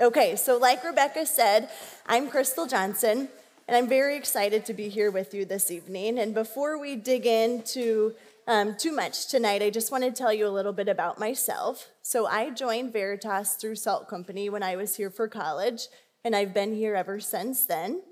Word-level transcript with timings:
Okay, 0.00 0.34
so 0.34 0.56
like 0.56 0.82
Rebecca 0.82 1.24
said, 1.24 1.70
I'm 2.04 2.28
Crystal 2.28 2.66
Johnson, 2.66 3.28
and 3.68 3.76
I'm 3.76 3.88
very 3.88 4.16
excited 4.16 4.66
to 4.66 4.74
be 4.74 4.88
here 4.88 5.08
with 5.08 5.32
you 5.32 5.44
this 5.44 5.70
evening. 5.70 6.18
And 6.18 6.34
before 6.34 6.80
we 6.80 6.96
dig 6.96 7.26
into 7.26 8.14
um, 8.48 8.76
too 8.76 8.90
much 8.90 9.28
tonight, 9.28 9.62
I 9.62 9.70
just 9.70 9.92
want 9.92 10.02
to 10.02 10.10
tell 10.10 10.32
you 10.32 10.48
a 10.48 10.50
little 10.50 10.72
bit 10.72 10.88
about 10.88 11.20
myself. 11.20 11.90
So 12.02 12.26
I 12.26 12.50
joined 12.50 12.92
Veritas 12.92 13.54
through 13.54 13.76
Salt 13.76 14.08
Company 14.08 14.50
when 14.50 14.64
I 14.64 14.74
was 14.74 14.96
here 14.96 15.10
for 15.10 15.28
college, 15.28 15.86
and 16.24 16.34
I've 16.34 16.52
been 16.52 16.74
here 16.74 16.96
ever 16.96 17.20
since 17.20 17.64
then. 17.64 18.02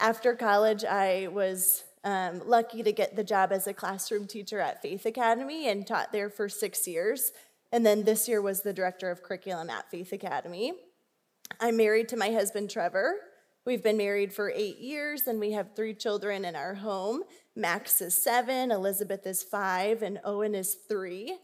After 0.00 0.34
college, 0.34 0.86
I 0.86 1.28
was 1.30 1.84
um, 2.02 2.48
lucky 2.48 2.82
to 2.82 2.92
get 2.92 3.14
the 3.14 3.22
job 3.22 3.52
as 3.52 3.66
a 3.66 3.74
classroom 3.74 4.26
teacher 4.26 4.58
at 4.58 4.80
Faith 4.80 5.04
Academy 5.04 5.68
and 5.68 5.86
taught 5.86 6.12
there 6.12 6.30
for 6.30 6.48
six 6.48 6.88
years. 6.88 7.32
And 7.72 7.84
then 7.84 8.04
this 8.04 8.26
year 8.26 8.40
was 8.40 8.62
the 8.62 8.72
director 8.72 9.10
of 9.10 9.22
curriculum 9.22 9.68
at 9.68 9.90
Faith 9.90 10.14
Academy. 10.14 10.72
I'm 11.60 11.76
married 11.76 12.08
to 12.10 12.16
my 12.16 12.30
husband, 12.30 12.70
Trevor. 12.70 13.16
We've 13.64 13.82
been 13.82 13.96
married 13.96 14.32
for 14.32 14.50
eight 14.54 14.78
years 14.78 15.26
and 15.26 15.40
we 15.40 15.52
have 15.52 15.74
three 15.74 15.94
children 15.94 16.44
in 16.44 16.54
our 16.54 16.74
home. 16.74 17.22
Max 17.56 18.00
is 18.00 18.14
seven, 18.14 18.70
Elizabeth 18.70 19.26
is 19.26 19.42
five, 19.42 20.02
and 20.02 20.20
Owen 20.24 20.54
is 20.54 20.74
three. 20.74 21.38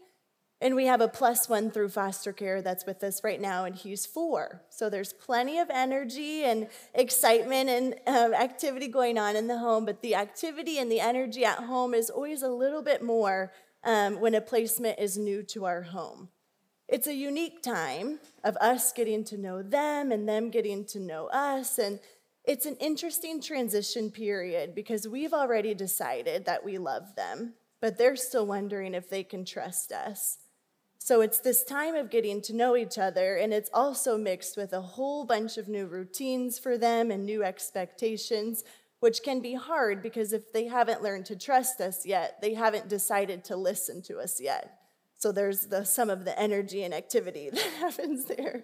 And 0.61 0.75
we 0.75 0.85
have 0.85 1.01
a 1.01 1.09
plus 1.09 1.49
one 1.49 1.69
through 1.69 1.89
foster 1.89 2.31
care 2.31 2.61
that's 2.61 2.85
with 2.85 3.03
us 3.03 3.21
right 3.21 3.41
now, 3.41 3.65
and 3.65 3.75
he's 3.75 4.05
four. 4.05 4.61
So 4.69 4.89
there's 4.89 5.11
plenty 5.11 5.59
of 5.59 5.69
energy 5.69 6.45
and 6.45 6.67
excitement 6.93 7.69
and 7.69 7.95
um, 8.07 8.33
activity 8.33 8.87
going 8.87 9.17
on 9.17 9.35
in 9.35 9.47
the 9.47 9.57
home, 9.57 9.83
but 9.83 10.01
the 10.01 10.15
activity 10.15 10.77
and 10.77 10.89
the 10.89 11.01
energy 11.01 11.43
at 11.43 11.57
home 11.57 11.93
is 11.93 12.09
always 12.09 12.43
a 12.43 12.47
little 12.47 12.81
bit 12.81 13.03
more 13.03 13.51
um, 13.83 14.21
when 14.21 14.35
a 14.35 14.39
placement 14.39 14.99
is 14.99 15.17
new 15.17 15.43
to 15.43 15.65
our 15.65 15.81
home. 15.81 16.29
It's 16.93 17.07
a 17.07 17.15
unique 17.15 17.63
time 17.63 18.19
of 18.43 18.55
us 18.57 18.91
getting 18.93 19.23
to 19.23 19.35
know 19.35 19.63
them 19.63 20.11
and 20.11 20.29
them 20.29 20.51
getting 20.51 20.85
to 20.85 20.99
know 20.99 21.25
us. 21.29 21.79
And 21.79 21.99
it's 22.43 22.67
an 22.67 22.75
interesting 22.75 23.41
transition 23.41 24.11
period 24.11 24.75
because 24.75 25.07
we've 25.07 25.33
already 25.33 25.73
decided 25.73 26.45
that 26.45 26.63
we 26.63 26.77
love 26.77 27.15
them, 27.15 27.55
but 27.81 27.97
they're 27.97 28.15
still 28.15 28.45
wondering 28.45 28.93
if 28.93 29.09
they 29.09 29.23
can 29.23 29.43
trust 29.43 29.91
us. 29.91 30.37
So 30.99 31.21
it's 31.21 31.39
this 31.39 31.63
time 31.63 31.95
of 31.95 32.11
getting 32.11 32.43
to 32.43 32.55
know 32.55 32.77
each 32.77 32.99
other, 32.99 33.37
and 33.37 33.51
it's 33.51 33.71
also 33.73 34.15
mixed 34.15 34.55
with 34.55 34.71
a 34.71 34.81
whole 34.81 35.25
bunch 35.25 35.57
of 35.57 35.67
new 35.67 35.87
routines 35.87 36.59
for 36.59 36.77
them 36.77 37.09
and 37.09 37.25
new 37.25 37.43
expectations, 37.43 38.63
which 38.99 39.23
can 39.23 39.39
be 39.39 39.55
hard 39.55 40.03
because 40.03 40.31
if 40.31 40.53
they 40.53 40.67
haven't 40.67 41.01
learned 41.01 41.25
to 41.25 41.35
trust 41.35 41.81
us 41.81 42.05
yet, 42.05 42.37
they 42.39 42.53
haven't 42.53 42.87
decided 42.87 43.43
to 43.45 43.55
listen 43.55 44.03
to 44.03 44.19
us 44.19 44.39
yet. 44.39 44.82
So 45.23 45.31
there's 45.31 45.67
the, 45.67 45.85
some 45.85 46.09
of 46.09 46.25
the 46.25 46.37
energy 46.37 46.83
and 46.83 46.93
activity 46.93 47.49
that 47.53 47.71
happens 47.79 48.25
there. 48.25 48.61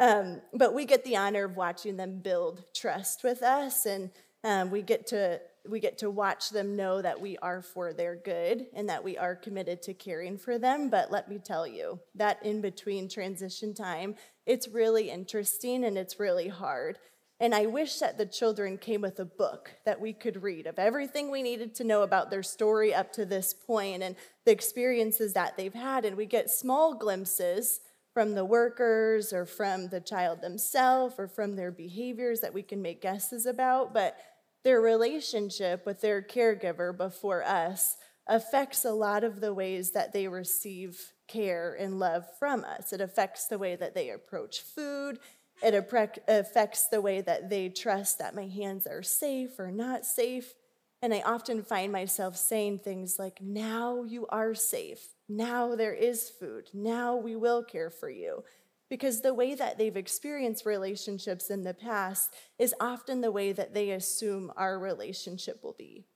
Um, 0.00 0.40
but 0.54 0.72
we 0.72 0.84
get 0.84 1.04
the 1.04 1.16
honor 1.16 1.46
of 1.46 1.56
watching 1.56 1.96
them 1.96 2.20
build 2.20 2.62
trust 2.72 3.24
with 3.24 3.42
us, 3.42 3.84
and 3.84 4.10
um, 4.44 4.70
we 4.70 4.80
get 4.80 5.08
to 5.08 5.40
we 5.68 5.80
get 5.80 5.98
to 5.98 6.08
watch 6.08 6.50
them 6.50 6.76
know 6.76 7.02
that 7.02 7.20
we 7.20 7.36
are 7.38 7.60
for 7.62 7.92
their 7.92 8.14
good 8.14 8.66
and 8.74 8.88
that 8.88 9.02
we 9.02 9.18
are 9.18 9.34
committed 9.34 9.82
to 9.82 9.92
caring 9.92 10.38
for 10.38 10.56
them. 10.56 10.88
But 10.88 11.10
let 11.10 11.28
me 11.28 11.38
tell 11.44 11.66
you, 11.66 11.98
that 12.14 12.40
in 12.44 12.60
between 12.60 13.08
transition 13.08 13.74
time, 13.74 14.14
it's 14.46 14.68
really 14.68 15.10
interesting 15.10 15.84
and 15.84 15.98
it's 15.98 16.20
really 16.20 16.46
hard. 16.46 17.00
And 17.40 17.54
I 17.54 17.66
wish 17.66 17.98
that 18.00 18.18
the 18.18 18.26
children 18.26 18.78
came 18.78 19.00
with 19.00 19.20
a 19.20 19.24
book 19.24 19.70
that 19.84 20.00
we 20.00 20.12
could 20.12 20.42
read 20.42 20.66
of 20.66 20.78
everything 20.78 21.30
we 21.30 21.42
needed 21.42 21.74
to 21.76 21.84
know 21.84 22.02
about 22.02 22.30
their 22.30 22.42
story 22.42 22.92
up 22.92 23.12
to 23.12 23.24
this 23.24 23.54
point 23.54 24.02
and 24.02 24.16
the 24.44 24.50
experiences 24.50 25.34
that 25.34 25.56
they've 25.56 25.74
had. 25.74 26.04
And 26.04 26.16
we 26.16 26.26
get 26.26 26.50
small 26.50 26.94
glimpses 26.94 27.80
from 28.12 28.34
the 28.34 28.44
workers 28.44 29.32
or 29.32 29.46
from 29.46 29.88
the 29.88 30.00
child 30.00 30.40
themselves 30.40 31.14
or 31.16 31.28
from 31.28 31.54
their 31.54 31.70
behaviors 31.70 32.40
that 32.40 32.54
we 32.54 32.62
can 32.62 32.82
make 32.82 33.02
guesses 33.02 33.46
about. 33.46 33.94
But 33.94 34.16
their 34.64 34.80
relationship 34.80 35.86
with 35.86 36.00
their 36.00 36.20
caregiver 36.20 36.96
before 36.96 37.44
us 37.44 37.96
affects 38.26 38.84
a 38.84 38.92
lot 38.92 39.22
of 39.22 39.40
the 39.40 39.54
ways 39.54 39.92
that 39.92 40.12
they 40.12 40.26
receive 40.26 41.12
care 41.28 41.76
and 41.78 41.98
love 41.98 42.24
from 42.38 42.64
us. 42.64 42.92
It 42.92 43.00
affects 43.00 43.46
the 43.46 43.58
way 43.58 43.76
that 43.76 43.94
they 43.94 44.10
approach 44.10 44.60
food. 44.60 45.20
It 45.62 45.74
affects 45.74 46.88
the 46.88 47.00
way 47.00 47.20
that 47.20 47.50
they 47.50 47.68
trust 47.68 48.18
that 48.18 48.34
my 48.34 48.46
hands 48.46 48.86
are 48.86 49.02
safe 49.02 49.58
or 49.58 49.70
not 49.70 50.04
safe. 50.04 50.54
And 51.02 51.14
I 51.14 51.20
often 51.20 51.62
find 51.62 51.92
myself 51.92 52.36
saying 52.36 52.80
things 52.80 53.18
like, 53.18 53.40
Now 53.40 54.04
you 54.04 54.26
are 54.28 54.54
safe. 54.54 55.14
Now 55.28 55.74
there 55.74 55.94
is 55.94 56.30
food. 56.30 56.70
Now 56.72 57.16
we 57.16 57.36
will 57.36 57.62
care 57.62 57.90
for 57.90 58.10
you. 58.10 58.44
Because 58.88 59.20
the 59.20 59.34
way 59.34 59.54
that 59.54 59.76
they've 59.76 59.96
experienced 59.96 60.64
relationships 60.64 61.50
in 61.50 61.62
the 61.62 61.74
past 61.74 62.34
is 62.58 62.74
often 62.80 63.20
the 63.20 63.32
way 63.32 63.52
that 63.52 63.74
they 63.74 63.90
assume 63.90 64.50
our 64.56 64.78
relationship 64.78 65.62
will 65.62 65.76
be. 65.78 66.06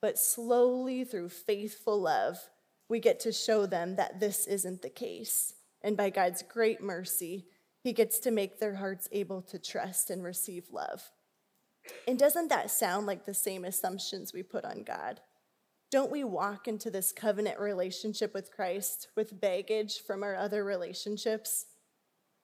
But 0.00 0.18
slowly, 0.18 1.04
through 1.04 1.28
faithful 1.28 2.00
love, 2.00 2.38
we 2.88 2.98
get 2.98 3.20
to 3.20 3.32
show 3.32 3.66
them 3.66 3.96
that 3.96 4.18
this 4.18 4.46
isn't 4.46 4.82
the 4.82 4.90
case. 4.90 5.54
And 5.82 5.96
by 5.96 6.10
God's 6.10 6.42
great 6.42 6.82
mercy, 6.82 7.46
he 7.82 7.92
gets 7.92 8.18
to 8.20 8.30
make 8.30 8.58
their 8.58 8.76
hearts 8.76 9.08
able 9.12 9.42
to 9.42 9.58
trust 9.58 10.10
and 10.10 10.22
receive 10.22 10.64
love. 10.72 11.10
And 12.06 12.18
doesn't 12.18 12.48
that 12.48 12.70
sound 12.70 13.06
like 13.06 13.24
the 13.24 13.34
same 13.34 13.64
assumptions 13.64 14.32
we 14.32 14.42
put 14.42 14.64
on 14.64 14.82
God? 14.82 15.20
Don't 15.90 16.10
we 16.10 16.22
walk 16.22 16.68
into 16.68 16.90
this 16.90 17.12
covenant 17.12 17.58
relationship 17.58 18.34
with 18.34 18.52
Christ 18.52 19.08
with 19.16 19.40
baggage 19.40 20.02
from 20.06 20.22
our 20.22 20.36
other 20.36 20.64
relationships? 20.64 21.66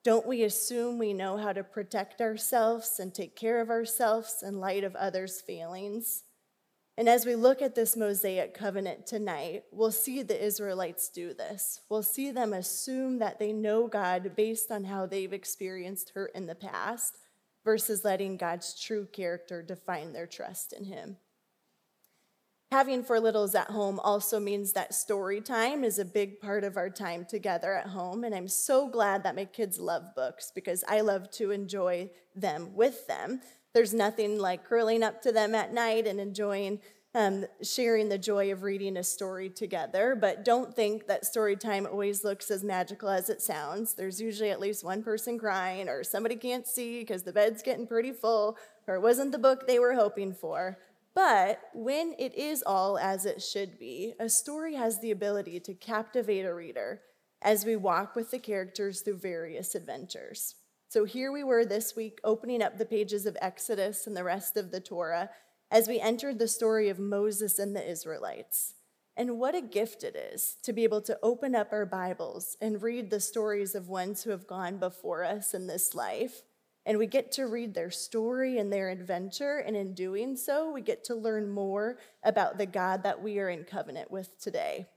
Don't 0.03 0.27
we 0.27 0.43
assume 0.43 0.97
we 0.97 1.13
know 1.13 1.37
how 1.37 1.53
to 1.53 1.63
protect 1.63 2.21
ourselves 2.21 2.99
and 2.99 3.13
take 3.13 3.35
care 3.35 3.61
of 3.61 3.69
ourselves 3.69 4.43
in 4.45 4.59
light 4.59 4.83
of 4.83 4.95
others' 4.95 5.41
feelings? 5.41 6.24
And 6.97 7.09
as 7.09 7.25
we 7.25 7.35
look 7.35 7.61
at 7.61 7.75
this 7.75 7.97
Mosaic 7.97 8.53
covenant 8.53 9.05
tonight, 9.05 9.63
we'll 9.71 9.91
see 9.91 10.21
the 10.21 10.41
Israelites 10.41 11.09
do 11.09 11.33
this. 11.33 11.81
We'll 11.89 12.03
see 12.03 12.31
them 12.31 12.53
assume 12.53 13.19
that 13.19 13.37
they 13.37 13.51
know 13.51 13.87
God 13.87 14.31
based 14.35 14.71
on 14.71 14.85
how 14.85 15.05
they've 15.05 15.33
experienced 15.33 16.11
hurt 16.15 16.31
in 16.33 16.45
the 16.45 16.55
past 16.55 17.17
versus 17.65 18.05
letting 18.05 18.37
God's 18.37 18.79
true 18.79 19.07
character 19.11 19.61
define 19.61 20.13
their 20.13 20.27
trust 20.27 20.71
in 20.71 20.85
Him. 20.85 21.17
Having 22.71 23.03
four 23.03 23.19
littles 23.19 23.55
at 23.55 23.69
home 23.69 23.99
also 23.99 24.39
means 24.39 24.73
that 24.73 24.93
story 24.93 25.39
time 25.41 25.83
is 25.83 25.99
a 25.99 26.05
big 26.05 26.39
part 26.39 26.63
of 26.63 26.77
our 26.77 26.89
time 26.89 27.25
together 27.25 27.73
at 27.73 27.87
home. 27.87 28.23
And 28.23 28.33
I'm 28.33 28.47
so 28.47 28.87
glad 28.87 29.23
that 29.23 29.35
my 29.35 29.45
kids 29.45 29.79
love 29.79 30.15
books 30.15 30.51
because 30.53 30.83
I 30.87 31.01
love 31.01 31.29
to 31.31 31.51
enjoy 31.51 32.09
them 32.35 32.75
with 32.75 33.07
them. 33.07 33.41
There's 33.75 33.93
nothing 33.93 34.39
like 34.39 34.63
curling 34.63 35.03
up 35.03 35.21
to 35.23 35.33
them 35.33 35.53
at 35.53 35.73
night 35.73 36.07
and 36.07 36.17
enjoying 36.17 36.79
um, 37.13 37.45
sharing 37.61 38.07
the 38.07 38.17
joy 38.17 38.49
of 38.53 38.63
reading 38.63 38.95
a 38.95 39.03
story 39.03 39.49
together. 39.49 40.17
But 40.19 40.45
don't 40.45 40.73
think 40.73 41.07
that 41.07 41.25
story 41.25 41.57
time 41.57 41.85
always 41.85 42.23
looks 42.23 42.49
as 42.49 42.63
magical 42.63 43.09
as 43.09 43.29
it 43.29 43.41
sounds. 43.41 43.93
There's 43.93 44.21
usually 44.21 44.49
at 44.49 44.61
least 44.61 44.85
one 44.85 45.03
person 45.03 45.37
crying, 45.37 45.89
or 45.89 46.05
somebody 46.05 46.37
can't 46.37 46.65
see 46.65 46.99
because 46.99 47.23
the 47.23 47.33
bed's 47.33 47.61
getting 47.61 47.85
pretty 47.85 48.13
full, 48.13 48.57
or 48.87 48.95
it 48.95 49.01
wasn't 49.01 49.33
the 49.33 49.37
book 49.37 49.67
they 49.67 49.79
were 49.79 49.95
hoping 49.95 50.33
for. 50.33 50.77
But 51.13 51.59
when 51.73 52.15
it 52.17 52.33
is 52.33 52.63
all 52.65 52.97
as 52.97 53.25
it 53.25 53.41
should 53.41 53.77
be, 53.77 54.13
a 54.21 54.29
story 54.29 54.75
has 54.75 55.01
the 55.01 55.11
ability 55.11 55.59
to 55.59 55.73
captivate 55.73 56.45
a 56.45 56.53
reader 56.53 57.01
as 57.41 57.65
we 57.65 57.75
walk 57.75 58.15
with 58.15 58.31
the 58.31 58.39
characters 58.39 59.01
through 59.01 59.17
various 59.17 59.75
adventures. 59.75 60.55
So 60.95 61.03
here 61.03 61.29
we 61.29 61.43
were 61.43 61.65
this 61.65 61.93
week 61.93 62.21
opening 62.23 62.63
up 62.63 62.77
the 62.77 62.85
pages 62.85 63.25
of 63.25 63.35
Exodus 63.41 64.07
and 64.07 64.15
the 64.15 64.23
rest 64.23 64.55
of 64.55 64.71
the 64.71 64.79
Torah 64.79 65.29
as 65.69 65.89
we 65.89 65.99
entered 65.99 66.39
the 66.39 66.47
story 66.47 66.87
of 66.87 66.99
Moses 66.99 67.59
and 67.59 67.75
the 67.75 67.85
Israelites. 67.85 68.75
And 69.17 69.37
what 69.37 69.55
a 69.55 69.61
gift 69.61 70.05
it 70.05 70.15
is 70.15 70.55
to 70.63 70.71
be 70.71 70.85
able 70.85 71.01
to 71.01 71.19
open 71.21 71.53
up 71.53 71.73
our 71.73 71.85
Bibles 71.85 72.55
and 72.61 72.81
read 72.81 73.09
the 73.09 73.19
stories 73.19 73.75
of 73.75 73.89
ones 73.89 74.23
who 74.23 74.29
have 74.29 74.47
gone 74.47 74.77
before 74.77 75.25
us 75.25 75.53
in 75.53 75.67
this 75.67 75.93
life. 75.93 76.43
And 76.85 76.97
we 76.97 77.07
get 77.07 77.29
to 77.33 77.47
read 77.47 77.73
their 77.73 77.91
story 77.91 78.57
and 78.57 78.71
their 78.71 78.89
adventure. 78.89 79.57
And 79.57 79.75
in 79.75 79.95
doing 79.95 80.37
so, 80.37 80.71
we 80.71 80.79
get 80.79 81.03
to 81.03 81.15
learn 81.15 81.49
more 81.49 81.97
about 82.23 82.57
the 82.57 82.65
God 82.65 83.03
that 83.03 83.21
we 83.21 83.37
are 83.39 83.49
in 83.49 83.65
covenant 83.65 84.11
with 84.11 84.39
today. 84.39 84.87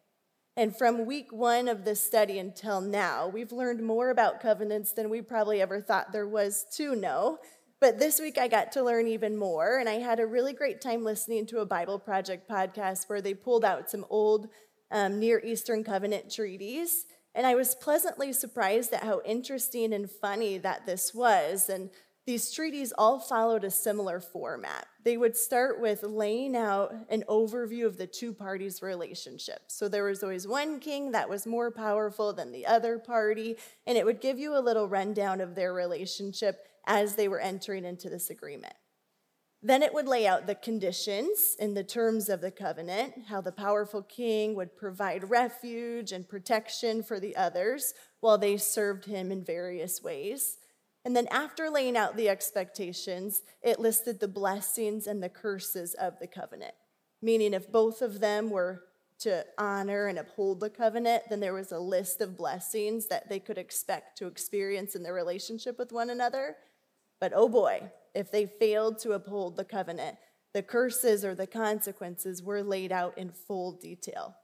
And 0.59 0.77
from 0.77 1.07
week 1.07 1.33
one 1.33 1.69
of 1.69 1.85
this 1.85 2.03
study 2.03 2.41
until 2.41 2.81
now, 2.81 3.29
we've 3.29 3.53
learned 3.53 3.81
more 3.81 4.11
about 4.11 4.41
covenants 4.41 4.91
than 4.91 5.09
we 5.09 5.23
probably 5.23 5.63
ever 5.63 5.81
thought 5.81 6.11
there 6.11 6.27
was 6.27 6.67
to 6.73 6.97
know. 6.97 7.39
But 7.81 8.01
this 8.01 8.19
week 8.19 8.39
I 8.39 8.49
got 8.49 8.73
to 8.73 8.83
learn 8.83 9.07
even 9.07 9.37
more, 9.37 9.79
and 9.79 9.89
I 9.89 10.01
had 10.01 10.19
a 10.19 10.27
really 10.27 10.53
great 10.53 10.81
time 10.81 11.05
listening 11.05 11.47
to 11.47 11.61
a 11.61 11.65
Bible 11.65 12.01
Project 12.01 12.51
podcast 12.51 13.09
where 13.09 13.21
they 13.21 13.35
pulled 13.35 13.65
out 13.65 13.89
some 13.89 14.05
old 14.11 14.49
um, 14.91 15.21
Near 15.21 15.41
Eastern 15.45 15.85
covenant 15.85 16.29
treaties. 16.35 17.05
And 17.37 17.47
I 17.47 17.55
was 17.55 17.77
pleasantly 17.77 18.33
surprised 18.33 18.93
at 18.93 19.05
how 19.05 19.21
interesting 19.25 19.93
and 19.93 20.11
funny 20.11 20.59
that 20.59 20.87
this 20.87 21.15
was. 21.15 21.69
And 21.69 21.91
these 22.27 22.53
treaties 22.53 22.93
all 22.99 23.21
followed 23.21 23.63
a 23.63 23.71
similar 23.71 24.19
format. 24.19 24.89
They 25.05 25.17
would 25.17 25.37
start 25.37 25.81
with 25.81 26.03
laying 26.03 26.57
out 26.57 26.93
an 27.09 27.25
overview 27.29 27.87
of 27.87 27.97
the 27.97 28.07
two 28.07 28.33
parties' 28.33 28.83
relationship. 28.83 29.63
So 29.69 29.89
there 29.89 30.05
was 30.05 30.23
always 30.23 30.47
one 30.47 30.81
king 30.81 31.13
that 31.13 31.29
was 31.29 31.47
more 31.47 31.71
powerful 31.71 32.33
than 32.33 32.51
the 32.51 32.67
other 32.67 32.99
party, 32.99 33.57
and 33.87 33.97
it 33.97 34.05
would 34.05 34.21
give 34.21 34.39
you 34.39 34.57
a 34.57 34.61
little 34.61 34.89
rundown 34.89 35.41
of 35.41 35.55
their 35.55 35.73
relationship 35.73 36.67
as 36.87 37.15
they 37.15 37.29
were 37.29 37.41
entering 37.41 37.85
into 37.85 38.11
this 38.11 38.29
agreement. 38.29 38.75
Then 39.63 39.83
it 39.83 39.93
would 39.93 40.07
lay 40.07 40.27
out 40.27 40.47
the 40.47 40.55
conditions 40.55 41.57
in 41.59 41.75
the 41.75 41.83
terms 41.83 42.29
of 42.29 42.41
the 42.41 42.51
covenant, 42.51 43.15
how 43.29 43.41
the 43.41 43.51
powerful 43.51 44.03
king 44.03 44.55
would 44.55 44.77
provide 44.77 45.31
refuge 45.31 46.13
and 46.13 46.29
protection 46.29 47.03
for 47.03 47.19
the 47.19 47.35
others 47.35 47.93
while 48.21 48.39
they 48.39 48.57
served 48.57 49.05
him 49.05 49.33
in 49.33 49.43
various 49.43 50.01
ways. 50.01 50.58
And 51.09 51.17
then, 51.17 51.29
after 51.29 51.71
laying 51.71 51.97
out 51.97 52.19
the 52.19 52.29
expectations, 52.29 53.41
it 53.63 53.81
listed 53.81 54.21
the 54.21 54.29
blessings 54.29 55.07
and 55.07 55.23
the 55.23 55.31
curses 55.31 55.95
of 55.95 56.19
the 56.19 56.27
covenant. 56.27 56.75
Meaning, 57.23 57.55
if 57.55 57.73
both 57.73 58.03
of 58.03 58.21
them 58.21 58.51
were 58.51 58.83
to 59.21 59.47
honor 59.57 60.09
and 60.09 60.19
uphold 60.19 60.61
the 60.61 60.69
covenant, 60.69 61.23
then 61.31 61.41
there 61.41 61.55
was 61.55 61.73
a 61.73 61.79
list 61.79 62.21
of 62.21 62.37
blessings 62.37 63.07
that 63.07 63.31
they 63.31 63.41
could 63.41 63.57
expect 63.57 64.19
to 64.19 64.27
experience 64.27 64.95
in 64.95 65.03
their 65.03 65.15
relationship 65.15 65.79
with 65.79 65.93
one 65.93 66.11
another. 66.11 66.57
But 67.23 67.33
oh 67.35 67.49
boy, 67.49 67.91
if 68.15 68.31
they 68.31 68.45
failed 68.45 68.99
to 68.99 69.13
uphold 69.13 69.57
the 69.57 69.65
covenant, 69.65 70.19
the 70.53 70.63
curses 70.63 71.25
or 71.25 71.35
the 71.35 71.47
consequences 71.47 72.43
were 72.43 72.63
laid 72.63 72.93
out 72.93 73.17
in 73.17 73.31
full 73.31 73.73
detail. 73.73 74.37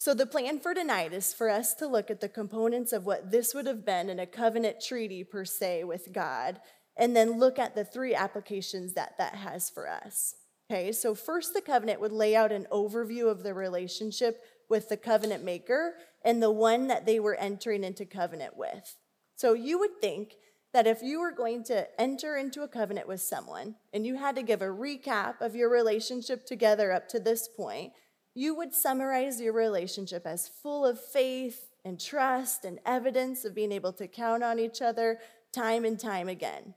So, 0.00 0.14
the 0.14 0.24
plan 0.24 0.60
for 0.60 0.72
tonight 0.72 1.12
is 1.12 1.34
for 1.34 1.50
us 1.50 1.74
to 1.74 1.86
look 1.86 2.10
at 2.10 2.22
the 2.22 2.28
components 2.30 2.94
of 2.94 3.04
what 3.04 3.30
this 3.30 3.54
would 3.54 3.66
have 3.66 3.84
been 3.84 4.08
in 4.08 4.18
a 4.18 4.24
covenant 4.24 4.80
treaty, 4.80 5.24
per 5.24 5.44
se, 5.44 5.84
with 5.84 6.14
God, 6.14 6.58
and 6.96 7.14
then 7.14 7.38
look 7.38 7.58
at 7.58 7.74
the 7.74 7.84
three 7.84 8.14
applications 8.14 8.94
that 8.94 9.18
that 9.18 9.34
has 9.34 9.68
for 9.68 9.90
us. 9.90 10.36
Okay, 10.70 10.90
so 10.92 11.14
first, 11.14 11.52
the 11.52 11.60
covenant 11.60 12.00
would 12.00 12.12
lay 12.12 12.34
out 12.34 12.50
an 12.50 12.66
overview 12.72 13.30
of 13.30 13.42
the 13.42 13.52
relationship 13.52 14.42
with 14.70 14.88
the 14.88 14.96
covenant 14.96 15.44
maker 15.44 15.92
and 16.24 16.42
the 16.42 16.50
one 16.50 16.86
that 16.86 17.04
they 17.04 17.20
were 17.20 17.34
entering 17.34 17.84
into 17.84 18.06
covenant 18.06 18.56
with. 18.56 18.96
So, 19.36 19.52
you 19.52 19.78
would 19.80 20.00
think 20.00 20.36
that 20.72 20.86
if 20.86 21.02
you 21.02 21.20
were 21.20 21.32
going 21.32 21.62
to 21.64 21.86
enter 22.00 22.38
into 22.38 22.62
a 22.62 22.68
covenant 22.68 23.06
with 23.06 23.20
someone 23.20 23.74
and 23.92 24.06
you 24.06 24.16
had 24.16 24.34
to 24.36 24.42
give 24.42 24.62
a 24.62 24.66
recap 24.66 25.42
of 25.42 25.54
your 25.54 25.68
relationship 25.68 26.46
together 26.46 26.90
up 26.90 27.06
to 27.08 27.20
this 27.20 27.48
point, 27.54 27.92
you 28.34 28.54
would 28.54 28.74
summarize 28.74 29.40
your 29.40 29.52
relationship 29.52 30.26
as 30.26 30.48
full 30.48 30.84
of 30.84 31.00
faith 31.00 31.70
and 31.84 32.00
trust 32.00 32.64
and 32.64 32.78
evidence 32.86 33.44
of 33.44 33.54
being 33.54 33.72
able 33.72 33.92
to 33.94 34.06
count 34.06 34.42
on 34.42 34.58
each 34.58 34.80
other 34.82 35.18
time 35.52 35.84
and 35.84 35.98
time 35.98 36.28
again. 36.28 36.74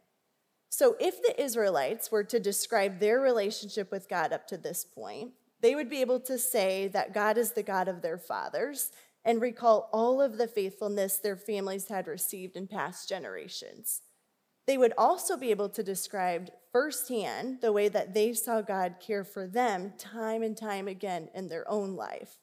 So, 0.70 0.96
if 1.00 1.22
the 1.22 1.40
Israelites 1.40 2.12
were 2.12 2.24
to 2.24 2.40
describe 2.40 3.00
their 3.00 3.20
relationship 3.20 3.92
with 3.92 4.10
God 4.10 4.34
up 4.34 4.48
to 4.48 4.58
this 4.58 4.84
point, 4.84 5.32
they 5.62 5.76
would 5.76 5.90
be 5.90 6.02
able 6.02 6.20
to 6.22 6.38
say 6.40 6.88
that 6.90 7.14
God 7.14 7.38
is 7.38 7.52
the 7.52 7.64
God 7.64 7.88
of 7.88 8.02
their 8.02 8.18
fathers 8.18 8.92
and 9.24 9.42
recall 9.42 9.90
all 9.94 10.22
of 10.22 10.38
the 10.38 10.48
faithfulness 10.48 11.18
their 11.18 11.38
families 11.38 11.88
had 11.88 12.08
received 12.08 12.58
in 12.58 12.68
past 12.68 13.08
generations. 13.08 14.02
They 14.66 14.78
would 14.78 14.94
also 14.98 15.38
be 15.38 15.52
able 15.52 15.70
to 15.70 15.84
describe 15.84 16.50
firsthand 16.72 17.60
the 17.62 17.74
way 17.74 17.90
that 17.90 18.14
they 18.14 18.34
saw 18.34 18.62
God 18.62 18.96
care 19.06 19.24
for 19.24 19.48
them 19.48 19.94
time 19.98 20.42
and 20.42 20.56
time 20.56 20.88
again 20.88 21.30
in 21.36 21.50
their 21.50 21.70
own 21.70 21.96
life. 21.96 22.38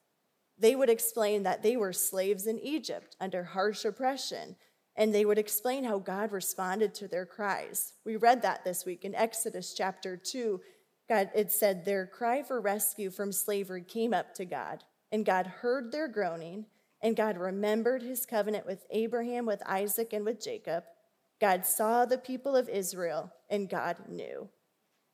They 0.59 0.77
would 0.77 0.91
explain 0.91 1.43
that 1.45 1.63
they 1.63 1.77
were 1.77 1.95
slaves 1.95 2.47
in 2.47 2.59
Egypt 2.61 3.17
under 3.19 3.43
harsh 3.43 3.87
oppression, 3.87 4.57
and 4.95 5.15
they 5.15 5.25
would 5.25 5.39
explain 5.39 5.85
how 5.85 5.99
God 5.99 6.33
responded 6.33 6.95
to 6.97 7.09
their 7.09 7.25
cries. 7.25 7.95
We 8.05 8.17
read 8.17 8.43
that 8.43 8.65
this 8.65 8.85
week 8.85 9.05
in 9.05 9.15
Exodus 9.15 9.73
chapter 9.73 10.19
2. 10.19 10.61
God, 11.09 11.31
it 11.35 11.51
said, 11.51 11.85
Their 11.85 12.07
cry 12.07 12.43
for 12.43 12.61
rescue 12.61 13.11
from 13.11 13.33
slavery 13.33 13.83
came 13.83 14.13
up 14.13 14.35
to 14.35 14.45
God, 14.45 14.85
and 15.11 15.25
God 15.25 15.47
heard 15.47 15.91
their 15.91 16.09
groaning, 16.09 16.67
and 17.01 17.17
God 17.17 17.39
remembered 17.39 18.03
his 18.03 18.27
covenant 18.27 18.67
with 18.67 18.85
Abraham, 18.91 19.47
with 19.47 19.63
Isaac, 19.67 20.13
and 20.13 20.27
with 20.27 20.45
Jacob. 20.45 20.85
God 21.41 21.65
saw 21.65 22.05
the 22.05 22.19
people 22.19 22.55
of 22.55 22.69
Israel, 22.69 23.33
and 23.49 23.69
God 23.69 23.97
knew. 24.09 24.49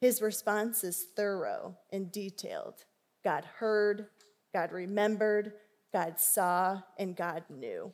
His 0.00 0.20
response 0.20 0.84
is 0.84 1.06
thorough 1.16 1.76
and 1.92 2.10
detailed. 2.10 2.84
God 3.24 3.44
heard, 3.58 4.06
God 4.52 4.72
remembered, 4.72 5.52
God 5.92 6.18
saw, 6.18 6.82
and 6.98 7.16
God 7.16 7.44
knew. 7.48 7.92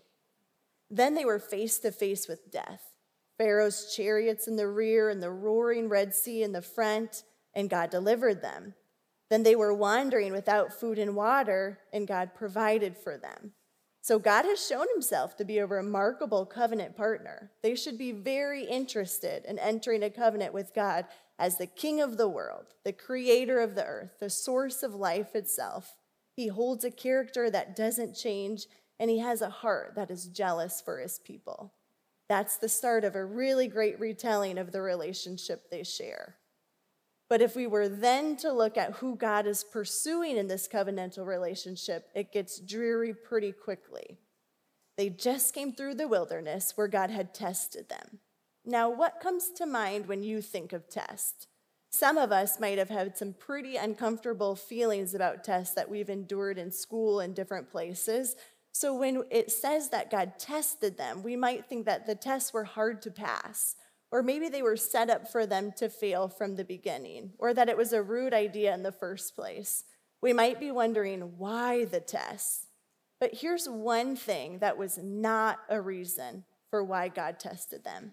Then 0.90 1.14
they 1.14 1.25
were 1.25 1.38
face 1.38 1.79
to 1.81 1.93
face 1.93 2.26
with 2.29 2.50
death 2.50 2.93
Pharaoh's 3.38 3.93
chariots 3.94 4.46
in 4.46 4.56
the 4.56 4.69
rear, 4.69 5.08
and 5.08 5.23
the 5.23 5.31
roaring 5.31 5.88
Red 5.88 6.14
Sea 6.14 6.43
in 6.43 6.52
the 6.52 6.62
front, 6.62 7.25
and 7.55 7.69
God 7.69 7.90
delivered 7.90 8.40
them. 8.40 8.75
Then 9.31 9.43
they 9.43 9.56
were 9.56 9.75
wandering 9.75 10.32
without 10.32 10.73
food 10.73 10.99
and 10.99 11.17
water, 11.17 11.81
and 11.93 12.06
God 12.06 12.35
provided 12.35 12.96
for 12.96 13.19
them. 13.19 13.52
So 14.04 14.19
God 14.19 14.44
has 14.46 14.66
shown 14.66 14.87
himself 14.93 15.37
to 15.37 15.44
be 15.44 15.58
a 15.58 15.66
remarkable 15.66 16.44
covenant 16.44 16.96
partner. 16.96 17.52
They 17.62 17.76
should 17.76 17.96
be 17.96 18.10
very 18.10 18.64
interested 18.64 19.44
in 19.44 19.60
entering 19.60 20.02
a 20.02 20.10
covenant 20.10 20.52
with 20.52 20.75
God 20.75 21.06
as 21.38 21.56
the 21.56 21.69
king 21.69 22.00
of 22.00 22.16
the 22.16 22.28
world, 22.28 22.66
the 22.84 22.93
creator 22.93 23.60
of 23.60 23.76
the 23.76 23.84
earth, 23.84 24.19
the 24.19 24.28
source 24.28 24.82
of 24.82 24.96
life 24.96 25.37
itself. 25.37 25.99
He 26.34 26.49
holds 26.49 26.84
a 26.84 26.90
character 26.90 27.49
that 27.50 27.76
doesn't 27.76 28.16
change, 28.16 28.66
and 28.99 29.08
he 29.08 29.19
has 29.19 29.40
a 29.40 29.50
heart 29.50 29.93
that 29.94 30.10
is 30.10 30.26
jealous 30.26 30.81
for 30.81 30.99
his 30.99 31.20
people. 31.20 31.72
That's 32.28 32.56
the 32.56 32.69
start 32.69 33.04
of 33.04 33.14
a 33.14 33.25
really 33.25 33.69
great 33.69 34.00
retelling 34.00 34.58
of 34.58 34.72
the 34.72 34.82
relationship 34.82 35.70
they 35.70 35.84
share. 35.84 36.37
But 37.32 37.40
if 37.40 37.56
we 37.56 37.67
were 37.67 37.88
then 37.88 38.37
to 38.37 38.52
look 38.52 38.76
at 38.76 38.96
who 38.96 39.17
God 39.17 39.46
is 39.46 39.64
pursuing 39.64 40.37
in 40.37 40.49
this 40.49 40.69
covenantal 40.69 41.26
relationship, 41.26 42.11
it 42.14 42.31
gets 42.31 42.61
dreary 42.61 43.14
pretty 43.14 43.52
quickly. 43.52 44.19
They 44.99 45.08
just 45.08 45.55
came 45.55 45.73
through 45.73 45.94
the 45.94 46.06
wilderness 46.06 46.75
where 46.75 46.88
God 46.88 47.08
had 47.08 47.32
tested 47.32 47.88
them. 47.88 48.19
Now, 48.67 48.90
what 48.90 49.19
comes 49.19 49.49
to 49.56 49.64
mind 49.64 50.08
when 50.08 50.23
you 50.23 50.43
think 50.43 50.75
of 50.75 50.90
test? 50.90 51.46
Some 51.88 52.19
of 52.19 52.32
us 52.32 52.61
might 52.61 52.76
have 52.76 52.90
had 52.90 53.17
some 53.17 53.32
pretty 53.32 53.76
uncomfortable 53.76 54.55
feelings 54.55 55.14
about 55.14 55.43
tests 55.43 55.75
that 55.75 55.88
we've 55.88 56.11
endured 56.11 56.58
in 56.58 56.70
school 56.70 57.20
and 57.20 57.35
different 57.35 57.70
places. 57.70 58.37
So, 58.73 58.94
when 58.94 59.25
it 59.31 59.50
says 59.50 59.88
that 59.88 60.11
God 60.11 60.38
tested 60.38 60.99
them, 60.99 61.23
we 61.23 61.37
might 61.37 61.64
think 61.64 61.87
that 61.87 62.06
the 62.06 62.14
tests 62.14 62.52
were 62.52 62.64
hard 62.64 63.00
to 63.00 63.11
pass 63.11 63.76
or 64.12 64.23
maybe 64.23 64.50
they 64.50 64.62
were 64.62 64.76
set 64.76 65.09
up 65.09 65.26
for 65.26 65.47
them 65.47 65.73
to 65.79 65.88
fail 65.88 66.29
from 66.29 66.55
the 66.55 66.64
beginning, 66.64 67.32
or 67.38 67.55
that 67.55 67.70
it 67.70 67.79
was 67.79 67.94
a 67.94 68.03
rude 68.03 68.35
idea 68.35 68.75
in 68.75 68.82
the 68.82 68.93
first 68.93 69.35
place. 69.35 69.85
We 70.20 70.35
might 70.35 70.61
be 70.61 70.70
wondering 70.70 71.38
why 71.38 71.87
the 71.87 71.99
test. 71.99 72.67
But 73.19 73.37
here's 73.37 73.67
one 73.67 74.14
thing 74.14 74.59
that 74.59 74.76
was 74.76 74.99
not 74.99 75.61
a 75.70 75.81
reason 75.81 76.44
for 76.69 76.85
why 76.85 77.09
God 77.09 77.41
tested 77.41 77.85
them 77.85 78.12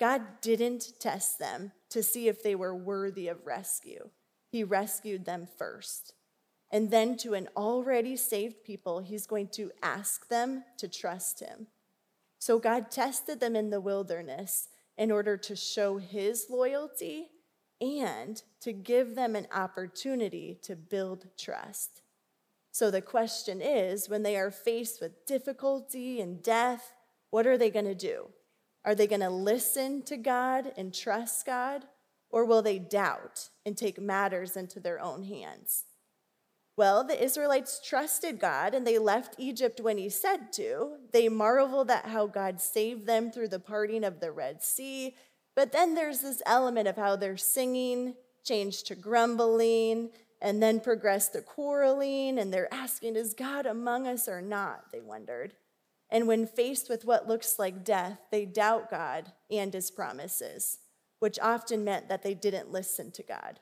God 0.00 0.22
didn't 0.40 0.94
test 0.98 1.38
them 1.38 1.72
to 1.90 2.02
see 2.02 2.26
if 2.26 2.42
they 2.42 2.56
were 2.56 2.74
worthy 2.74 3.28
of 3.28 3.46
rescue, 3.46 4.10
He 4.50 4.64
rescued 4.64 5.26
them 5.26 5.46
first. 5.56 6.14
And 6.72 6.90
then 6.90 7.16
to 7.18 7.34
an 7.34 7.48
already 7.56 8.16
saved 8.16 8.64
people, 8.64 9.00
He's 9.00 9.26
going 9.26 9.48
to 9.48 9.70
ask 9.80 10.28
them 10.28 10.64
to 10.78 10.88
trust 10.88 11.38
Him. 11.38 11.68
So 12.40 12.58
God 12.58 12.90
tested 12.90 13.38
them 13.38 13.54
in 13.54 13.70
the 13.70 13.80
wilderness 13.80 14.68
in 15.00 15.10
order 15.10 15.38
to 15.38 15.56
show 15.56 15.96
his 15.96 16.48
loyalty 16.50 17.30
and 17.80 18.42
to 18.60 18.70
give 18.70 19.14
them 19.14 19.34
an 19.34 19.46
opportunity 19.50 20.58
to 20.62 20.76
build 20.76 21.26
trust. 21.38 22.02
So 22.70 22.90
the 22.90 23.00
question 23.00 23.62
is 23.62 24.10
when 24.10 24.22
they 24.22 24.36
are 24.36 24.50
faced 24.50 25.00
with 25.00 25.24
difficulty 25.24 26.20
and 26.20 26.42
death, 26.42 26.92
what 27.30 27.46
are 27.46 27.56
they 27.56 27.70
going 27.70 27.86
to 27.86 27.94
do? 27.94 28.26
Are 28.84 28.94
they 28.94 29.06
going 29.06 29.22
to 29.22 29.30
listen 29.30 30.02
to 30.02 30.18
God 30.18 30.70
and 30.76 30.92
trust 30.92 31.46
God? 31.46 31.86
Or 32.28 32.44
will 32.44 32.60
they 32.60 32.78
doubt 32.78 33.48
and 33.64 33.78
take 33.78 33.98
matters 33.98 34.54
into 34.54 34.80
their 34.80 35.00
own 35.00 35.22
hands? 35.22 35.86
Well, 36.80 37.04
the 37.04 37.22
Israelites 37.22 37.78
trusted 37.84 38.40
God 38.40 38.72
and 38.72 38.86
they 38.86 38.96
left 38.96 39.34
Egypt 39.36 39.82
when 39.82 39.98
he 39.98 40.08
said 40.08 40.50
to. 40.54 40.96
They 41.12 41.28
marveled 41.28 41.90
at 41.90 42.06
how 42.06 42.26
God 42.26 42.58
saved 42.58 43.06
them 43.06 43.30
through 43.30 43.48
the 43.48 43.60
parting 43.60 44.02
of 44.02 44.18
the 44.18 44.32
Red 44.32 44.62
Sea. 44.62 45.14
But 45.54 45.72
then 45.72 45.94
there's 45.94 46.20
this 46.20 46.40
element 46.46 46.88
of 46.88 46.96
how 46.96 47.16
their 47.16 47.36
singing 47.36 48.14
changed 48.44 48.86
to 48.86 48.94
grumbling 48.94 50.08
and 50.40 50.62
then 50.62 50.80
progressed 50.80 51.34
to 51.34 51.42
quarreling, 51.42 52.38
and 52.38 52.50
they're 52.50 52.72
asking, 52.72 53.14
Is 53.14 53.34
God 53.34 53.66
among 53.66 54.06
us 54.06 54.26
or 54.26 54.40
not? 54.40 54.84
They 54.90 55.02
wondered. 55.02 55.52
And 56.08 56.26
when 56.26 56.46
faced 56.46 56.88
with 56.88 57.04
what 57.04 57.28
looks 57.28 57.58
like 57.58 57.84
death, 57.84 58.20
they 58.30 58.46
doubt 58.46 58.90
God 58.90 59.32
and 59.50 59.74
his 59.74 59.90
promises, 59.90 60.78
which 61.18 61.38
often 61.40 61.84
meant 61.84 62.08
that 62.08 62.22
they 62.22 62.32
didn't 62.32 62.72
listen 62.72 63.10
to 63.10 63.22
God. 63.22 63.60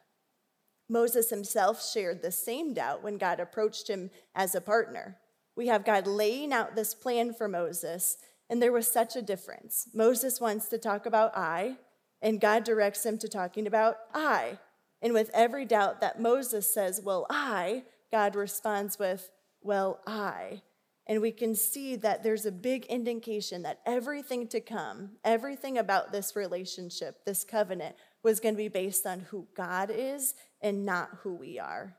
Moses 0.88 1.30
himself 1.30 1.84
shared 1.84 2.22
the 2.22 2.32
same 2.32 2.74
doubt 2.74 3.02
when 3.02 3.18
God 3.18 3.40
approached 3.40 3.88
him 3.88 4.10
as 4.34 4.54
a 4.54 4.60
partner. 4.60 5.18
We 5.54 5.66
have 5.66 5.84
God 5.84 6.06
laying 6.06 6.52
out 6.52 6.76
this 6.76 6.94
plan 6.94 7.34
for 7.34 7.48
Moses, 7.48 8.16
and 8.48 8.62
there 8.62 8.72
was 8.72 8.90
such 8.90 9.16
a 9.16 9.22
difference. 9.22 9.88
Moses 9.92 10.40
wants 10.40 10.68
to 10.68 10.78
talk 10.78 11.04
about 11.04 11.36
I, 11.36 11.76
And 12.20 12.40
God 12.40 12.64
directs 12.64 13.06
him 13.06 13.16
to 13.18 13.28
talking 13.28 13.66
about 13.66 13.96
I. 14.12 14.58
And 15.00 15.12
with 15.12 15.30
every 15.32 15.64
doubt 15.64 16.00
that 16.00 16.20
Moses 16.20 16.72
says, 16.72 17.00
Well, 17.00 17.26
I, 17.30 17.84
God 18.10 18.34
responds 18.34 18.98
with, 18.98 19.30
Well, 19.62 20.00
I. 20.06 20.62
And 21.06 21.22
we 21.22 21.32
can 21.32 21.54
see 21.54 21.96
that 21.96 22.22
there's 22.22 22.44
a 22.44 22.52
big 22.52 22.84
indication 22.86 23.62
that 23.62 23.80
everything 23.86 24.46
to 24.48 24.60
come, 24.60 25.12
everything 25.24 25.78
about 25.78 26.12
this 26.12 26.36
relationship, 26.36 27.24
this 27.24 27.44
covenant, 27.44 27.96
was 28.22 28.40
going 28.40 28.54
to 28.54 28.58
be 28.58 28.68
based 28.68 29.06
on 29.06 29.20
who 29.20 29.46
God 29.54 29.90
is 29.94 30.34
and 30.60 30.84
not 30.84 31.18
who 31.22 31.34
we 31.34 31.58
are. 31.58 31.96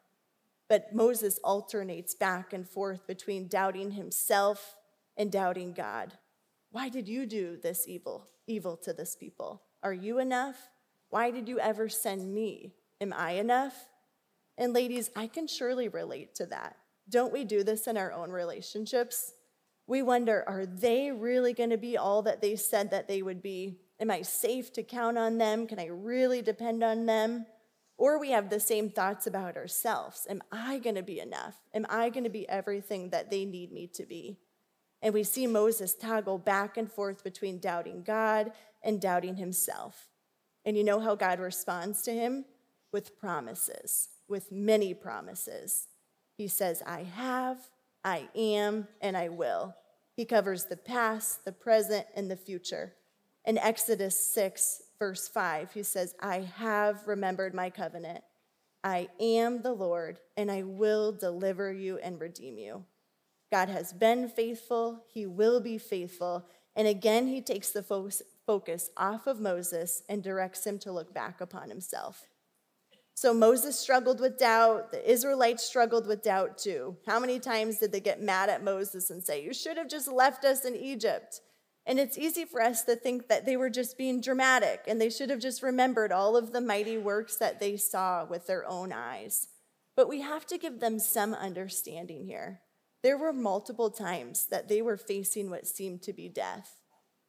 But 0.68 0.94
Moses 0.94 1.40
alternates 1.44 2.14
back 2.14 2.54
and 2.54 2.68
forth 2.68 3.08
between 3.08 3.48
doubting 3.48 3.92
himself 3.92 4.76
and 5.18 5.32
doubting 5.32 5.74
God. 5.74 6.14
Why 6.72 6.90
did 6.90 7.08
you 7.08 7.26
do 7.26 7.58
this 7.58 7.88
evil, 7.88 8.28
evil 8.48 8.78
to 8.78 8.94
this 8.94 9.16
people? 9.16 9.64
Are 9.82 9.94
you 9.94 10.20
enough? 10.20 10.70
Why 11.10 11.32
did 11.32 11.50
you 11.50 11.60
ever 11.60 11.90
send 11.90 12.34
me? 12.34 12.76
Am 13.02 13.14
I 13.14 13.32
enough? 13.32 13.88
And 14.58 14.74
ladies, 14.74 15.10
I 15.16 15.28
can 15.28 15.48
surely 15.48 15.88
relate 15.88 16.36
to 16.36 16.46
that. 16.48 16.78
Don't 17.10 17.34
we 17.34 17.44
do 17.44 17.64
this 17.64 17.88
in 17.88 17.98
our 17.98 18.14
own 18.14 18.30
relationships? 18.30 19.34
We 19.88 20.04
wonder, 20.04 20.44
are 20.48 20.68
they 20.68 21.12
really 21.12 21.54
going 21.54 21.72
to 21.72 21.78
be 21.78 21.98
all 21.98 22.22
that 22.22 22.42
they 22.42 22.56
said 22.56 22.92
that 22.92 23.08
they 23.08 23.24
would 23.24 23.42
be? 23.42 23.80
Am 24.00 24.12
I 24.12 24.22
safe 24.22 24.72
to 24.74 24.84
count 24.84 25.18
on 25.18 25.40
them? 25.40 25.66
Can 25.66 25.80
I 25.80 25.88
really 25.88 26.44
depend 26.44 26.84
on 26.84 27.08
them? 27.08 27.48
Or 28.00 28.18
we 28.18 28.32
have 28.32 28.50
the 28.50 28.62
same 28.62 28.90
thoughts 28.90 29.28
about 29.28 29.58
ourselves. 29.58 30.26
Am 30.30 30.42
I 30.54 30.80
going 30.80 30.96
to 30.96 31.04
be 31.04 31.20
enough? 31.20 31.58
Am 31.74 31.86
I 31.90 32.10
going 32.10 32.24
to 32.24 32.30
be 32.30 32.48
everything 32.48 33.10
that 33.10 33.30
they 33.30 33.44
need 33.44 33.74
me 33.74 33.88
to 33.88 34.06
be? 34.06 34.38
And 35.02 35.14
we 35.14 35.24
see 35.24 35.46
Moses 35.48 35.96
toggle 35.96 36.38
back 36.38 36.78
and 36.78 36.90
forth 36.90 37.26
between 37.26 37.60
doubting 37.60 38.04
God 38.04 38.54
and 38.82 39.02
doubting 39.02 39.36
himself. 39.36 40.08
And 40.64 40.78
you 40.78 40.84
know 40.86 41.02
how 41.02 41.16
God 41.16 41.42
responds 41.42 42.02
to 42.04 42.14
him? 42.14 42.46
With 42.94 43.20
promises, 43.20 44.08
with 44.30 44.50
many 44.50 44.94
promises. 44.94 45.88
He 46.38 46.48
says, 46.48 46.82
I 46.88 47.04
have, 47.04 47.58
I 48.06 48.30
am, 48.34 48.88
and 49.02 49.18
I 49.18 49.28
will. 49.28 49.76
He 50.16 50.24
covers 50.24 50.66
the 50.66 50.78
past, 50.78 51.44
the 51.44 51.52
present, 51.52 52.06
and 52.16 52.32
the 52.32 52.38
future. 52.38 52.94
In 53.44 53.58
Exodus 53.58 54.18
6, 54.34 54.84
verse 55.00 55.28
5, 55.28 55.74
he 55.74 55.84
says, 55.84 56.14
I 56.20 56.42
have 56.58 57.08
remembered 57.08 57.54
my 57.54 57.70
covenant. 57.70 58.24
I 58.84 59.10
am 59.20 59.62
the 59.62 59.74
Lord, 59.74 60.20
and 60.38 60.52
I 60.52 60.64
will 60.64 61.12
deliver 61.12 61.72
you 61.72 61.98
and 61.98 62.20
redeem 62.20 62.58
you. 62.58 62.86
God 63.52 63.70
has 63.70 63.94
been 63.94 64.28
faithful, 64.28 65.06
he 65.12 65.26
will 65.26 65.60
be 65.60 65.78
faithful. 65.78 66.46
And 66.76 66.88
again, 66.88 67.28
he 67.28 67.42
takes 67.42 67.72
the 67.72 67.84
focus 68.46 68.90
off 68.96 69.28
of 69.28 69.40
Moses 69.40 70.04
and 70.08 70.24
directs 70.24 70.66
him 70.66 70.78
to 70.80 70.92
look 70.92 71.14
back 71.14 71.42
upon 71.42 71.70
himself. 71.70 72.28
So 73.16 73.34
Moses 73.34 73.78
struggled 73.78 74.22
with 74.22 74.38
doubt. 74.38 74.92
The 74.92 75.12
Israelites 75.12 75.66
struggled 75.66 76.08
with 76.08 76.24
doubt 76.24 76.58
too. 76.58 76.96
How 77.06 77.20
many 77.20 77.38
times 77.38 77.78
did 77.80 77.92
they 77.92 78.00
get 78.00 78.22
mad 78.22 78.48
at 78.48 78.64
Moses 78.64 79.10
and 79.10 79.22
say, 79.22 79.44
You 79.44 79.54
should 79.54 79.76
have 79.76 79.90
just 79.90 80.08
left 80.08 80.46
us 80.46 80.64
in 80.64 80.74
Egypt? 80.74 81.42
And 81.90 82.00
it's 82.00 82.20
easy 82.20 82.46
for 82.46 82.62
us 82.62 82.84
to 82.84 82.96
think 82.96 83.30
that 83.30 83.48
they 83.48 83.58
were 83.58 83.72
just 83.72 83.98
being 83.98 84.22
dramatic 84.22 84.84
and 84.88 85.02
they 85.02 85.10
should 85.10 85.32
have 85.32 85.40
just 85.40 85.64
remembered 85.64 86.12
all 86.12 86.38
of 86.38 86.54
the 86.54 86.62
mighty 86.62 87.00
works 87.00 87.36
that 87.38 87.60
they 87.60 87.78
saw 87.78 88.24
with 88.24 88.46
their 88.46 88.64
own 88.68 88.94
eyes. 88.94 89.48
But 89.96 90.08
we 90.08 90.22
have 90.22 90.46
to 90.46 90.60
give 90.60 90.82
them 90.82 91.00
some 91.00 91.34
understanding 91.34 92.26
here. 92.26 92.62
There 93.02 93.18
were 93.18 93.34
multiple 93.34 93.90
times 93.90 94.46
that 94.52 94.68
they 94.68 94.84
were 94.84 94.98
facing 94.98 95.50
what 95.50 95.66
seemed 95.66 96.04
to 96.04 96.14
be 96.14 96.30
death. 96.30 96.80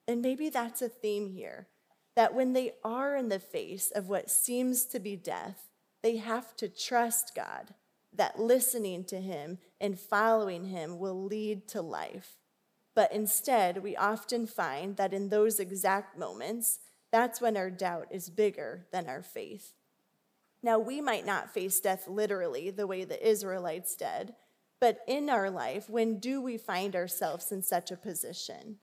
And 0.07 0.21
maybe 0.21 0.51
that's 0.51 0.83
a 0.83 0.91
theme 0.91 1.29
here 1.29 1.69
that 2.15 2.35
when 2.35 2.53
they 2.53 2.73
are 2.85 3.17
in 3.17 3.31
the 3.31 3.39
face 3.39 3.91
of 3.91 4.11
what 4.11 4.31
seems 4.31 4.85
to 4.85 5.01
be 5.01 5.17
death, 5.17 5.71
they 6.03 6.19
have 6.19 6.55
to 6.57 6.69
trust 6.69 7.33
God 7.35 7.73
that 8.13 8.39
listening 8.39 9.05
to 9.05 9.23
Him 9.23 9.57
and 9.81 9.99
following 9.99 10.67
Him 10.67 10.99
will 10.99 11.25
lead 11.25 11.67
to 11.69 11.81
life. 11.81 12.40
But 12.95 13.13
instead, 13.13 13.83
we 13.83 13.97
often 13.97 14.47
find 14.47 14.97
that 14.97 15.13
in 15.13 15.29
those 15.29 15.61
exact 15.61 16.19
moments, 16.19 16.81
that's 17.13 17.41
when 17.41 17.57
our 17.57 17.71
doubt 17.71 18.09
is 18.11 18.31
bigger 18.31 18.87
than 18.93 19.09
our 19.09 19.23
faith. 19.23 19.75
Now, 20.63 20.79
we 20.79 21.01
might 21.01 21.25
not 21.25 21.53
face 21.53 21.81
death 21.81 22.07
literally 22.07 22.71
the 22.71 22.87
way 22.87 23.05
the 23.05 23.27
Israelites 23.27 23.97
did, 23.97 24.35
but 24.81 25.01
in 25.07 25.31
our 25.31 25.51
life, 25.51 25.89
when 25.89 26.19
do 26.19 26.41
we 26.41 26.57
find 26.57 26.95
ourselves 26.95 27.53
in 27.53 27.63
such 27.63 27.91
a 27.91 27.97
position? 27.97 28.77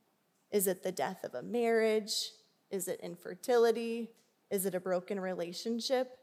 Is 0.51 0.67
it 0.67 0.83
the 0.83 0.91
death 0.91 1.23
of 1.23 1.35
a 1.35 1.41
marriage? 1.41 2.31
Is 2.71 2.87
it 2.87 2.99
infertility? 3.01 4.11
Is 4.49 4.65
it 4.65 4.75
a 4.75 4.79
broken 4.79 5.19
relationship? 5.19 6.17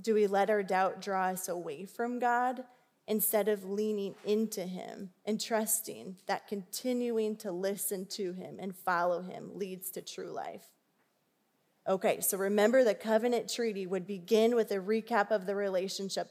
Do 0.00 0.14
we 0.14 0.26
let 0.26 0.50
our 0.50 0.62
doubt 0.62 1.00
draw 1.00 1.26
us 1.26 1.48
away 1.48 1.84
from 1.84 2.18
God 2.18 2.64
instead 3.06 3.48
of 3.48 3.64
leaning 3.64 4.14
into 4.24 4.62
Him 4.62 5.10
and 5.24 5.40
trusting 5.40 6.16
that 6.26 6.46
continuing 6.46 7.36
to 7.36 7.52
listen 7.52 8.06
to 8.06 8.32
Him 8.32 8.56
and 8.58 8.76
follow 8.76 9.22
Him 9.22 9.50
leads 9.54 9.90
to 9.92 10.02
true 10.02 10.30
life? 10.30 10.64
Okay, 11.88 12.20
so 12.20 12.38
remember 12.38 12.84
the 12.84 12.94
covenant 12.94 13.52
treaty 13.52 13.86
would 13.86 14.06
begin 14.06 14.54
with 14.54 14.70
a 14.70 14.76
recap 14.76 15.30
of 15.30 15.46
the 15.46 15.56
relationship 15.56 16.28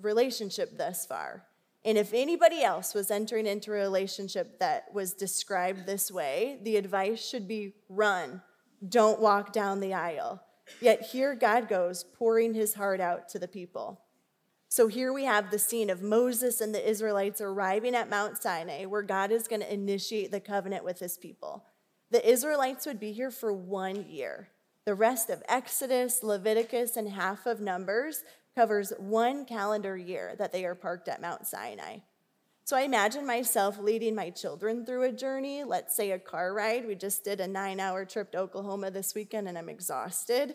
relationship 0.00 0.76
thus 0.78 1.06
far. 1.06 1.44
And 1.84 1.98
if 1.98 2.14
anybody 2.14 2.62
else 2.62 2.94
was 2.94 3.10
entering 3.10 3.46
into 3.46 3.72
a 3.72 3.74
relationship 3.74 4.60
that 4.60 4.84
was 4.94 5.14
described 5.14 5.86
this 5.86 6.10
way, 6.10 6.58
the 6.62 6.76
advice 6.76 7.26
should 7.26 7.48
be 7.48 7.74
run, 7.88 8.42
don't 8.88 9.20
walk 9.20 9.52
down 9.52 9.80
the 9.80 9.94
aisle. 9.94 10.40
Yet 10.80 11.02
here 11.02 11.34
God 11.34 11.68
goes, 11.68 12.04
pouring 12.04 12.54
his 12.54 12.74
heart 12.74 13.00
out 13.00 13.28
to 13.30 13.38
the 13.38 13.48
people. 13.48 14.00
So 14.74 14.88
here 14.88 15.12
we 15.12 15.24
have 15.24 15.50
the 15.50 15.58
scene 15.58 15.90
of 15.90 16.00
Moses 16.00 16.62
and 16.62 16.74
the 16.74 16.88
Israelites 16.88 17.42
arriving 17.42 17.94
at 17.94 18.08
Mount 18.08 18.38
Sinai, 18.38 18.86
where 18.86 19.02
God 19.02 19.30
is 19.30 19.46
going 19.46 19.60
to 19.60 19.70
initiate 19.70 20.30
the 20.30 20.40
covenant 20.40 20.82
with 20.82 20.98
his 20.98 21.18
people. 21.18 21.66
The 22.10 22.26
Israelites 22.26 22.86
would 22.86 22.98
be 22.98 23.12
here 23.12 23.30
for 23.30 23.52
one 23.52 24.08
year. 24.08 24.48
The 24.86 24.94
rest 24.94 25.28
of 25.28 25.42
Exodus, 25.46 26.22
Leviticus, 26.22 26.96
and 26.96 27.10
half 27.10 27.44
of 27.44 27.60
Numbers 27.60 28.24
covers 28.56 28.94
one 28.96 29.44
calendar 29.44 29.94
year 29.94 30.36
that 30.38 30.52
they 30.52 30.64
are 30.64 30.74
parked 30.74 31.06
at 31.06 31.20
Mount 31.20 31.46
Sinai. 31.46 31.98
So 32.64 32.74
I 32.74 32.82
imagine 32.82 33.26
myself 33.26 33.78
leading 33.78 34.14
my 34.14 34.30
children 34.30 34.86
through 34.86 35.02
a 35.02 35.12
journey, 35.12 35.64
let's 35.64 35.94
say 35.94 36.12
a 36.12 36.18
car 36.18 36.54
ride. 36.54 36.86
We 36.86 36.94
just 36.94 37.24
did 37.24 37.40
a 37.40 37.46
nine 37.46 37.78
hour 37.78 38.06
trip 38.06 38.32
to 38.32 38.38
Oklahoma 38.38 38.90
this 38.90 39.14
weekend 39.14 39.48
and 39.48 39.58
I'm 39.58 39.68
exhausted. 39.68 40.54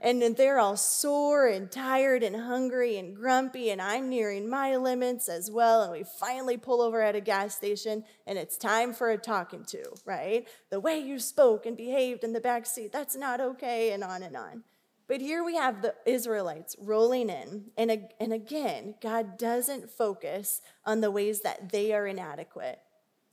And 0.00 0.36
they're 0.36 0.58
all 0.58 0.76
sore 0.76 1.46
and 1.46 1.70
tired 1.70 2.22
and 2.22 2.36
hungry 2.36 2.98
and 2.98 3.16
grumpy, 3.16 3.70
and 3.70 3.80
I'm 3.80 4.10
nearing 4.10 4.50
my 4.50 4.76
limits 4.76 5.28
as 5.28 5.50
well. 5.50 5.82
And 5.82 5.92
we 5.92 6.04
finally 6.04 6.58
pull 6.58 6.82
over 6.82 7.00
at 7.00 7.16
a 7.16 7.20
gas 7.20 7.54
station, 7.54 8.04
and 8.26 8.38
it's 8.38 8.58
time 8.58 8.92
for 8.92 9.10
a 9.10 9.16
talking 9.16 9.64
to, 9.66 9.82
right? 10.04 10.46
The 10.70 10.80
way 10.80 10.98
you 10.98 11.18
spoke 11.18 11.64
and 11.64 11.76
behaved 11.76 12.22
in 12.22 12.34
the 12.34 12.40
back 12.40 12.66
seat, 12.66 12.92
that's 12.92 13.16
not 13.16 13.40
okay, 13.40 13.92
and 13.92 14.04
on 14.04 14.22
and 14.22 14.36
on. 14.36 14.64
But 15.06 15.20
here 15.20 15.44
we 15.44 15.56
have 15.56 15.82
the 15.82 15.94
Israelites 16.06 16.76
rolling 16.78 17.28
in. 17.28 17.66
And, 17.76 18.08
and 18.18 18.32
again, 18.32 18.94
God 19.02 19.36
doesn't 19.36 19.90
focus 19.90 20.62
on 20.84 21.00
the 21.00 21.10
ways 21.10 21.40
that 21.40 21.70
they 21.70 21.92
are 21.92 22.06
inadequate 22.06 22.80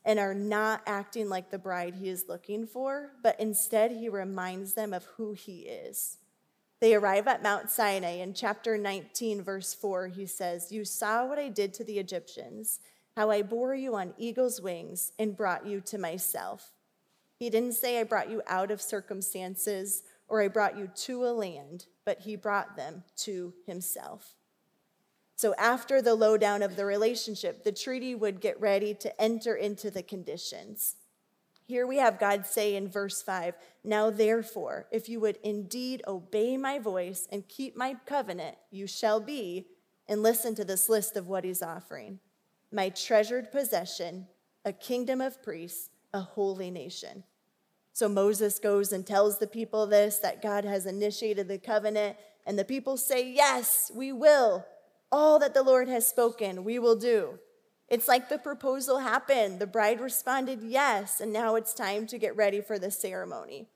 and 0.03 0.19
are 0.19 0.33
not 0.33 0.81
acting 0.85 1.29
like 1.29 1.51
the 1.51 1.59
bride 1.59 1.95
he 1.95 2.09
is 2.09 2.25
looking 2.27 2.65
for, 2.65 3.11
but 3.23 3.39
instead 3.39 3.91
he 3.91 4.09
reminds 4.09 4.73
them 4.73 4.93
of 4.93 5.05
who 5.17 5.33
he 5.33 5.59
is. 5.61 6.17
They 6.81 6.95
arrive 6.95 7.27
at 7.27 7.43
Mount 7.43 7.69
Sinai. 7.69 8.17
In 8.17 8.33
chapter 8.33 8.75
19, 8.75 9.43
verse 9.43 9.73
4, 9.73 10.07
he 10.07 10.25
says, 10.25 10.71
You 10.71 10.83
saw 10.83 11.25
what 11.25 11.37
I 11.37 11.47
did 11.47 11.75
to 11.75 11.83
the 11.83 11.99
Egyptians, 11.99 12.79
how 13.15 13.29
I 13.29 13.43
bore 13.43 13.75
you 13.75 13.95
on 13.95 14.15
eagle's 14.17 14.59
wings 14.59 15.11
and 15.19 15.37
brought 15.37 15.65
you 15.65 15.79
to 15.81 15.99
myself. 15.99 16.71
He 17.37 17.51
didn't 17.51 17.73
say, 17.73 17.99
I 17.99 18.03
brought 18.03 18.31
you 18.31 18.41
out 18.47 18.71
of 18.71 18.81
circumstances 18.81 20.03
or 20.27 20.41
I 20.41 20.47
brought 20.47 20.77
you 20.77 20.89
to 20.95 21.25
a 21.25 21.33
land, 21.33 21.85
but 22.03 22.21
he 22.21 22.35
brought 22.35 22.75
them 22.75 23.03
to 23.17 23.53
himself. 23.67 24.33
So, 25.35 25.53
after 25.57 26.01
the 26.01 26.15
lowdown 26.15 26.61
of 26.61 26.75
the 26.75 26.85
relationship, 26.85 27.63
the 27.63 27.71
treaty 27.71 28.15
would 28.15 28.41
get 28.41 28.61
ready 28.61 28.93
to 28.95 29.21
enter 29.21 29.55
into 29.55 29.91
the 29.91 30.03
conditions. 30.03 30.95
Here 31.71 31.87
we 31.87 31.99
have 31.99 32.19
God 32.19 32.45
say 32.45 32.75
in 32.75 32.89
verse 32.89 33.21
5 33.21 33.55
Now 33.81 34.09
therefore, 34.09 34.87
if 34.91 35.07
you 35.07 35.21
would 35.21 35.37
indeed 35.41 36.03
obey 36.05 36.57
my 36.57 36.79
voice 36.79 37.29
and 37.31 37.47
keep 37.47 37.77
my 37.77 37.95
covenant, 38.05 38.57
you 38.71 38.87
shall 38.87 39.21
be, 39.21 39.67
and 40.05 40.21
listen 40.21 40.53
to 40.55 40.65
this 40.65 40.89
list 40.89 41.15
of 41.15 41.29
what 41.29 41.45
he's 41.45 41.61
offering 41.61 42.19
my 42.73 42.89
treasured 42.89 43.53
possession, 43.53 44.27
a 44.65 44.73
kingdom 44.73 45.21
of 45.21 45.41
priests, 45.41 45.91
a 46.13 46.19
holy 46.19 46.71
nation. 46.71 47.23
So 47.93 48.09
Moses 48.09 48.59
goes 48.59 48.91
and 48.91 49.07
tells 49.07 49.39
the 49.39 49.47
people 49.47 49.87
this 49.87 50.17
that 50.17 50.41
God 50.41 50.65
has 50.65 50.85
initiated 50.85 51.47
the 51.47 51.57
covenant, 51.57 52.17
and 52.45 52.59
the 52.59 52.65
people 52.65 52.97
say, 52.97 53.31
Yes, 53.31 53.89
we 53.95 54.11
will. 54.11 54.65
All 55.09 55.39
that 55.39 55.53
the 55.53 55.63
Lord 55.63 55.87
has 55.87 56.05
spoken, 56.05 56.65
we 56.65 56.79
will 56.79 56.97
do. 56.97 57.39
It's 57.91 58.07
like 58.07 58.29
the 58.29 58.37
proposal 58.37 58.99
happened. 58.99 59.59
The 59.59 59.67
bride 59.67 59.99
responded 59.99 60.63
yes, 60.63 61.19
and 61.19 61.33
now 61.33 61.55
it's 61.55 61.73
time 61.73 62.07
to 62.07 62.17
get 62.17 62.37
ready 62.37 62.61
for 62.61 62.79
the 62.79 62.89
ceremony. 62.89 63.67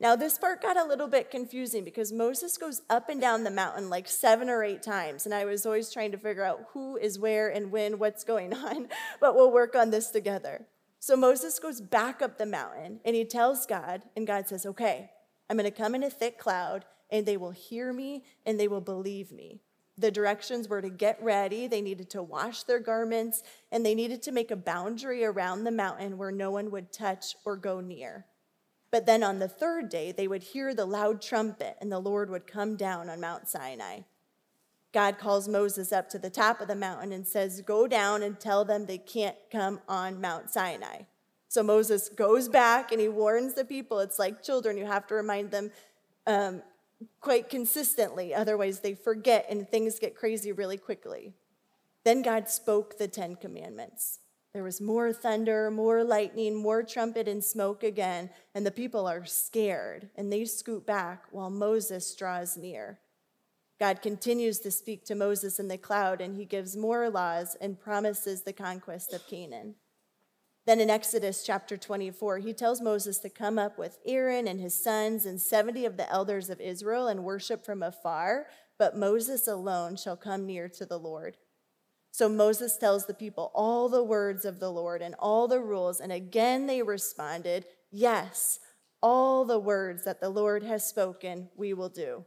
Now, 0.00 0.16
this 0.16 0.38
part 0.38 0.62
got 0.62 0.78
a 0.78 0.88
little 0.88 1.06
bit 1.06 1.30
confusing 1.30 1.84
because 1.84 2.12
Moses 2.12 2.56
goes 2.56 2.80
up 2.88 3.10
and 3.10 3.20
down 3.20 3.44
the 3.44 3.50
mountain 3.50 3.90
like 3.90 4.08
seven 4.08 4.48
or 4.48 4.64
eight 4.64 4.82
times, 4.82 5.26
and 5.26 5.34
I 5.34 5.44
was 5.44 5.66
always 5.66 5.92
trying 5.92 6.12
to 6.12 6.18
figure 6.18 6.42
out 6.42 6.68
who 6.72 6.96
is 6.96 7.18
where 7.18 7.50
and 7.50 7.70
when, 7.70 7.98
what's 7.98 8.24
going 8.24 8.54
on, 8.54 8.88
but 9.20 9.34
we'll 9.34 9.52
work 9.52 9.76
on 9.76 9.90
this 9.90 10.10
together. 10.10 10.64
So 10.98 11.14
Moses 11.14 11.58
goes 11.58 11.82
back 11.82 12.22
up 12.22 12.38
the 12.38 12.46
mountain 12.46 13.00
and 13.04 13.14
he 13.14 13.26
tells 13.26 13.66
God, 13.66 14.00
and 14.16 14.26
God 14.26 14.48
says, 14.48 14.64
Okay, 14.64 15.10
I'm 15.50 15.58
going 15.58 15.70
to 15.70 15.76
come 15.76 15.94
in 15.94 16.02
a 16.02 16.08
thick 16.08 16.38
cloud, 16.38 16.86
and 17.10 17.26
they 17.26 17.36
will 17.36 17.50
hear 17.50 17.92
me 17.92 18.24
and 18.46 18.58
they 18.58 18.66
will 18.66 18.80
believe 18.80 19.30
me. 19.30 19.60
The 20.02 20.10
directions 20.10 20.68
were 20.68 20.82
to 20.82 20.90
get 20.90 21.22
ready, 21.22 21.68
they 21.68 21.80
needed 21.80 22.10
to 22.10 22.24
wash 22.24 22.64
their 22.64 22.80
garments, 22.80 23.44
and 23.70 23.86
they 23.86 23.94
needed 23.94 24.20
to 24.22 24.32
make 24.32 24.50
a 24.50 24.56
boundary 24.56 25.24
around 25.24 25.62
the 25.62 25.70
mountain 25.70 26.18
where 26.18 26.32
no 26.32 26.50
one 26.50 26.72
would 26.72 26.92
touch 26.92 27.36
or 27.44 27.56
go 27.56 27.78
near. 27.78 28.26
But 28.90 29.06
then 29.06 29.22
on 29.22 29.38
the 29.38 29.46
third 29.46 29.88
day, 29.88 30.10
they 30.10 30.26
would 30.26 30.42
hear 30.42 30.74
the 30.74 30.86
loud 30.86 31.22
trumpet, 31.22 31.76
and 31.80 31.92
the 31.92 32.00
Lord 32.00 32.30
would 32.30 32.48
come 32.48 32.74
down 32.74 33.08
on 33.08 33.20
Mount 33.20 33.48
Sinai. 33.48 34.00
God 34.92 35.18
calls 35.18 35.46
Moses 35.46 35.92
up 35.92 36.08
to 36.08 36.18
the 36.18 36.30
top 36.30 36.60
of 36.60 36.66
the 36.66 36.74
mountain 36.74 37.12
and 37.12 37.24
says, 37.24 37.60
Go 37.60 37.86
down 37.86 38.24
and 38.24 38.40
tell 38.40 38.64
them 38.64 38.86
they 38.86 38.98
can't 38.98 39.36
come 39.52 39.80
on 39.88 40.20
Mount 40.20 40.50
Sinai. 40.50 41.02
So 41.46 41.62
Moses 41.62 42.08
goes 42.08 42.48
back 42.48 42.90
and 42.90 43.00
he 43.00 43.08
warns 43.08 43.54
the 43.54 43.64
people. 43.64 44.00
It's 44.00 44.18
like 44.18 44.42
children, 44.42 44.76
you 44.76 44.84
have 44.84 45.06
to 45.06 45.14
remind 45.14 45.52
them 45.52 45.70
um, 46.26 46.62
quite 47.20 47.48
consistently, 47.48 48.34
otherwise, 48.34 48.80
they 48.80 48.94
forget 48.94 49.46
and 49.48 49.68
things 49.68 49.98
get 49.98 50.16
crazy 50.16 50.52
really 50.52 50.76
quickly. 50.76 51.34
Then 52.04 52.22
God 52.22 52.48
spoke 52.48 52.98
the 52.98 53.08
Ten 53.08 53.36
Commandments. 53.36 54.18
There 54.52 54.64
was 54.64 54.80
more 54.80 55.12
thunder, 55.12 55.70
more 55.70 56.04
lightning, 56.04 56.54
more 56.54 56.82
trumpet 56.82 57.26
and 57.26 57.42
smoke 57.42 57.82
again, 57.82 58.28
and 58.54 58.66
the 58.66 58.70
people 58.70 59.06
are 59.06 59.24
scared 59.24 60.10
and 60.14 60.30
they 60.30 60.44
scoot 60.44 60.86
back 60.86 61.24
while 61.30 61.48
Moses 61.48 62.14
draws 62.14 62.56
near. 62.56 62.98
God 63.80 64.02
continues 64.02 64.58
to 64.60 64.70
speak 64.70 65.04
to 65.06 65.14
Moses 65.14 65.58
in 65.58 65.68
the 65.68 65.78
cloud, 65.78 66.20
and 66.20 66.36
he 66.36 66.44
gives 66.44 66.76
more 66.76 67.10
laws 67.10 67.56
and 67.60 67.80
promises 67.80 68.42
the 68.42 68.52
conquest 68.52 69.12
of 69.12 69.26
Canaan. 69.26 69.74
Then 70.64 70.80
in 70.80 70.90
Exodus 70.90 71.42
chapter 71.44 71.76
24, 71.76 72.38
he 72.38 72.52
tells 72.52 72.80
Moses 72.80 73.18
to 73.18 73.30
come 73.30 73.58
up 73.58 73.78
with 73.78 73.98
Aaron 74.06 74.46
and 74.46 74.60
his 74.60 74.80
sons 74.80 75.26
and 75.26 75.40
70 75.40 75.84
of 75.84 75.96
the 75.96 76.08
elders 76.10 76.50
of 76.50 76.60
Israel 76.60 77.08
and 77.08 77.24
worship 77.24 77.64
from 77.64 77.82
afar, 77.82 78.46
but 78.78 78.96
Moses 78.96 79.48
alone 79.48 79.96
shall 79.96 80.16
come 80.16 80.46
near 80.46 80.68
to 80.68 80.86
the 80.86 80.98
Lord. 80.98 81.36
So 82.12 82.28
Moses 82.28 82.76
tells 82.76 83.06
the 83.06 83.14
people 83.14 83.50
all 83.54 83.88
the 83.88 84.04
words 84.04 84.44
of 84.44 84.60
the 84.60 84.70
Lord 84.70 85.02
and 85.02 85.16
all 85.18 85.48
the 85.48 85.60
rules, 85.60 85.98
and 85.98 86.12
again 86.12 86.66
they 86.66 86.82
responded, 86.82 87.64
Yes, 87.90 88.60
all 89.02 89.44
the 89.44 89.58
words 89.58 90.04
that 90.04 90.20
the 90.20 90.28
Lord 90.28 90.62
has 90.62 90.86
spoken, 90.86 91.48
we 91.56 91.74
will 91.74 91.88
do. 91.88 92.24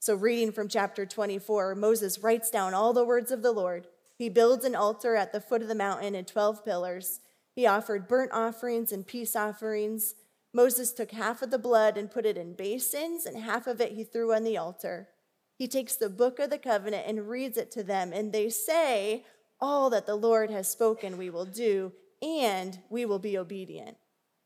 So, 0.00 0.14
reading 0.14 0.52
from 0.52 0.68
chapter 0.68 1.06
24, 1.06 1.74
Moses 1.74 2.18
writes 2.20 2.50
down 2.50 2.74
all 2.74 2.92
the 2.92 3.04
words 3.04 3.32
of 3.32 3.42
the 3.42 3.50
Lord. 3.50 3.86
He 4.16 4.28
builds 4.28 4.64
an 4.64 4.76
altar 4.76 5.16
at 5.16 5.32
the 5.32 5.40
foot 5.40 5.62
of 5.62 5.68
the 5.68 5.74
mountain 5.74 6.14
and 6.14 6.26
12 6.26 6.64
pillars. 6.64 7.20
He 7.58 7.66
offered 7.66 8.06
burnt 8.06 8.30
offerings 8.30 8.92
and 8.92 9.04
peace 9.04 9.34
offerings. 9.34 10.14
Moses 10.54 10.92
took 10.92 11.10
half 11.10 11.42
of 11.42 11.50
the 11.50 11.58
blood 11.58 11.98
and 11.98 12.08
put 12.08 12.24
it 12.24 12.36
in 12.36 12.54
basins, 12.54 13.26
and 13.26 13.36
half 13.36 13.66
of 13.66 13.80
it 13.80 13.94
he 13.94 14.04
threw 14.04 14.32
on 14.32 14.44
the 14.44 14.56
altar. 14.56 15.08
He 15.56 15.66
takes 15.66 15.96
the 15.96 16.08
book 16.08 16.38
of 16.38 16.50
the 16.50 16.58
covenant 16.58 17.08
and 17.08 17.28
reads 17.28 17.56
it 17.56 17.72
to 17.72 17.82
them, 17.82 18.12
and 18.12 18.32
they 18.32 18.48
say, 18.48 19.24
All 19.60 19.90
that 19.90 20.06
the 20.06 20.14
Lord 20.14 20.52
has 20.52 20.70
spoken 20.70 21.18
we 21.18 21.30
will 21.30 21.46
do, 21.46 21.94
and 22.22 22.78
we 22.90 23.04
will 23.04 23.18
be 23.18 23.36
obedient. 23.36 23.96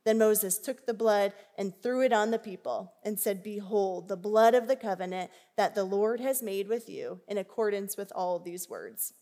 Then 0.06 0.16
Moses 0.16 0.56
took 0.56 0.86
the 0.86 0.94
blood 0.94 1.34
and 1.58 1.74
threw 1.82 2.00
it 2.00 2.14
on 2.14 2.30
the 2.30 2.38
people 2.38 2.94
and 3.04 3.20
said, 3.20 3.42
Behold, 3.42 4.08
the 4.08 4.16
blood 4.16 4.54
of 4.54 4.68
the 4.68 4.74
covenant 4.74 5.30
that 5.58 5.74
the 5.74 5.84
Lord 5.84 6.20
has 6.20 6.42
made 6.42 6.66
with 6.66 6.88
you 6.88 7.20
in 7.28 7.36
accordance 7.36 7.94
with 7.94 8.10
all 8.14 8.38
these 8.38 8.70
words. 8.70 9.12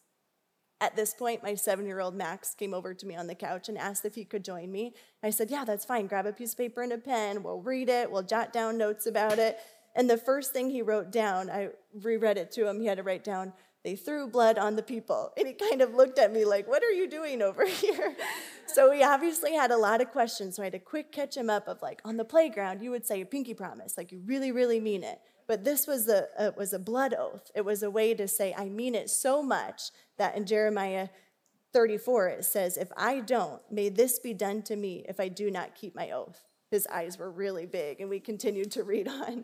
At 0.83 0.97
this 0.97 1.13
point, 1.13 1.43
my 1.43 1.55
seven 1.55 1.85
year 1.85 2.01
old 2.01 2.15
Max 2.15 2.55
came 2.55 2.73
over 2.73 2.95
to 2.95 3.07
me 3.07 3.15
on 3.15 3.27
the 3.27 3.35
couch 3.35 3.69
and 3.69 3.77
asked 3.77 4.05
if 4.05 4.15
he 4.15 4.25
could 4.25 4.45
join 4.45 4.73
me. 4.73 4.95
I 5.23 5.31
said, 5.31 5.51
Yeah, 5.51 5.65
that's 5.65 5.85
fine. 5.85 6.07
Grab 6.07 6.27
a 6.27 6.33
piece 6.33 6.53
of 6.53 6.59
paper 6.59 6.83
and 6.83 6.93
a 6.93 6.99
pen. 6.99 7.43
We'll 7.43 7.61
read 7.61 7.89
it. 7.91 8.11
We'll 8.11 8.23
jot 8.23 8.53
down 8.53 8.79
notes 8.79 9.07
about 9.07 9.39
it. 9.39 9.59
And 9.95 10.09
the 10.09 10.17
first 10.17 10.53
thing 10.53 10.71
he 10.71 10.83
wrote 10.83 11.11
down, 11.11 11.51
I 11.51 11.71
reread 11.93 12.39
it 12.39 12.51
to 12.53 12.69
him. 12.69 12.81
He 12.81 12.87
had 12.87 12.97
to 12.97 13.03
write 13.03 13.25
down, 13.25 13.53
They 13.85 13.95
threw 13.97 14.27
blood 14.27 14.57
on 14.57 14.77
the 14.77 14.83
people. 14.83 15.33
And 15.37 15.47
he 15.47 15.53
kind 15.53 15.83
of 15.83 15.95
looked 15.95 16.19
at 16.19 16.33
me 16.33 16.47
like, 16.47 16.67
What 16.67 16.83
are 16.83 16.93
you 16.93 17.09
doing 17.11 17.43
over 17.43 17.67
here? 17.67 18.17
so 18.67 18.91
he 18.91 19.03
obviously 19.03 19.53
had 19.53 19.71
a 19.71 19.77
lot 19.77 20.01
of 20.01 20.11
questions. 20.11 20.57
So 20.57 20.63
I 20.63 20.67
had 20.67 20.73
to 20.73 20.79
quick 20.79 21.13
catch 21.13 21.37
him 21.37 21.51
up 21.51 21.69
of 21.69 21.83
like, 21.83 22.01
On 22.07 22.17
the 22.17 22.25
playground, 22.25 22.81
you 22.81 22.91
would 22.91 23.07
say 23.07 23.21
a 23.21 23.27
pinky 23.27 23.53
promise, 23.53 23.99
like 23.99 24.13
you 24.13 24.23
really, 24.25 24.51
really 24.51 24.81
mean 24.81 25.03
it. 25.05 25.21
But 25.51 25.65
this 25.65 25.89
was 25.89 26.09
a, 26.09 26.29
a, 26.39 26.53
was 26.53 26.73
a 26.73 26.79
blood 26.79 27.13
oath. 27.13 27.51
It 27.57 27.65
was 27.65 27.83
a 27.83 27.91
way 27.91 28.15
to 28.15 28.29
say, 28.29 28.55
I 28.57 28.67
mean 28.67 28.95
it 28.95 29.11
so 29.11 29.43
much 29.43 29.91
that 30.17 30.37
in 30.37 30.47
Jeremiah 30.47 31.09
34 31.73 32.29
it 32.29 32.45
says, 32.45 32.77
If 32.77 32.93
I 32.97 33.19
don't, 33.19 33.61
may 33.69 33.89
this 33.89 34.21
be 34.21 34.33
done 34.33 34.63
to 34.63 34.77
me 34.77 35.05
if 35.09 35.19
I 35.19 35.27
do 35.27 35.51
not 35.51 35.75
keep 35.75 35.93
my 35.93 36.13
oath. 36.13 36.41
His 36.71 36.87
eyes 36.87 37.19
were 37.19 37.33
really 37.33 37.67
big, 37.67 38.01
and 38.01 38.09
we 38.09 38.21
continued 38.21 38.71
to 38.71 38.85
read 38.85 39.09
on. 39.09 39.43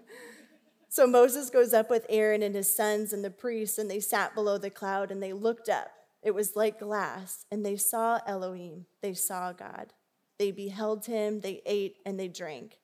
So 0.88 1.08
Moses 1.08 1.50
goes 1.50 1.74
up 1.74 1.90
with 1.90 2.06
Aaron 2.08 2.44
and 2.44 2.54
his 2.54 2.72
sons 2.72 3.12
and 3.12 3.24
the 3.24 3.30
priests, 3.30 3.76
and 3.76 3.90
they 3.90 3.98
sat 3.98 4.32
below 4.32 4.58
the 4.58 4.70
cloud 4.70 5.10
and 5.10 5.20
they 5.20 5.32
looked 5.32 5.68
up. 5.68 5.90
It 6.22 6.36
was 6.36 6.54
like 6.54 6.78
glass, 6.78 7.46
and 7.50 7.66
they 7.66 7.76
saw 7.76 8.20
Elohim. 8.28 8.86
They 9.02 9.14
saw 9.14 9.52
God. 9.52 9.92
They 10.38 10.52
beheld 10.52 11.06
him, 11.06 11.40
they 11.40 11.62
ate, 11.66 11.96
and 12.06 12.16
they 12.16 12.28
drank. 12.28 12.78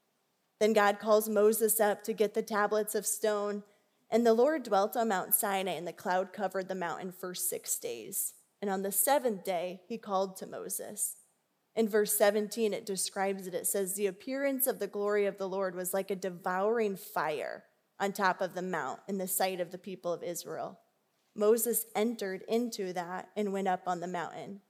Then 0.62 0.74
God 0.74 1.00
calls 1.00 1.28
Moses 1.28 1.80
up 1.80 2.04
to 2.04 2.12
get 2.12 2.34
the 2.34 2.40
tablets 2.40 2.94
of 2.94 3.04
stone. 3.04 3.64
And 4.08 4.24
the 4.24 4.32
Lord 4.32 4.62
dwelt 4.62 4.96
on 4.96 5.08
Mount 5.08 5.34
Sinai, 5.34 5.72
and 5.72 5.88
the 5.88 5.92
cloud 5.92 6.32
covered 6.32 6.68
the 6.68 6.76
mountain 6.76 7.10
for 7.10 7.34
six 7.34 7.76
days. 7.76 8.34
And 8.60 8.70
on 8.70 8.82
the 8.82 8.92
seventh 8.92 9.42
day, 9.42 9.80
he 9.88 9.98
called 9.98 10.36
to 10.36 10.46
Moses. 10.46 11.16
In 11.74 11.88
verse 11.88 12.16
17, 12.16 12.72
it 12.72 12.86
describes 12.86 13.48
it. 13.48 13.54
It 13.54 13.66
says, 13.66 13.94
The 13.94 14.06
appearance 14.06 14.68
of 14.68 14.78
the 14.78 14.86
glory 14.86 15.26
of 15.26 15.36
the 15.36 15.48
Lord 15.48 15.74
was 15.74 15.92
like 15.92 16.12
a 16.12 16.14
devouring 16.14 16.94
fire 16.94 17.64
on 17.98 18.12
top 18.12 18.40
of 18.40 18.54
the 18.54 18.62
mount 18.62 19.00
in 19.08 19.18
the 19.18 19.26
sight 19.26 19.60
of 19.60 19.72
the 19.72 19.78
people 19.78 20.12
of 20.12 20.22
Israel. 20.22 20.78
Moses 21.34 21.86
entered 21.96 22.44
into 22.46 22.92
that 22.92 23.30
and 23.34 23.52
went 23.52 23.66
up 23.66 23.82
on 23.88 23.98
the 23.98 24.06
mountain. 24.06 24.60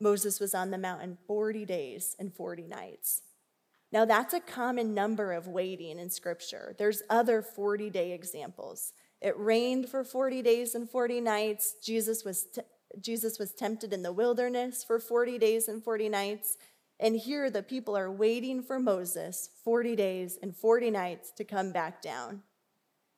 Moses 0.00 0.40
was 0.40 0.54
on 0.54 0.70
the 0.70 0.78
mountain 0.78 1.18
40 1.26 1.66
days 1.66 2.16
and 2.18 2.32
40 2.32 2.68
nights. 2.68 3.20
Now, 3.92 4.06
that's 4.06 4.32
a 4.32 4.40
common 4.40 4.94
number 4.94 5.32
of 5.32 5.46
waiting 5.46 5.98
in 5.98 6.08
Scripture. 6.08 6.74
There's 6.78 7.02
other 7.10 7.42
40 7.42 7.90
day 7.90 8.12
examples. 8.12 8.94
It 9.20 9.38
rained 9.38 9.88
for 9.88 10.02
40 10.02 10.40
days 10.42 10.74
and 10.74 10.88
40 10.88 11.20
nights. 11.20 11.76
Jesus 11.82 12.24
was, 12.24 12.44
t- 12.44 12.62
Jesus 13.00 13.38
was 13.38 13.52
tempted 13.52 13.92
in 13.92 14.02
the 14.02 14.12
wilderness 14.12 14.82
for 14.82 14.98
40 14.98 15.38
days 15.38 15.68
and 15.68 15.84
40 15.84 16.08
nights. 16.08 16.56
And 16.98 17.16
here 17.16 17.50
the 17.50 17.62
people 17.62 17.96
are 17.96 18.10
waiting 18.10 18.62
for 18.62 18.80
Moses 18.80 19.50
40 19.62 19.94
days 19.94 20.38
and 20.42 20.56
40 20.56 20.90
nights 20.90 21.30
to 21.32 21.44
come 21.44 21.70
back 21.70 22.00
down. 22.00 22.42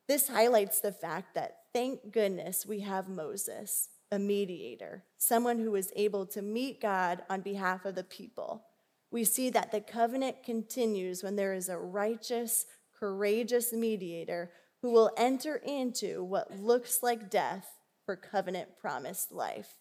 This 0.07 0.27
highlights 0.27 0.81
the 0.81 0.91
fact 0.91 1.35
that 1.35 1.59
thank 1.73 2.11
goodness 2.11 2.65
we 2.65 2.81
have 2.81 3.07
Moses, 3.07 3.89
a 4.11 4.19
mediator, 4.19 5.03
someone 5.17 5.59
who 5.59 5.75
is 5.75 5.91
able 5.95 6.25
to 6.27 6.41
meet 6.41 6.81
God 6.81 7.23
on 7.29 7.41
behalf 7.41 7.85
of 7.85 7.95
the 7.95 8.03
people 8.03 8.65
we 9.15 9.23
see 9.23 9.49
that 9.49 9.71
the 9.71 9.79
covenant 9.79 10.43
continues 10.43 11.23
when 11.23 11.37
there 11.37 11.53
is 11.53 11.69
a 11.69 11.77
righteous, 11.77 12.65
courageous 12.99 13.71
mediator 13.71 14.51
who 14.81 14.91
will 14.91 15.09
enter 15.15 15.55
into 15.55 16.21
what 16.21 16.59
looks 16.59 17.01
like 17.01 17.29
death 17.29 17.65
for 18.05 18.17
covenant 18.17 18.77
promised 18.77 19.31
life. 19.31 19.77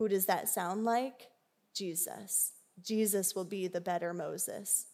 Who 0.00 0.08
does 0.08 0.26
that 0.26 0.48
sound 0.48 0.84
like? 0.84 1.28
Jesus. 1.72 2.54
Jesus 2.84 3.32
will 3.32 3.44
be 3.44 3.68
the 3.68 3.80
better 3.80 4.12
Moses. 4.12 4.86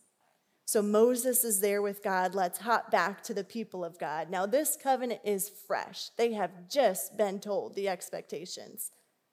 So 0.67 0.83
Moses 0.83 1.43
is 1.43 1.63
there 1.63 1.81
with 1.81 2.05
God. 2.05 2.35
Let's 2.35 2.59
hop 2.59 2.91
back 2.91 3.23
to 3.23 3.33
the 3.33 3.45
people 3.45 3.83
of 3.83 3.99
God. 3.99 4.29
Now, 4.29 4.45
this 4.45 4.77
covenant 4.77 5.23
is 5.25 5.51
fresh. 5.67 6.11
They 6.19 6.35
have 6.35 6.69
just 6.69 7.17
been 7.17 7.41
told 7.41 7.77
the 7.77 7.89
expectations. 7.89 8.91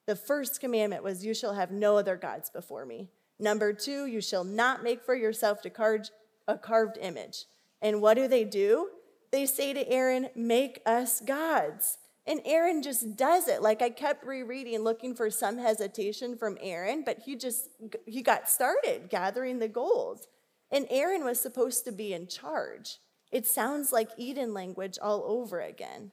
The 0.07 0.15
first 0.15 0.61
commandment 0.61 1.03
was, 1.03 1.25
You 1.25 1.33
shall 1.33 1.55
have 1.55 1.71
no 1.71 1.97
other 1.97 2.15
gods 2.15 2.49
before 2.49 2.85
me. 2.85 3.09
Number 3.41 3.73
two, 3.73 4.05
you 4.05 4.21
shall 4.21 4.43
not 4.43 4.83
make 4.83 5.03
for 5.03 5.15
yourself 5.15 5.65
a 5.65 6.57
carved 6.57 6.97
image. 7.01 7.45
And 7.81 7.99
what 7.99 8.13
do 8.13 8.27
they 8.27 8.43
do? 8.43 8.89
They 9.31 9.47
say 9.47 9.73
to 9.73 9.89
Aaron, 9.89 10.29
Make 10.35 10.81
us 10.85 11.19
gods. 11.19 11.97
And 12.27 12.41
Aaron 12.45 12.83
just 12.83 13.17
does 13.17 13.47
it. 13.47 13.63
Like 13.63 13.81
I 13.81 13.89
kept 13.89 14.25
rereading, 14.25 14.83
looking 14.83 15.15
for 15.15 15.31
some 15.31 15.57
hesitation 15.57 16.37
from 16.37 16.59
Aaron, 16.61 17.03
but 17.03 17.19
he 17.25 17.35
just 17.35 17.69
he 18.05 18.21
got 18.21 18.47
started 18.47 19.09
gathering 19.09 19.57
the 19.57 19.67
gold. 19.67 20.27
And 20.71 20.85
Aaron 20.91 21.25
was 21.25 21.39
supposed 21.39 21.83
to 21.85 21.91
be 21.91 22.13
in 22.13 22.27
charge. 22.27 22.99
It 23.31 23.47
sounds 23.47 23.91
like 23.91 24.11
Eden 24.17 24.53
language 24.53 24.99
all 25.01 25.23
over 25.25 25.61
again. 25.61 26.11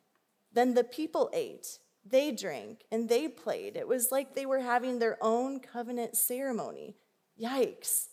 Then 0.50 0.72
the 0.72 0.82
people 0.82 1.28
ate, 1.34 1.78
they 2.04 2.32
drank, 2.32 2.84
and 2.90 3.08
they 3.08 3.28
played. 3.28 3.76
It 3.76 3.86
was 3.86 4.10
like 4.10 4.34
they 4.34 4.46
were 4.46 4.60
having 4.60 4.98
their 4.98 5.18
own 5.20 5.60
covenant 5.60 6.16
ceremony. 6.16 6.96
Yikes. 7.42 8.08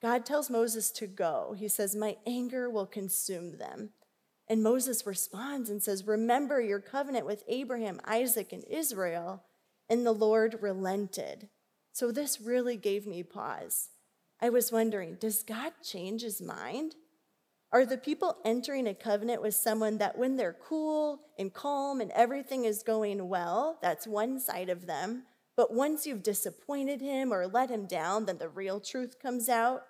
God 0.00 0.26
tells 0.26 0.50
Moses 0.50 0.90
to 0.92 1.06
go. 1.06 1.54
He 1.56 1.68
says, 1.68 1.94
My 1.94 2.16
anger 2.26 2.68
will 2.68 2.86
consume 2.86 3.58
them. 3.58 3.90
And 4.48 4.62
Moses 4.62 5.06
responds 5.06 5.70
and 5.70 5.82
says, 5.82 6.06
Remember 6.06 6.60
your 6.60 6.80
covenant 6.80 7.26
with 7.26 7.44
Abraham, 7.48 8.00
Isaac, 8.04 8.52
and 8.52 8.64
Israel. 8.64 9.44
And 9.88 10.04
the 10.04 10.12
Lord 10.12 10.58
relented. 10.60 11.48
So 11.92 12.10
this 12.10 12.40
really 12.40 12.76
gave 12.76 13.06
me 13.06 13.22
pause. 13.22 13.90
I 14.40 14.48
was 14.48 14.72
wondering, 14.72 15.16
does 15.20 15.44
God 15.44 15.72
change 15.84 16.22
his 16.22 16.42
mind? 16.42 16.96
Are 17.70 17.86
the 17.86 17.96
people 17.96 18.38
entering 18.44 18.88
a 18.88 18.94
covenant 18.94 19.40
with 19.40 19.54
someone 19.54 19.98
that 19.98 20.18
when 20.18 20.36
they're 20.36 20.56
cool 20.68 21.20
and 21.38 21.54
calm 21.54 22.00
and 22.00 22.10
everything 22.10 22.64
is 22.64 22.82
going 22.82 23.28
well, 23.28 23.78
that's 23.80 24.06
one 24.06 24.40
side 24.40 24.68
of 24.68 24.86
them, 24.86 25.24
but 25.56 25.72
once 25.72 26.06
you've 26.06 26.22
disappointed 26.22 27.00
him 27.00 27.32
or 27.32 27.46
let 27.46 27.70
him 27.70 27.86
down, 27.86 28.26
then 28.26 28.38
the 28.38 28.48
real 28.48 28.80
truth 28.80 29.20
comes 29.20 29.48
out? 29.48 29.82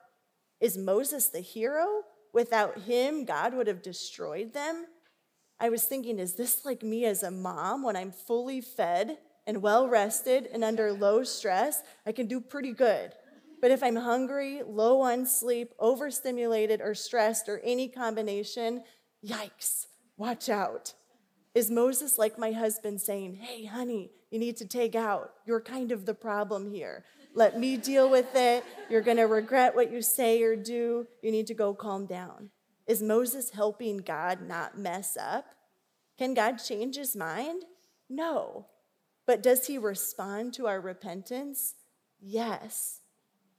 Is 0.60 0.76
Moses 0.76 1.28
the 1.28 1.40
hero? 1.40 2.02
Without 2.32 2.80
him, 2.80 3.24
God 3.24 3.54
would 3.54 3.66
have 3.66 3.82
destroyed 3.82 4.54
them? 4.54 4.86
I 5.60 5.68
was 5.68 5.84
thinking, 5.84 6.18
is 6.18 6.34
this 6.34 6.64
like 6.64 6.82
me 6.82 7.04
as 7.04 7.22
a 7.22 7.30
mom 7.30 7.82
when 7.82 7.94
I'm 7.94 8.10
fully 8.10 8.60
fed 8.60 9.18
and 9.46 9.62
well 9.62 9.88
rested 9.88 10.48
and 10.52 10.64
under 10.64 10.92
low 10.92 11.22
stress? 11.22 11.82
I 12.04 12.12
can 12.12 12.26
do 12.26 12.40
pretty 12.40 12.72
good. 12.72 13.12
But 13.60 13.70
if 13.70 13.80
I'm 13.80 13.94
hungry, 13.94 14.62
low 14.66 15.02
on 15.02 15.24
sleep, 15.24 15.72
overstimulated, 15.78 16.80
or 16.80 16.96
stressed, 16.96 17.48
or 17.48 17.60
any 17.60 17.86
combination, 17.86 18.82
yikes, 19.24 19.86
watch 20.16 20.48
out. 20.48 20.94
Is 21.54 21.70
Moses 21.70 22.18
like 22.18 22.38
my 22.38 22.50
husband 22.50 23.00
saying, 23.00 23.36
Hey, 23.36 23.66
honey, 23.66 24.10
you 24.32 24.38
need 24.38 24.56
to 24.56 24.66
take 24.66 24.94
out? 24.94 25.34
You're 25.46 25.60
kind 25.60 25.92
of 25.92 26.06
the 26.06 26.14
problem 26.14 26.72
here. 26.72 27.04
Let 27.34 27.58
me 27.58 27.76
deal 27.76 28.10
with 28.10 28.34
it. 28.34 28.64
You're 28.90 29.02
going 29.02 29.18
to 29.18 29.24
regret 29.24 29.74
what 29.74 29.92
you 29.92 30.02
say 30.02 30.42
or 30.42 30.56
do. 30.56 31.06
You 31.22 31.30
need 31.30 31.46
to 31.48 31.54
go 31.54 31.74
calm 31.74 32.06
down. 32.06 32.50
Is 32.86 33.02
Moses 33.02 33.50
helping 33.50 33.98
God 33.98 34.40
not 34.40 34.78
mess 34.78 35.16
up? 35.20 35.46
Can 36.18 36.34
God 36.34 36.56
change 36.56 36.96
his 36.96 37.14
mind? 37.14 37.64
No. 38.08 38.66
But 39.26 39.42
does 39.42 39.66
he 39.66 39.78
respond 39.78 40.54
to 40.54 40.66
our 40.66 40.80
repentance? 40.80 41.74
Yes. 42.20 43.00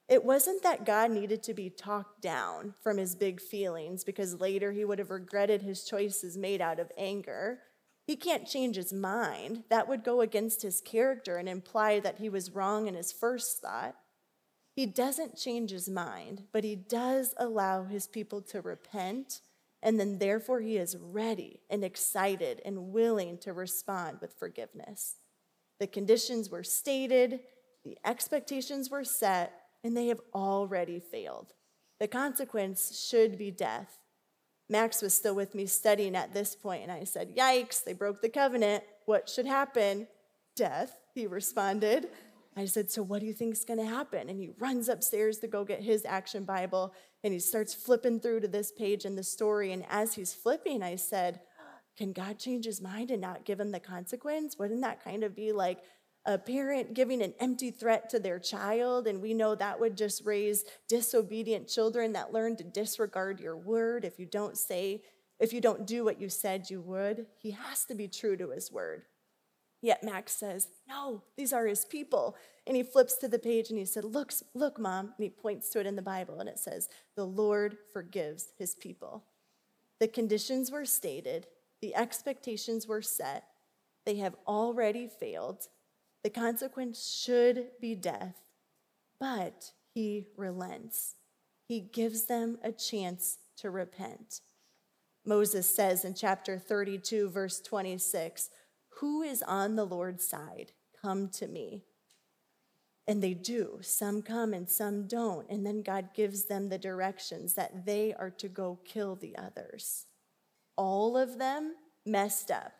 It 0.10 0.26
wasn't 0.26 0.64
that 0.64 0.86
God 0.86 1.12
needed 1.12 1.44
to 1.44 1.54
be 1.54 1.70
talked 1.70 2.22
down 2.22 2.74
from 2.84 2.98
his 2.98 3.16
big 3.16 3.40
feelings 3.40 4.04
because 4.04 4.40
later 4.40 4.72
he 4.72 4.86
would 4.86 5.00
have 5.00 5.12
regretted 5.12 5.62
his 5.62 5.86
choices 5.86 6.38
made 6.38 6.62
out 6.62 6.80
of 6.80 6.92
anger. 6.98 7.60
He 8.06 8.16
can't 8.16 8.48
change 8.48 8.76
his 8.76 8.92
mind. 8.92 9.64
That 9.70 9.88
would 9.88 10.04
go 10.04 10.22
against 10.22 10.62
his 10.62 10.82
character 10.82 11.38
and 11.38 11.48
imply 11.48 12.00
that 12.00 12.20
he 12.20 12.30
was 12.30 12.52
wrong 12.52 12.88
in 12.88 12.96
his 12.96 13.12
first 13.12 13.62
thought. 13.62 13.96
He 14.76 14.86
doesn't 14.86 15.38
change 15.38 15.72
his 15.72 15.88
mind, 15.88 16.44
but 16.52 16.64
he 16.64 16.76
does 16.76 17.34
allow 17.38 17.84
his 17.84 18.08
people 18.08 18.42
to 18.42 18.62
repent, 18.62 19.42
and 19.82 20.00
then 20.00 20.18
therefore 20.18 20.62
he 20.62 20.78
is 20.78 20.98
ready 21.00 21.62
and 21.70 21.84
excited 21.84 22.62
and 22.66 22.92
willing 22.92 23.38
to 23.40 23.54
respond 23.54 24.20
with 24.20 24.34
forgiveness. 24.34 25.18
The 25.80 25.88
conditions 25.88 26.50
were 26.50 26.64
stated, 26.64 27.42
the 27.84 27.98
expectations 28.06 28.90
were 28.90 29.04
set, 29.04 29.54
and 29.84 29.96
they 29.96 30.08
have 30.08 30.22
already 30.34 31.00
failed. 31.00 31.54
The 32.00 32.08
consequence 32.08 33.08
should 33.08 33.38
be 33.38 33.52
death. 33.52 34.00
Max 34.70 35.02
was 35.02 35.14
still 35.14 35.36
with 35.36 35.54
me 35.56 35.66
studying 35.66 36.16
at 36.16 36.34
this 36.34 36.56
point, 36.56 36.84
and 36.84 36.92
I 36.92 37.04
said, 37.04 37.36
Yikes, 37.36 37.84
they 37.84 37.94
broke 37.94 38.22
the 38.22 38.30
covenant. 38.30 38.84
What 39.06 39.30
should 39.30 39.46
happen? 39.46 40.08
Death, 40.56 41.00
he 41.14 41.28
responded. 41.28 42.08
I 42.56 42.66
said, 42.66 42.90
So 42.90 43.04
what 43.04 43.20
do 43.20 43.26
you 43.26 43.34
think 43.34 43.54
is 43.54 43.66
going 43.66 43.80
to 43.80 43.86
happen? 43.86 44.30
And 44.30 44.40
he 44.40 44.52
runs 44.60 44.88
upstairs 44.88 45.40
to 45.40 45.48
go 45.48 45.64
get 45.66 45.82
his 45.82 46.06
action 46.06 46.44
Bible, 46.44 46.94
and 47.24 47.34
he 47.34 47.40
starts 47.40 47.74
flipping 47.74 48.20
through 48.20 48.42
to 48.42 48.48
this 48.48 48.72
page 48.72 49.06
in 49.06 49.16
the 49.16 49.24
story. 49.24 49.72
And 49.72 49.86
as 49.90 50.14
he's 50.14 50.34
flipping, 50.34 50.84
I 50.84 50.96
said, 50.96 51.42
Can 51.98 52.14
God 52.14 52.40
change 52.40 52.66
his 52.66 52.82
mind 52.82 53.12
and 53.12 53.22
not 53.22 53.46
give 53.46 53.60
him 53.60 53.72
the 53.72 53.80
consequence? 53.80 54.58
Wouldn't 54.58 54.82
that 54.82 55.04
kind 55.04 55.24
of 55.24 55.36
be 55.36 55.52
like 55.52 55.80
a 56.26 56.38
parent 56.38 56.94
giving 56.94 57.22
an 57.22 57.34
empty 57.40 57.72
threat 57.72 58.10
to 58.10 58.20
their 58.20 58.40
child, 58.40 59.08
and 59.08 59.22
we 59.22 59.34
know 59.34 59.56
that 59.56 59.80
would 59.80 59.98
just 59.98 60.26
raise 60.26 60.64
disobedient 60.88 61.68
children 61.68 62.14
that 62.14 62.34
learn 62.34 62.56
to 62.58 62.64
disregard 62.64 63.40
your 63.40 63.58
word 63.58 64.06
if 64.06 64.20
you 64.20 64.26
don't 64.26 64.58
say, 64.58 65.02
if 65.40 65.52
you 65.52 65.60
don't 65.60 65.86
do 65.86 66.06
what 66.06 66.22
you 66.22 66.30
said 66.30 66.70
you 66.70 66.80
would. 66.82 67.26
He 67.38 67.52
has 67.52 67.84
to 67.86 67.96
be 67.96 68.08
true 68.08 68.38
to 68.38 68.52
his 68.52 68.72
word. 68.72 69.04
Yet 69.82 70.04
Max 70.04 70.32
says, 70.32 70.70
No, 70.88 71.24
these 71.36 71.52
are 71.52 71.68
his 71.68 71.84
people. 71.84 72.38
And 72.66 72.78
he 72.78 72.84
flips 72.84 73.18
to 73.18 73.28
the 73.28 73.40
page 73.40 73.70
and 73.70 73.78
he 73.78 73.84
said, 73.84 74.06
Look, 74.06 74.32
look, 74.54 74.80
mom. 74.80 75.08
And 75.08 75.24
he 75.24 75.30
points 75.30 75.70
to 75.72 75.82
it 75.82 75.86
in 75.86 75.98
the 75.98 76.02
Bible 76.02 76.40
and 76.40 76.48
it 76.48 76.58
says, 76.58 76.88
The 77.18 77.26
Lord 77.26 77.78
forgives 77.92 78.54
his 78.58 78.76
people. 78.76 79.26
The 80.00 80.08
conditions 80.08 80.72
were 80.72 80.86
stated, 80.86 81.48
the 81.82 81.96
expectations 81.96 82.88
were 82.88 83.02
set, 83.02 83.46
they 84.06 84.16
have 84.16 84.36
already 84.48 85.08
failed, 85.08 85.68
the 86.24 86.30
consequence 86.30 87.22
should 87.22 87.68
be 87.82 87.96
death, 87.96 88.36
but 89.20 89.72
he 89.94 90.28
relents. 90.38 91.16
He 91.68 91.80
gives 91.82 92.26
them 92.26 92.58
a 92.64 92.72
chance 92.72 93.38
to 93.58 93.70
repent. 93.70 94.42
Moses 95.26 95.74
says 95.74 96.04
in 96.04 96.14
chapter 96.14 96.58
32, 96.58 97.30
verse 97.30 97.60
26, 97.62 98.50
Who 99.00 99.22
is 99.22 99.42
on 99.44 99.76
the 99.76 99.86
Lord's 99.86 100.28
side? 100.28 100.72
Come 101.02 101.30
to 101.30 101.48
me. 101.48 101.84
And 103.08 103.22
they 103.22 103.34
do. 103.34 103.80
Some 103.82 104.22
come 104.22 104.54
and 104.54 104.70
some 104.70 105.08
don't. 105.08 105.50
And 105.50 105.66
then 105.66 105.82
God 105.82 106.10
gives 106.14 106.46
them 106.46 106.70
the 106.70 106.78
directions 106.78 107.54
that 107.56 107.86
they 107.86 108.14
are 108.14 108.30
to 108.32 108.48
go 108.48 108.80
kill 108.86 109.16
the 109.16 109.36
others. 109.38 110.06
All 110.78 111.18
of 111.18 111.38
them 111.38 111.76
messed 112.06 112.50
up. 112.50 112.74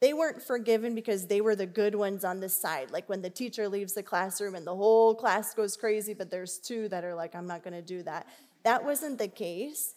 They 0.00 0.12
weren't 0.12 0.42
forgiven 0.42 0.94
because 0.94 1.26
they 1.26 1.40
were 1.40 1.56
the 1.56 1.66
good 1.66 1.94
ones 1.94 2.24
on 2.24 2.40
the 2.40 2.48
side. 2.48 2.90
Like 2.90 3.08
when 3.08 3.22
the 3.22 3.30
teacher 3.30 3.68
leaves 3.68 3.94
the 3.94 4.02
classroom 4.02 4.54
and 4.54 4.66
the 4.66 4.76
whole 4.76 5.14
class 5.14 5.54
goes 5.54 5.76
crazy, 5.76 6.12
but 6.12 6.30
there's 6.30 6.58
two 6.58 6.88
that 6.88 7.04
are 7.04 7.14
like, 7.14 7.34
I'm 7.34 7.46
not 7.46 7.62
going 7.62 7.74
to 7.74 7.82
do 7.82 8.02
that. 8.02 8.26
That 8.62 8.84
wasn't 8.84 9.18
the 9.18 9.28
case. 9.28 9.94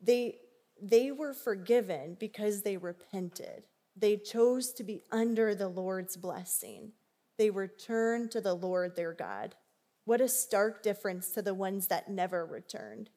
They, 0.00 0.38
they 0.80 1.10
were 1.10 1.34
forgiven 1.34 2.16
because 2.20 2.62
they 2.62 2.76
repented. 2.76 3.64
They 3.96 4.16
chose 4.16 4.72
to 4.74 4.84
be 4.84 5.02
under 5.10 5.54
the 5.54 5.68
Lord's 5.68 6.16
blessing. 6.16 6.92
They 7.36 7.50
returned 7.50 8.30
to 8.30 8.40
the 8.40 8.54
Lord 8.54 8.94
their 8.94 9.12
God. 9.12 9.56
What 10.04 10.20
a 10.20 10.28
stark 10.28 10.82
difference 10.82 11.30
to 11.32 11.42
the 11.42 11.54
ones 11.54 11.88
that 11.88 12.08
never 12.08 12.46
returned. 12.46 13.10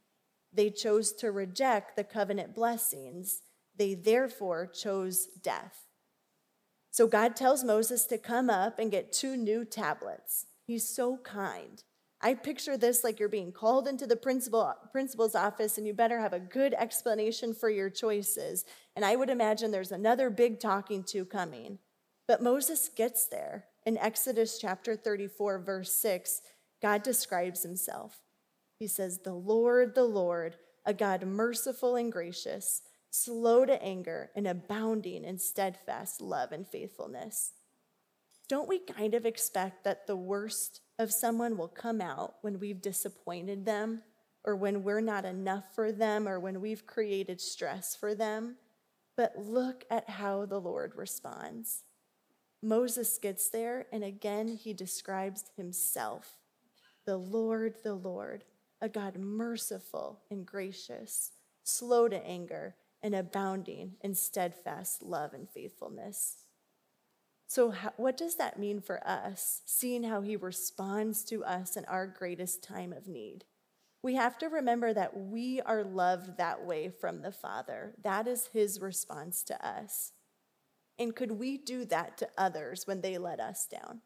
They 0.52 0.70
chose 0.70 1.14
to 1.14 1.32
reject 1.32 1.96
the 1.96 2.04
covenant 2.04 2.56
blessings. 2.56 3.42
They 3.76 3.94
therefore 3.94 4.66
chose 4.68 5.28
death. 5.42 5.88
So 6.94 7.08
God 7.08 7.36
tells 7.36 7.64
Moses 7.64 8.06
to 8.06 8.20
come 8.20 8.52
up 8.52 8.78
and 8.78 8.92
get 8.92 9.12
two 9.12 9.36
new 9.36 9.66
tablets. 9.66 10.46
He's 10.68 10.88
so 10.88 11.18
kind. 11.18 11.84
I 12.22 12.36
picture 12.36 12.78
this 12.78 13.04
like 13.04 13.20
you're 13.20 13.30
being 13.30 13.52
called 13.52 13.88
into 13.88 14.06
the 14.06 14.16
principal, 14.16 14.72
principal's 14.92 15.34
office 15.34 15.80
and 15.80 15.88
you 15.88 15.96
better 15.96 16.20
have 16.20 16.34
a 16.34 16.40
good 16.40 16.76
explanation 16.76 17.56
for 17.56 17.72
your 17.72 17.90
choices. 17.90 18.64
And 18.96 19.04
I 19.04 19.16
would 19.16 19.32
imagine 19.32 19.72
there's 19.72 19.92
another 19.92 20.30
big 20.30 20.60
talking 20.60 21.04
to 21.06 21.26
coming. 21.26 21.80
But 22.28 22.44
Moses 22.44 22.92
gets 22.96 23.26
there. 23.26 23.66
In 23.88 23.98
Exodus 23.98 24.60
chapter 24.60 24.96
34, 24.96 25.58
verse 25.64 25.92
6, 25.94 26.42
God 26.80 27.02
describes 27.02 27.64
himself. 27.64 28.20
He 28.78 28.86
says, 28.86 29.22
The 29.24 29.34
Lord, 29.34 29.96
the 29.96 30.04
Lord, 30.04 30.58
a 30.86 30.94
God 30.94 31.24
merciful 31.24 31.96
and 31.96 32.12
gracious 32.12 32.84
slow 33.14 33.64
to 33.64 33.80
anger, 33.84 34.32
and 34.36 34.48
abounding 34.48 35.24
in 35.24 35.38
steadfast 35.38 36.20
love 36.20 36.52
and 36.52 36.68
faithfulness. 36.68 37.52
Don't 38.50 38.68
we 38.68 38.80
kind 38.80 39.14
of 39.14 39.24
expect 39.24 39.84
that 39.84 40.08
the 40.08 40.16
worst 40.16 40.82
of 40.98 41.12
someone 41.12 41.56
will 41.56 41.68
come 41.68 42.02
out 42.02 42.36
when 42.42 42.60
we've 42.60 42.82
disappointed 42.82 43.66
them, 43.66 44.02
or 44.44 44.56
when 44.56 44.82
we're 44.82 45.00
not 45.00 45.26
enough 45.26 45.76
for 45.76 45.92
them, 45.92 46.28
or 46.28 46.40
when 46.40 46.60
we've 46.60 46.88
created 46.88 47.40
stress 47.40 47.96
for 47.96 48.16
them? 48.16 48.56
But 49.16 49.38
look 49.38 49.86
at 49.92 50.10
how 50.10 50.48
the 50.48 50.60
Lord 50.60 50.94
responds. 50.96 51.84
Moses 52.64 53.20
gets 53.20 53.48
there, 53.48 53.86
and 53.94 54.04
again 54.04 54.48
he 54.48 54.74
describes 54.74 55.52
himself 55.56 56.40
the 57.06 57.18
Lord, 57.18 57.76
the 57.84 57.94
Lord, 57.94 58.44
a 58.82 58.90
God 58.90 59.18
merciful 59.18 60.22
and 60.32 60.48
gracious, 60.48 61.30
slow 61.64 62.08
to 62.08 62.26
anger 62.26 62.76
and 63.04 63.14
abounding 63.14 63.98
in 64.02 64.16
steadfast 64.16 65.04
love 65.04 65.34
and 65.34 65.50
faithfulness. 65.50 66.38
So, 67.46 67.74
what 67.98 68.18
does 68.18 68.38
that 68.38 68.58
mean 68.58 68.80
for 68.80 69.06
us, 69.08 69.62
seeing 69.66 70.04
how 70.04 70.22
he 70.22 70.36
responds 70.36 71.24
to 71.26 71.44
us 71.44 71.76
in 71.76 71.86
our 71.86 72.08
greatest 72.08 72.64
time 72.64 72.94
of 72.94 73.08
need? 73.08 73.44
We 74.02 74.16
have 74.16 74.38
to 74.40 74.48
remember 74.48 74.94
that 74.94 75.16
we 75.16 75.62
are 75.62 75.84
loved 75.84 76.38
that 76.38 76.66
way 76.66 76.90
from 76.90 77.22
the 77.22 77.32
Father. 77.32 77.94
That 78.02 78.28
is 78.28 78.50
his 78.54 78.82
response 78.82 79.44
to 79.44 79.66
us. 79.66 80.14
And 80.98 81.16
could 81.16 81.34
we 81.34 81.58
do 81.58 81.86
that 81.86 82.18
to 82.18 82.30
others 82.38 82.88
when 82.88 83.02
they 83.02 83.18
let 83.18 83.40
us 83.40 83.68
down? 83.68 84.02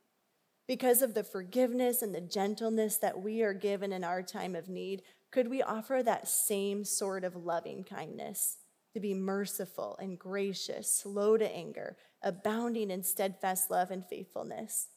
Because 0.68 1.02
of 1.02 1.14
the 1.14 1.24
forgiveness 1.24 2.02
and 2.02 2.14
the 2.14 2.22
gentleness 2.22 2.98
that 2.98 3.22
we 3.22 3.42
are 3.42 3.54
given 3.54 3.94
in 3.94 4.04
our 4.04 4.22
time 4.22 4.56
of 4.56 4.68
need, 4.68 5.04
could 5.32 5.48
we 5.48 5.62
offer 5.62 6.04
that 6.04 6.28
same 6.28 6.84
sort 6.84 7.24
of 7.24 7.36
loving 7.36 7.84
kindness 7.84 8.58
to 8.98 9.02
be 9.02 9.14
merciful 9.14 9.96
and 10.02 10.18
gracious, 10.18 10.92
slow 10.92 11.38
to 11.38 11.56
anger, 11.56 11.96
abounding 12.24 12.90
in 12.90 13.04
steadfast 13.04 13.70
love 13.70 13.92
and 13.92 14.04
faithfulness? 14.10 14.88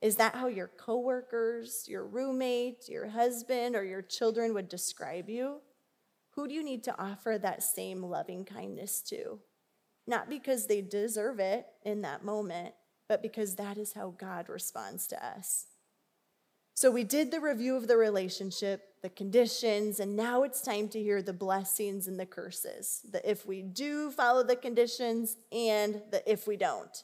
Is 0.00 0.16
that 0.16 0.36
how 0.36 0.46
your 0.46 0.70
coworkers, 0.78 1.86
your 1.88 2.06
roommate, 2.06 2.88
your 2.88 3.08
husband, 3.08 3.74
or 3.74 3.84
your 3.84 4.02
children 4.02 4.54
would 4.54 4.68
describe 4.68 5.28
you? 5.28 5.56
Who 6.34 6.46
do 6.46 6.54
you 6.54 6.62
need 6.62 6.84
to 6.84 7.02
offer 7.02 7.36
that 7.36 7.64
same 7.64 8.02
loving 8.04 8.44
kindness 8.44 9.02
to? 9.08 9.40
Not 10.06 10.30
because 10.30 10.66
they 10.66 10.80
deserve 10.80 11.40
it 11.40 11.66
in 11.84 12.02
that 12.02 12.24
moment, 12.24 12.74
but 13.08 13.22
because 13.22 13.56
that 13.56 13.76
is 13.76 13.92
how 13.92 14.14
God 14.18 14.48
responds 14.48 15.08
to 15.08 15.24
us. 15.24 15.66
So 16.74 16.90
we 16.90 17.04
did 17.04 17.30
the 17.30 17.40
review 17.40 17.76
of 17.76 17.88
the 17.88 17.96
relationship, 17.96 18.82
the 19.02 19.10
conditions, 19.10 19.98
and 19.98 20.14
now 20.14 20.44
it's 20.44 20.62
time 20.62 20.88
to 20.88 21.02
hear 21.02 21.22
the 21.22 21.32
blessings 21.32 22.06
and 22.06 22.18
the 22.18 22.26
curses. 22.26 23.00
The 23.10 23.28
if 23.28 23.44
we 23.44 23.62
do 23.62 24.10
follow 24.10 24.44
the 24.44 24.56
conditions 24.56 25.36
and 25.50 26.00
the 26.10 26.22
if 26.30 26.46
we 26.46 26.56
don't. 26.56 27.02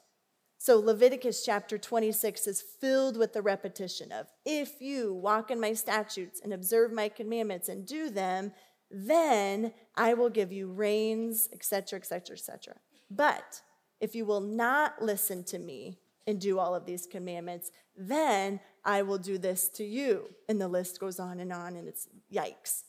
So 0.60 0.78
Leviticus 0.78 1.44
chapter 1.44 1.78
26 1.78 2.46
is 2.46 2.62
filled 2.62 3.16
with 3.16 3.32
the 3.32 3.42
repetition 3.42 4.10
of 4.10 4.26
if 4.44 4.80
you 4.80 5.12
walk 5.12 5.50
in 5.50 5.60
my 5.60 5.72
statutes 5.72 6.40
and 6.42 6.52
observe 6.52 6.92
my 6.92 7.08
commandments 7.08 7.68
and 7.68 7.86
do 7.86 8.10
them, 8.10 8.52
then 8.90 9.72
I 9.96 10.14
will 10.14 10.30
give 10.30 10.52
you 10.52 10.68
rains, 10.68 11.48
etc., 11.52 11.98
etc., 11.98 12.34
etc. 12.34 12.74
But 13.10 13.62
if 14.00 14.14
you 14.14 14.24
will 14.24 14.40
not 14.40 15.02
listen 15.02 15.44
to 15.44 15.58
me 15.58 15.98
and 16.28 16.38
do 16.38 16.58
all 16.58 16.74
of 16.74 16.84
these 16.84 17.06
commandments, 17.06 17.72
then 17.96 18.60
I 18.84 19.00
will 19.00 19.16
do 19.16 19.38
this 19.38 19.68
to 19.70 19.84
you. 19.84 20.28
And 20.46 20.60
the 20.60 20.68
list 20.68 21.00
goes 21.00 21.18
on 21.18 21.40
and 21.40 21.50
on, 21.50 21.74
and 21.74 21.88
it's 21.88 22.06
yikes. 22.32 22.84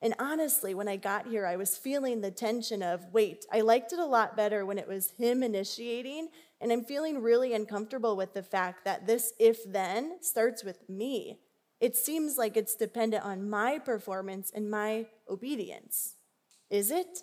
And 0.00 0.14
honestly, 0.20 0.72
when 0.72 0.86
I 0.86 0.96
got 0.96 1.26
here, 1.26 1.46
I 1.46 1.56
was 1.56 1.76
feeling 1.76 2.20
the 2.20 2.30
tension 2.30 2.84
of 2.84 3.12
wait, 3.12 3.44
I 3.52 3.62
liked 3.62 3.92
it 3.92 3.98
a 3.98 4.06
lot 4.06 4.36
better 4.36 4.64
when 4.64 4.78
it 4.78 4.86
was 4.86 5.10
him 5.18 5.42
initiating. 5.42 6.28
And 6.60 6.70
I'm 6.70 6.84
feeling 6.84 7.20
really 7.20 7.54
uncomfortable 7.54 8.16
with 8.16 8.34
the 8.34 8.42
fact 8.42 8.84
that 8.84 9.06
this 9.06 9.32
if 9.40 9.58
then 9.70 10.22
starts 10.22 10.62
with 10.62 10.88
me. 10.88 11.40
It 11.80 11.96
seems 11.96 12.38
like 12.38 12.56
it's 12.56 12.76
dependent 12.76 13.24
on 13.24 13.50
my 13.50 13.80
performance 13.80 14.52
and 14.54 14.70
my 14.70 15.06
obedience. 15.28 16.14
Is 16.70 16.92
it? 16.92 17.22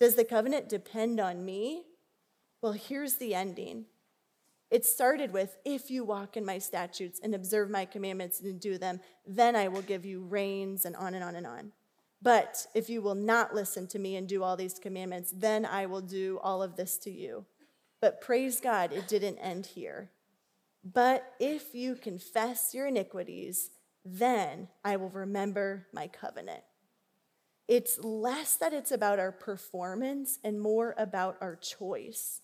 Does 0.00 0.16
the 0.16 0.24
covenant 0.24 0.68
depend 0.68 1.20
on 1.20 1.44
me? 1.44 1.84
Well, 2.60 2.72
here's 2.72 3.14
the 3.14 3.34
ending. 3.34 3.86
It 4.74 4.84
started 4.84 5.32
with, 5.32 5.56
If 5.64 5.88
you 5.88 6.02
walk 6.02 6.36
in 6.36 6.44
my 6.44 6.58
statutes 6.58 7.20
and 7.22 7.32
observe 7.32 7.70
my 7.70 7.84
commandments 7.84 8.40
and 8.40 8.58
do 8.58 8.76
them, 8.76 8.98
then 9.24 9.54
I 9.54 9.68
will 9.68 9.82
give 9.82 10.04
you 10.04 10.24
rains, 10.24 10.84
and 10.84 10.96
on 10.96 11.14
and 11.14 11.22
on 11.22 11.36
and 11.36 11.46
on. 11.46 11.70
But 12.20 12.66
if 12.74 12.90
you 12.90 13.00
will 13.00 13.14
not 13.14 13.54
listen 13.54 13.86
to 13.86 14.00
me 14.00 14.16
and 14.16 14.26
do 14.26 14.42
all 14.42 14.56
these 14.56 14.80
commandments, 14.80 15.32
then 15.32 15.64
I 15.64 15.86
will 15.86 16.00
do 16.00 16.40
all 16.42 16.60
of 16.60 16.74
this 16.74 16.98
to 17.04 17.10
you. 17.12 17.46
But 18.00 18.20
praise 18.20 18.58
God, 18.58 18.90
it 18.90 19.06
didn't 19.06 19.38
end 19.38 19.66
here. 19.66 20.10
But 20.82 21.22
if 21.38 21.72
you 21.72 21.94
confess 21.94 22.74
your 22.74 22.88
iniquities, 22.88 23.70
then 24.04 24.66
I 24.84 24.96
will 24.96 25.10
remember 25.10 25.86
my 25.92 26.08
covenant. 26.08 26.64
It's 27.68 28.00
less 28.02 28.56
that 28.56 28.72
it's 28.72 28.90
about 28.90 29.20
our 29.20 29.30
performance 29.30 30.40
and 30.42 30.60
more 30.60 30.96
about 30.98 31.36
our 31.40 31.54
choice. 31.54 32.40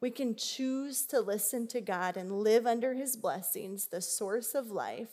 We 0.00 0.10
can 0.10 0.36
choose 0.36 1.04
to 1.06 1.20
listen 1.20 1.66
to 1.68 1.80
God 1.80 2.16
and 2.16 2.30
live 2.30 2.66
under 2.66 2.94
his 2.94 3.16
blessings, 3.16 3.86
the 3.86 4.00
source 4.00 4.54
of 4.54 4.70
life, 4.70 5.10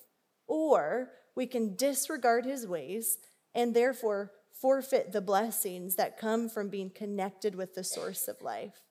or 0.47 1.09
we 1.35 1.47
can 1.47 1.75
disregard 1.75 2.45
his 2.45 2.67
ways 2.67 3.17
and 3.53 3.73
therefore 3.73 4.31
forfeit 4.51 5.11
the 5.11 5.21
blessings 5.21 5.95
that 5.95 6.19
come 6.19 6.47
from 6.49 6.69
being 6.69 6.89
connected 6.89 7.55
with 7.55 7.73
the 7.73 7.83
source 7.83 8.27
of 8.27 8.41
life. 8.41 8.81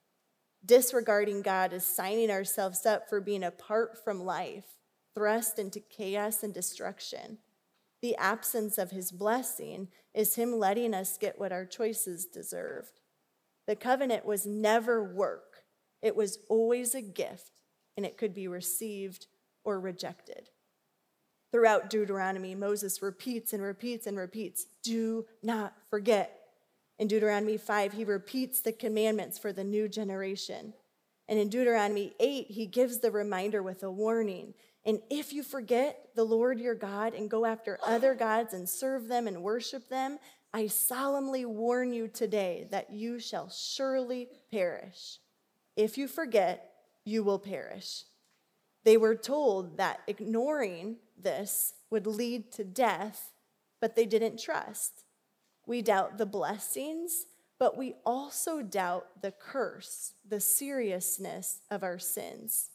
Disregarding 0.64 1.42
God 1.42 1.72
is 1.72 1.86
signing 1.86 2.30
ourselves 2.30 2.86
up 2.86 3.08
for 3.08 3.20
being 3.20 3.44
apart 3.44 4.02
from 4.02 4.24
life, 4.24 4.64
thrust 5.14 5.58
into 5.58 5.80
chaos 5.80 6.42
and 6.42 6.52
destruction. 6.52 7.38
The 8.02 8.16
absence 8.16 8.78
of 8.78 8.90
his 8.90 9.12
blessing 9.12 9.88
is 10.12 10.34
him 10.34 10.58
letting 10.58 10.92
us 10.92 11.18
get 11.18 11.38
what 11.38 11.52
our 11.52 11.64
choices 11.64 12.26
deserved. 12.26 13.00
The 13.66 13.76
covenant 13.76 14.26
was 14.26 14.46
never 14.46 15.02
work, 15.02 15.53
it 16.04 16.14
was 16.14 16.38
always 16.50 16.94
a 16.94 17.00
gift, 17.00 17.62
and 17.96 18.04
it 18.04 18.18
could 18.18 18.34
be 18.34 18.46
received 18.46 19.26
or 19.64 19.80
rejected. 19.80 20.50
Throughout 21.50 21.88
Deuteronomy, 21.88 22.54
Moses 22.54 23.00
repeats 23.00 23.54
and 23.54 23.62
repeats 23.62 24.06
and 24.06 24.18
repeats 24.18 24.66
do 24.82 25.24
not 25.42 25.72
forget. 25.88 26.40
In 26.98 27.08
Deuteronomy 27.08 27.56
5, 27.56 27.94
he 27.94 28.04
repeats 28.04 28.60
the 28.60 28.72
commandments 28.72 29.38
for 29.38 29.50
the 29.50 29.64
new 29.64 29.88
generation. 29.88 30.74
And 31.26 31.38
in 31.38 31.48
Deuteronomy 31.48 32.12
8, 32.20 32.48
he 32.48 32.66
gives 32.66 32.98
the 32.98 33.10
reminder 33.10 33.62
with 33.62 33.82
a 33.82 33.90
warning. 33.90 34.52
And 34.84 35.00
if 35.08 35.32
you 35.32 35.42
forget 35.42 36.10
the 36.14 36.24
Lord 36.24 36.60
your 36.60 36.74
God 36.74 37.14
and 37.14 37.30
go 37.30 37.46
after 37.46 37.78
other 37.82 38.14
gods 38.14 38.52
and 38.52 38.68
serve 38.68 39.08
them 39.08 39.26
and 39.26 39.42
worship 39.42 39.88
them, 39.88 40.18
I 40.52 40.66
solemnly 40.66 41.46
warn 41.46 41.94
you 41.94 42.08
today 42.08 42.68
that 42.70 42.90
you 42.90 43.18
shall 43.18 43.48
surely 43.48 44.28
perish. 44.52 45.18
If 45.76 45.98
you 45.98 46.08
forget, 46.08 46.72
you 47.04 47.22
will 47.22 47.38
perish. 47.38 48.04
They 48.84 48.96
were 48.96 49.14
told 49.14 49.76
that 49.78 50.00
ignoring 50.06 50.96
this 51.20 51.74
would 51.90 52.06
lead 52.06 52.52
to 52.52 52.64
death, 52.64 53.32
but 53.80 53.96
they 53.96 54.06
didn't 54.06 54.40
trust. 54.40 55.04
We 55.66 55.82
doubt 55.82 56.18
the 56.18 56.26
blessings, 56.26 57.26
but 57.58 57.76
we 57.76 57.94
also 58.04 58.62
doubt 58.62 59.22
the 59.22 59.32
curse, 59.32 60.14
the 60.28 60.40
seriousness 60.40 61.60
of 61.70 61.82
our 61.82 61.98
sins. 61.98 62.70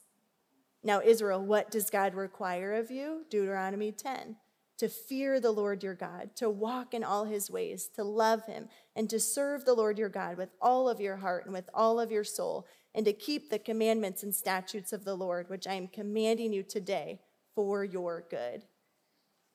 Now, 0.84 1.02
Israel, 1.02 1.42
what 1.42 1.70
does 1.70 1.90
God 1.90 2.16
require 2.16 2.74
of 2.74 2.90
you? 2.90 3.26
Deuteronomy 3.30 3.92
10 3.92 4.38
to 4.80 4.90
fear 4.90 5.40
the 5.40 5.52
Lord 5.52 5.84
your 5.84 5.94
God, 5.94 6.36
to 6.38 6.50
walk 6.50 6.94
in 6.94 7.04
all 7.04 7.26
his 7.26 7.52
ways, 7.52 7.90
to 7.96 8.04
love 8.04 8.46
him, 8.46 8.70
and 8.96 9.10
to 9.10 9.20
serve 9.20 9.66
the 9.66 9.74
Lord 9.74 10.00
your 10.00 10.10
God 10.10 10.38
with 10.38 10.50
all 10.62 10.90
of 10.90 11.02
your 11.02 11.18
heart 11.18 11.46
and 11.46 11.54
with 11.54 11.70
all 11.74 12.00
of 12.00 12.12
your 12.12 12.24
soul, 12.24 12.66
and 12.96 13.06
to 13.06 13.14
keep 13.14 13.50
the 13.50 13.60
commandments 13.60 14.24
and 14.24 14.34
statutes 14.34 14.94
of 14.94 15.04
the 15.04 15.16
Lord, 15.16 15.50
which 15.50 15.68
I 15.68 15.74
am 15.74 15.90
commanding 15.90 16.54
you 16.54 16.64
today 16.64 17.20
for 17.56 17.84
your 17.84 18.26
good. 18.30 18.64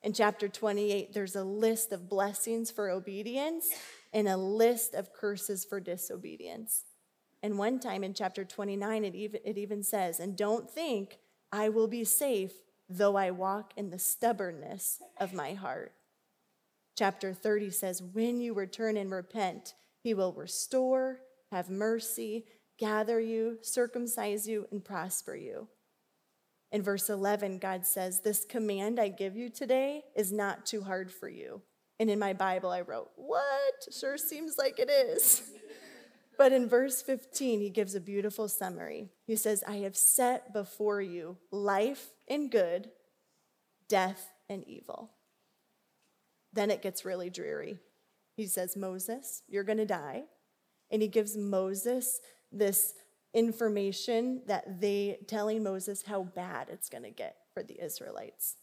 In 0.02 0.12
chapter 0.12 0.46
28, 0.46 1.14
there's 1.14 1.34
a 1.34 1.44
list 1.44 1.90
of 1.90 2.10
blessings 2.10 2.70
for 2.70 2.90
obedience 2.90 3.70
and 4.12 4.28
a 4.28 4.36
list 4.36 4.94
of 4.94 5.14
curses 5.14 5.64
for 5.64 5.80
disobedience. 5.80 6.84
And 7.42 7.56
one 7.56 7.80
time 7.80 8.04
in 8.04 8.12
chapter 8.12 8.44
29, 8.44 9.04
it 9.04 9.14
even, 9.14 9.40
it 9.42 9.56
even 9.56 9.82
says, 9.82 10.20
And 10.20 10.36
don't 10.36 10.70
think 10.70 11.18
I 11.50 11.70
will 11.70 11.88
be 11.88 12.04
safe, 12.04 12.52
though 12.88 13.16
I 13.16 13.30
walk 13.30 13.72
in 13.76 13.90
the 13.90 13.98
stubbornness 13.98 15.00
of 15.18 15.32
my 15.32 15.54
heart. 15.54 15.92
Chapter 16.96 17.34
30 17.34 17.70
says, 17.70 18.02
When 18.02 18.40
you 18.40 18.54
return 18.54 18.96
and 18.96 19.10
repent, 19.10 19.74
he 20.02 20.14
will 20.14 20.32
restore, 20.32 21.20
have 21.50 21.70
mercy, 21.70 22.44
gather 22.78 23.18
you, 23.18 23.58
circumcise 23.62 24.46
you, 24.46 24.66
and 24.70 24.84
prosper 24.84 25.34
you. 25.34 25.68
In 26.70 26.82
verse 26.82 27.08
11, 27.08 27.58
God 27.58 27.86
says, 27.86 28.20
This 28.20 28.44
command 28.44 29.00
I 29.00 29.08
give 29.08 29.36
you 29.36 29.48
today 29.48 30.02
is 30.14 30.32
not 30.32 30.66
too 30.66 30.82
hard 30.82 31.10
for 31.10 31.28
you. 31.28 31.62
And 31.98 32.10
in 32.10 32.18
my 32.18 32.32
Bible, 32.32 32.70
I 32.70 32.82
wrote, 32.82 33.10
What? 33.16 33.86
Sure 33.92 34.18
seems 34.18 34.58
like 34.58 34.78
it 34.78 34.90
is. 34.90 35.42
But 36.36 36.52
in 36.52 36.68
verse 36.68 37.00
15, 37.00 37.60
he 37.60 37.70
gives 37.70 37.94
a 37.94 38.00
beautiful 38.00 38.48
summary. 38.48 39.10
He 39.26 39.36
says, 39.36 39.62
I 39.66 39.76
have 39.76 39.96
set 39.96 40.52
before 40.52 41.00
you 41.00 41.36
life 41.52 42.08
and 42.28 42.50
good, 42.50 42.90
death 43.88 44.32
and 44.48 44.64
evil. 44.66 45.10
Then 46.52 46.70
it 46.70 46.82
gets 46.82 47.04
really 47.04 47.30
dreary. 47.30 47.78
He 48.36 48.46
says, 48.46 48.76
Moses, 48.76 49.42
you're 49.48 49.64
going 49.64 49.78
to 49.78 49.86
die. 49.86 50.24
And 50.90 51.02
he 51.02 51.08
gives 51.08 51.36
Moses 51.36 52.20
this 52.52 52.94
information 53.32 54.42
that 54.46 54.80
they 54.80 55.18
telling 55.26 55.62
Moses 55.62 56.04
how 56.06 56.22
bad 56.22 56.68
it's 56.70 56.88
going 56.88 57.02
to 57.02 57.10
get 57.10 57.36
for 57.52 57.62
the 57.62 57.82
Israelites. 57.82 58.56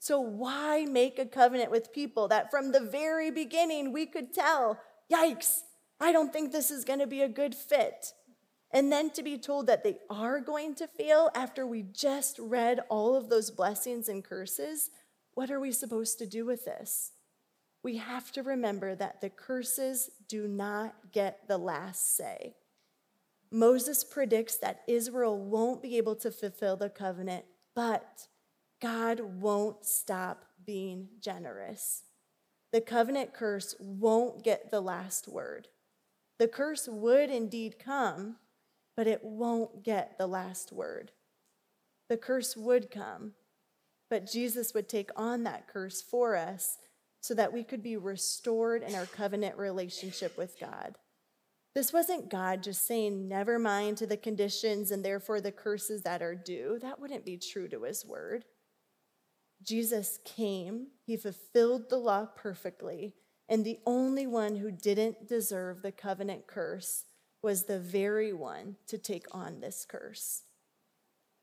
So 0.00 0.20
why 0.20 0.84
make 0.84 1.18
a 1.18 1.26
covenant 1.26 1.70
with 1.70 1.92
people 1.92 2.28
that 2.28 2.50
from 2.50 2.72
the 2.72 2.80
very 2.80 3.30
beginning 3.30 3.92
we 3.92 4.06
could 4.06 4.34
tell, 4.34 4.80
yikes, 5.10 5.60
I 6.00 6.12
don't 6.12 6.32
think 6.32 6.50
this 6.52 6.70
is 6.70 6.84
going 6.84 6.98
to 6.98 7.06
be 7.06 7.22
a 7.22 7.28
good 7.28 7.54
fit. 7.54 8.12
And 8.74 8.90
then 8.92 9.10
to 9.10 9.22
be 9.22 9.38
told 9.38 9.68
that 9.68 9.84
they 9.84 9.98
are 10.10 10.40
going 10.40 10.74
to 10.74 10.88
fail 10.88 11.30
after 11.34 11.64
we 11.64 11.82
just 11.82 12.38
read 12.40 12.80
all 12.90 13.14
of 13.14 13.30
those 13.30 13.52
blessings 13.52 14.08
and 14.08 14.24
curses, 14.24 14.90
what 15.34 15.50
are 15.50 15.60
we 15.60 15.72
supposed 15.72 16.18
to 16.18 16.26
do 16.26 16.44
with 16.44 16.64
this? 16.64 17.12
We 17.84 17.98
have 17.98 18.32
to 18.32 18.42
remember 18.42 18.96
that 18.96 19.20
the 19.20 19.30
curses 19.30 20.10
do 20.28 20.48
not 20.48 20.96
get 21.12 21.46
the 21.46 21.58
last 21.58 22.16
say. 22.16 22.56
Moses 23.50 24.02
predicts 24.02 24.56
that 24.56 24.82
Israel 24.88 25.38
won't 25.38 25.80
be 25.80 25.96
able 25.96 26.16
to 26.16 26.32
fulfill 26.32 26.76
the 26.76 26.90
covenant, 26.90 27.44
but 27.76 28.26
God 28.82 29.20
won't 29.20 29.86
stop 29.86 30.46
being 30.66 31.08
generous. 31.20 32.02
the 32.74 32.80
covenant 32.80 33.32
curse 33.32 33.76
won't 33.78 34.42
get 34.42 34.72
the 34.72 34.80
last 34.80 35.28
word. 35.28 35.68
The 36.40 36.48
curse 36.48 36.88
would 36.88 37.30
indeed 37.30 37.78
come, 37.78 38.34
but 38.96 39.06
it 39.06 39.24
won't 39.24 39.82
get 39.82 40.16
the 40.18 40.26
last 40.26 40.72
word. 40.72 41.12
The 42.08 42.16
curse 42.16 42.56
would 42.56 42.90
come, 42.90 43.32
but 44.10 44.30
Jesus 44.30 44.74
would 44.74 44.88
take 44.88 45.10
on 45.16 45.42
that 45.44 45.68
curse 45.68 46.02
for 46.02 46.36
us 46.36 46.78
so 47.20 47.34
that 47.34 47.52
we 47.52 47.64
could 47.64 47.82
be 47.82 47.96
restored 47.96 48.82
in 48.82 48.94
our 48.94 49.06
covenant 49.06 49.56
relationship 49.56 50.36
with 50.36 50.60
God. 50.60 50.96
This 51.74 51.92
wasn't 51.92 52.30
God 52.30 52.62
just 52.62 52.86
saying, 52.86 53.26
never 53.26 53.58
mind 53.58 53.96
to 53.98 54.06
the 54.06 54.16
conditions 54.16 54.90
and 54.90 55.04
therefore 55.04 55.40
the 55.40 55.50
curses 55.50 56.02
that 56.02 56.22
are 56.22 56.34
due. 56.34 56.78
That 56.80 57.00
wouldn't 57.00 57.24
be 57.24 57.36
true 57.38 57.66
to 57.68 57.82
his 57.82 58.04
word. 58.04 58.44
Jesus 59.62 60.18
came, 60.24 60.88
he 61.06 61.16
fulfilled 61.16 61.88
the 61.88 61.96
law 61.96 62.26
perfectly, 62.26 63.14
and 63.48 63.64
the 63.64 63.78
only 63.86 64.26
one 64.26 64.56
who 64.56 64.70
didn't 64.70 65.26
deserve 65.26 65.82
the 65.82 65.92
covenant 65.92 66.46
curse 66.46 67.06
was 67.44 67.64
the 67.64 67.78
very 67.78 68.32
one 68.32 68.74
to 68.86 68.96
take 68.96 69.26
on 69.30 69.60
this 69.60 69.86
curse. 69.86 70.44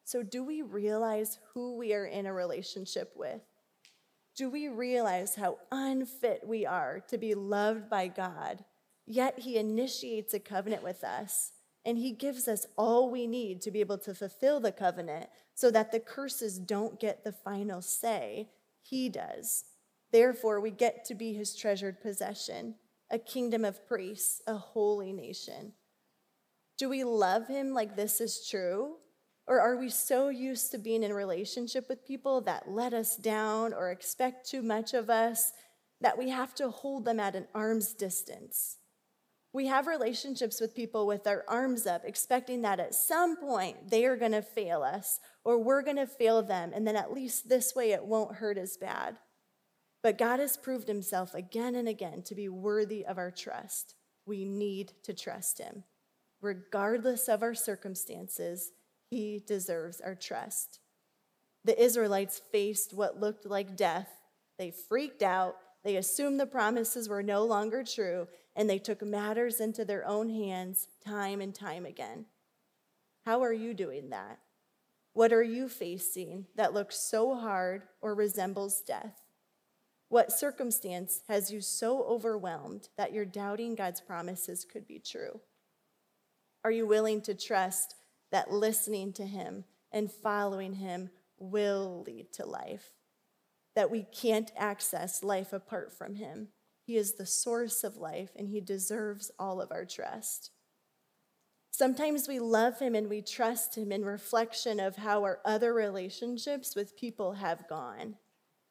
So, 0.03 0.23
do 0.23 0.43
we 0.43 0.63
realize 0.63 1.37
who 1.53 1.77
we 1.77 1.93
are 1.93 2.05
in 2.05 2.25
a 2.25 2.33
relationship 2.33 3.13
with? 3.15 3.41
Do 4.35 4.49
we 4.49 4.67
realize 4.67 5.35
how 5.35 5.59
unfit 5.71 6.41
we 6.43 6.65
are 6.65 7.01
to 7.07 7.19
be 7.19 7.35
loved 7.35 7.87
by 7.87 8.07
God? 8.07 8.65
Yet 9.05 9.39
He 9.39 9.57
initiates 9.57 10.33
a 10.33 10.39
covenant 10.39 10.81
with 10.83 11.03
us, 11.03 11.51
and 11.85 11.99
He 11.99 12.11
gives 12.11 12.47
us 12.47 12.65
all 12.75 13.11
we 13.11 13.27
need 13.27 13.61
to 13.61 13.71
be 13.71 13.79
able 13.79 13.99
to 13.99 14.15
fulfill 14.15 14.59
the 14.59 14.71
covenant 14.71 15.29
so 15.53 15.69
that 15.69 15.91
the 15.91 15.99
curses 15.99 16.57
don't 16.57 16.99
get 16.99 17.23
the 17.23 17.31
final 17.31 17.81
say. 17.81 18.49
He 18.81 19.07
does. 19.07 19.65
Therefore, 20.11 20.59
we 20.59 20.71
get 20.71 21.05
to 21.05 21.15
be 21.15 21.33
His 21.33 21.55
treasured 21.55 22.01
possession, 22.01 22.73
a 23.11 23.19
kingdom 23.19 23.63
of 23.63 23.85
priests, 23.87 24.41
a 24.47 24.55
holy 24.55 25.13
nation. 25.13 25.73
Do 26.81 26.89
we 26.89 27.03
love 27.03 27.47
Him 27.47 27.75
like 27.75 27.95
this 27.95 28.19
is 28.19 28.47
true? 28.49 28.95
Or 29.45 29.61
are 29.61 29.77
we 29.77 29.87
so 29.87 30.29
used 30.29 30.71
to 30.71 30.79
being 30.79 31.03
in 31.03 31.13
relationship 31.13 31.87
with 31.87 32.07
people 32.07 32.41
that 32.41 32.71
let 32.71 32.91
us 32.91 33.15
down 33.15 33.71
or 33.71 33.91
expect 33.91 34.49
too 34.49 34.63
much 34.63 34.95
of 34.95 35.07
us 35.07 35.51
that 35.99 36.17
we 36.17 36.29
have 36.29 36.55
to 36.55 36.71
hold 36.71 37.05
them 37.05 37.19
at 37.19 37.35
an 37.35 37.45
arm's 37.53 37.93
distance? 37.93 38.77
We 39.53 39.67
have 39.67 39.85
relationships 39.85 40.59
with 40.59 40.75
people 40.75 41.05
with 41.05 41.27
our 41.27 41.45
arms 41.47 41.85
up, 41.85 42.01
expecting 42.03 42.63
that 42.63 42.79
at 42.79 42.95
some 42.95 43.37
point 43.37 43.91
they 43.91 44.05
are 44.05 44.17
going 44.17 44.31
to 44.31 44.41
fail 44.41 44.81
us 44.81 45.19
or 45.43 45.63
we're 45.63 45.83
going 45.83 45.97
to 45.97 46.07
fail 46.07 46.41
them, 46.41 46.71
and 46.73 46.87
then 46.87 46.95
at 46.95 47.13
least 47.13 47.47
this 47.47 47.75
way 47.75 47.91
it 47.91 48.05
won't 48.05 48.37
hurt 48.37 48.57
as 48.57 48.75
bad. 48.75 49.17
But 50.01 50.17
God 50.17 50.39
has 50.39 50.57
proved 50.57 50.87
himself 50.87 51.35
again 51.35 51.75
and 51.75 51.87
again 51.87 52.23
to 52.23 52.33
be 52.33 52.49
worthy 52.49 53.05
of 53.05 53.19
our 53.19 53.29
trust. 53.29 53.93
We 54.25 54.45
need 54.45 54.93
to 55.03 55.13
trust 55.13 55.59
him. 55.59 55.83
Regardless 56.41 57.27
of 57.27 57.43
our 57.43 57.53
circumstances, 57.53 58.71
he 59.09 59.43
deserves 59.45 60.01
our 60.01 60.15
trust. 60.15 60.79
The 61.63 61.81
Israelites 61.81 62.41
faced 62.51 62.93
what 62.93 63.19
looked 63.19 63.45
like 63.45 63.75
death. 63.75 64.09
They 64.57 64.71
freaked 64.71 65.21
out. 65.21 65.57
They 65.83 65.95
assumed 65.95 66.39
the 66.39 66.47
promises 66.47 67.07
were 67.07 67.23
no 67.23 67.43
longer 67.43 67.83
true, 67.83 68.27
and 68.55 68.69
they 68.69 68.79
took 68.79 69.03
matters 69.03 69.59
into 69.59 69.85
their 69.85 70.07
own 70.07 70.29
hands 70.29 70.87
time 71.05 71.41
and 71.41 71.53
time 71.53 71.85
again. 71.85 72.25
How 73.25 73.43
are 73.43 73.53
you 73.53 73.73
doing 73.73 74.09
that? 74.09 74.39
What 75.13 75.33
are 75.33 75.43
you 75.43 75.67
facing 75.67 76.47
that 76.55 76.73
looks 76.73 76.97
so 76.97 77.35
hard 77.35 77.83
or 78.01 78.15
resembles 78.15 78.81
death? 78.81 79.21
What 80.09 80.31
circumstance 80.31 81.21
has 81.27 81.51
you 81.51 81.61
so 81.61 82.03
overwhelmed 82.03 82.89
that 82.97 83.13
you're 83.13 83.25
doubting 83.25 83.75
God's 83.75 84.01
promises 84.01 84.65
could 84.65 84.87
be 84.87 84.99
true? 84.99 85.39
Are 86.63 86.71
you 86.71 86.85
willing 86.85 87.21
to 87.23 87.33
trust 87.33 87.95
that 88.31 88.51
listening 88.51 89.13
to 89.13 89.25
him 89.25 89.65
and 89.91 90.11
following 90.11 90.73
him 90.73 91.09
will 91.37 92.03
lead 92.05 92.31
to 92.33 92.45
life, 92.45 92.93
that 93.75 93.91
we 93.91 94.03
can't 94.03 94.51
access 94.55 95.23
life 95.23 95.53
apart 95.53 95.91
from 95.91 96.15
him. 96.15 96.49
He 96.85 96.97
is 96.97 97.13
the 97.13 97.25
source 97.25 97.83
of 97.83 97.97
life, 97.97 98.31
and 98.35 98.47
he 98.47 98.61
deserves 98.61 99.31
all 99.39 99.61
of 99.61 99.71
our 99.71 99.85
trust. 99.85 100.51
Sometimes 101.71 102.27
we 102.27 102.39
love 102.39 102.79
him 102.79 102.95
and 102.95 103.09
we 103.09 103.21
trust 103.21 103.77
him 103.77 103.91
in 103.91 104.03
reflection 104.03 104.79
of 104.79 104.97
how 104.97 105.23
our 105.23 105.39
other 105.45 105.73
relationships 105.73 106.75
with 106.75 106.97
people 106.97 107.33
have 107.33 107.67
gone. 107.69 108.15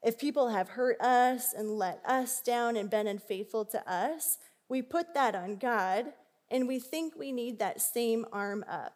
If 0.02 0.18
people 0.18 0.50
have 0.50 0.70
hurt 0.70 1.00
us 1.00 1.54
and 1.54 1.70
let 1.70 2.00
us 2.04 2.42
down 2.42 2.76
and 2.76 2.90
been 2.90 3.06
unfaithful 3.06 3.64
to 3.66 3.90
us, 3.90 4.36
we 4.68 4.82
put 4.82 5.14
that 5.14 5.34
on 5.34 5.56
God 5.56 6.12
and 6.50 6.66
we 6.66 6.78
think 6.78 7.14
we 7.16 7.32
need 7.32 7.58
that 7.58 7.80
same 7.80 8.26
arm 8.32 8.64
up. 8.68 8.94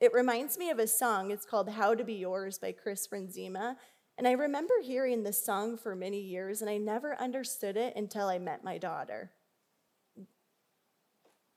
It 0.00 0.12
reminds 0.12 0.58
me 0.58 0.70
of 0.70 0.78
a 0.78 0.86
song. 0.86 1.30
It's 1.30 1.46
called 1.46 1.68
How 1.68 1.94
to 1.94 2.02
Be 2.02 2.14
Yours 2.14 2.58
by 2.58 2.72
Chris 2.72 3.06
Renzema. 3.08 3.76
And 4.18 4.26
I 4.26 4.32
remember 4.32 4.74
hearing 4.82 5.22
this 5.22 5.44
song 5.44 5.78
for 5.78 5.94
many 5.94 6.20
years, 6.20 6.60
and 6.60 6.68
I 6.68 6.76
never 6.76 7.18
understood 7.20 7.76
it 7.76 7.94
until 7.96 8.28
I 8.28 8.38
met 8.38 8.64
my 8.64 8.78
daughter. 8.78 9.30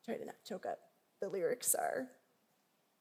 Try 0.05 0.17
to 0.17 0.25
not 0.25 0.35
choke 0.47 0.65
up. 0.65 0.79
The 1.21 1.29
lyrics 1.29 1.73
are 1.75 2.07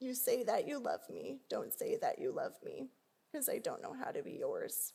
You 0.01 0.15
say 0.15 0.43
that 0.45 0.67
you 0.67 0.79
love 0.79 1.01
me, 1.11 1.39
don't 1.49 1.73
say 1.73 1.97
that 2.01 2.19
you 2.19 2.33
love 2.33 2.53
me, 2.65 2.89
because 3.33 3.49
I 3.49 3.59
don't 3.59 3.83
know 3.83 3.95
how 3.95 4.11
to 4.11 4.23
be 4.23 4.33
yours. 4.33 4.93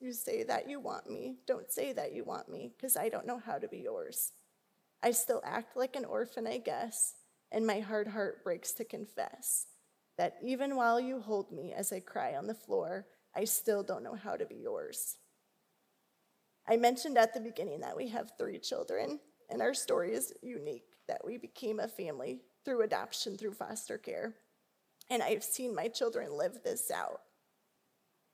You 0.00 0.12
say 0.12 0.42
that 0.44 0.68
you 0.68 0.80
want 0.80 1.08
me, 1.08 1.38
don't 1.46 1.70
say 1.70 1.92
that 1.92 2.12
you 2.12 2.24
want 2.24 2.48
me, 2.48 2.72
because 2.76 2.96
I 2.96 3.08
don't 3.08 3.26
know 3.26 3.40
how 3.44 3.58
to 3.58 3.68
be 3.68 3.78
yours. 3.78 4.32
I 5.04 5.10
still 5.10 5.42
act 5.44 5.76
like 5.76 5.96
an 5.96 6.06
orphan, 6.06 6.46
I 6.46 6.56
guess, 6.56 7.12
and 7.52 7.66
my 7.66 7.80
hard 7.80 8.08
heart 8.08 8.42
breaks 8.42 8.72
to 8.72 8.86
confess 8.86 9.66
that 10.16 10.36
even 10.42 10.76
while 10.76 10.98
you 10.98 11.20
hold 11.20 11.52
me 11.52 11.74
as 11.74 11.92
I 11.92 12.00
cry 12.00 12.36
on 12.36 12.46
the 12.46 12.54
floor, 12.54 13.06
I 13.36 13.44
still 13.44 13.82
don't 13.82 14.02
know 14.02 14.14
how 14.14 14.36
to 14.36 14.46
be 14.46 14.54
yours. 14.54 15.18
I 16.66 16.78
mentioned 16.78 17.18
at 17.18 17.34
the 17.34 17.40
beginning 17.40 17.80
that 17.80 17.98
we 17.98 18.08
have 18.08 18.32
three 18.38 18.58
children, 18.58 19.20
and 19.50 19.60
our 19.60 19.74
story 19.74 20.14
is 20.14 20.32
unique 20.42 20.96
that 21.06 21.20
we 21.22 21.36
became 21.36 21.80
a 21.80 21.88
family 21.88 22.40
through 22.64 22.82
adoption, 22.82 23.36
through 23.36 23.52
foster 23.52 23.98
care. 23.98 24.36
And 25.10 25.22
I've 25.22 25.44
seen 25.44 25.74
my 25.74 25.88
children 25.88 26.32
live 26.32 26.60
this 26.64 26.90
out. 26.90 27.20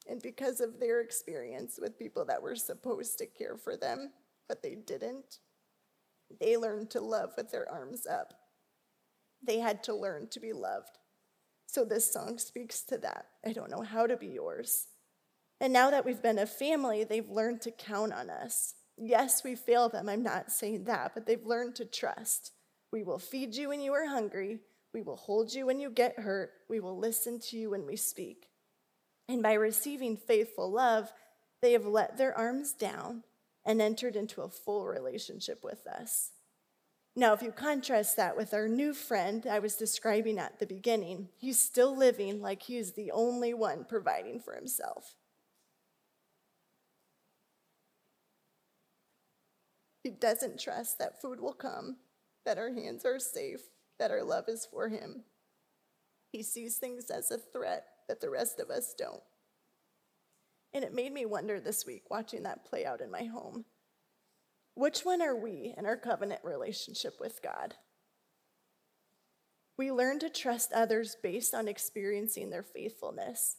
And 0.08 0.22
because 0.22 0.60
of 0.60 0.78
their 0.78 1.00
experience 1.00 1.80
with 1.82 1.98
people 1.98 2.24
that 2.26 2.42
were 2.42 2.54
supposed 2.54 3.18
to 3.18 3.26
care 3.26 3.56
for 3.56 3.76
them, 3.76 4.12
but 4.48 4.62
they 4.62 4.76
didn't, 4.76 5.40
they 6.38 6.56
learned 6.56 6.90
to 6.90 7.00
love 7.00 7.30
with 7.36 7.50
their 7.50 7.70
arms 7.70 8.06
up. 8.06 8.34
They 9.42 9.58
had 9.58 9.82
to 9.84 9.94
learn 9.94 10.28
to 10.28 10.40
be 10.40 10.52
loved. 10.52 10.98
So 11.66 11.84
this 11.84 12.12
song 12.12 12.38
speaks 12.38 12.82
to 12.82 12.98
that. 12.98 13.26
I 13.44 13.52
don't 13.52 13.70
know 13.70 13.82
how 13.82 14.06
to 14.06 14.16
be 14.16 14.26
yours. 14.26 14.86
And 15.60 15.72
now 15.72 15.90
that 15.90 16.04
we've 16.04 16.22
been 16.22 16.38
a 16.38 16.46
family, 16.46 17.04
they've 17.04 17.28
learned 17.28 17.60
to 17.62 17.70
count 17.70 18.12
on 18.12 18.30
us. 18.30 18.74
Yes, 18.96 19.42
we 19.44 19.54
fail 19.54 19.88
them. 19.88 20.08
I'm 20.08 20.22
not 20.22 20.50
saying 20.50 20.84
that, 20.84 21.12
but 21.14 21.26
they've 21.26 21.44
learned 21.44 21.76
to 21.76 21.84
trust. 21.84 22.52
We 22.92 23.02
will 23.02 23.18
feed 23.18 23.54
you 23.54 23.68
when 23.68 23.80
you 23.80 23.92
are 23.92 24.06
hungry. 24.06 24.60
We 24.92 25.02
will 25.02 25.16
hold 25.16 25.54
you 25.54 25.66
when 25.66 25.78
you 25.78 25.90
get 25.90 26.18
hurt. 26.18 26.50
We 26.68 26.80
will 26.80 26.98
listen 26.98 27.38
to 27.48 27.56
you 27.56 27.70
when 27.70 27.86
we 27.86 27.96
speak. 27.96 28.46
And 29.28 29.42
by 29.42 29.52
receiving 29.52 30.16
faithful 30.16 30.70
love, 30.70 31.12
they 31.62 31.72
have 31.72 31.86
let 31.86 32.16
their 32.16 32.36
arms 32.36 32.72
down 32.72 33.22
and 33.64 33.80
entered 33.80 34.16
into 34.16 34.42
a 34.42 34.48
full 34.48 34.86
relationship 34.86 35.62
with 35.62 35.86
us. 35.86 36.32
Now, 37.16 37.32
if 37.32 37.42
you 37.42 37.50
contrast 37.50 38.16
that 38.16 38.36
with 38.36 38.54
our 38.54 38.68
new 38.68 38.94
friend 38.94 39.46
I 39.46 39.58
was 39.58 39.74
describing 39.74 40.38
at 40.38 40.58
the 40.58 40.66
beginning, 40.66 41.28
he's 41.36 41.58
still 41.58 41.96
living 41.96 42.40
like 42.40 42.62
he's 42.62 42.92
the 42.92 43.10
only 43.10 43.52
one 43.52 43.84
providing 43.84 44.38
for 44.40 44.54
himself. 44.54 45.16
He 50.02 50.10
doesn't 50.10 50.60
trust 50.60 50.98
that 50.98 51.20
food 51.20 51.40
will 51.40 51.52
come, 51.52 51.96
that 52.46 52.58
our 52.58 52.72
hands 52.72 53.04
are 53.04 53.18
safe, 53.18 53.60
that 53.98 54.10
our 54.10 54.22
love 54.22 54.44
is 54.48 54.66
for 54.70 54.88
him. 54.88 55.24
He 56.32 56.42
sees 56.42 56.78
things 56.78 57.10
as 57.10 57.30
a 57.30 57.38
threat 57.38 57.84
that 58.08 58.20
the 58.20 58.30
rest 58.30 58.60
of 58.60 58.70
us 58.70 58.94
don't. 58.96 59.22
And 60.72 60.84
it 60.84 60.94
made 60.94 61.12
me 61.12 61.26
wonder 61.26 61.60
this 61.60 61.84
week 61.86 62.04
watching 62.10 62.44
that 62.44 62.64
play 62.64 62.84
out 62.84 63.00
in 63.00 63.10
my 63.10 63.24
home. 63.24 63.64
Which 64.74 65.00
one 65.00 65.20
are 65.20 65.36
we 65.36 65.74
in 65.76 65.84
our 65.84 65.96
covenant 65.96 66.40
relationship 66.44 67.14
with 67.20 67.42
God? 67.42 67.74
We 69.76 69.90
learn 69.90 70.18
to 70.20 70.30
trust 70.30 70.72
others 70.72 71.16
based 71.22 71.54
on 71.54 71.66
experiencing 71.66 72.50
their 72.50 72.62
faithfulness. 72.62 73.56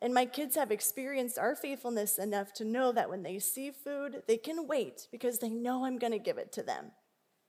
And 0.00 0.14
my 0.14 0.26
kids 0.26 0.56
have 0.56 0.70
experienced 0.70 1.38
our 1.38 1.56
faithfulness 1.56 2.18
enough 2.18 2.52
to 2.54 2.64
know 2.64 2.92
that 2.92 3.08
when 3.08 3.22
they 3.22 3.38
see 3.38 3.70
food, 3.70 4.22
they 4.28 4.36
can 4.36 4.66
wait 4.66 5.08
because 5.10 5.38
they 5.38 5.50
know 5.50 5.84
I'm 5.84 5.98
going 5.98 6.12
to 6.12 6.18
give 6.18 6.38
it 6.38 6.52
to 6.52 6.62
them. 6.62 6.92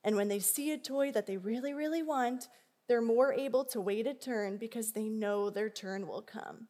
And 0.04 0.16
when 0.16 0.28
they 0.28 0.40
see 0.40 0.72
a 0.72 0.78
toy 0.78 1.12
that 1.12 1.26
they 1.28 1.38
really, 1.38 1.74
really 1.74 2.04
want, 2.04 2.48
they're 2.88 3.02
more 3.02 3.34
able 3.34 3.66
to 3.66 3.82
wait 3.82 4.08
a 4.08 4.14
turn 4.14 4.58
because 4.58 4.92
they 4.92 5.10
know 5.10 5.50
their 5.50 5.70
turn 5.70 6.08
will 6.08 6.22
come. 6.22 6.68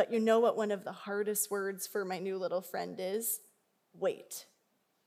But 0.00 0.10
you 0.10 0.18
know 0.18 0.40
what 0.40 0.56
one 0.56 0.70
of 0.70 0.84
the 0.84 0.92
hardest 0.92 1.50
words 1.50 1.86
for 1.86 2.06
my 2.06 2.18
new 2.18 2.38
little 2.38 2.62
friend 2.62 2.96
is? 2.98 3.40
Wait. 3.92 4.46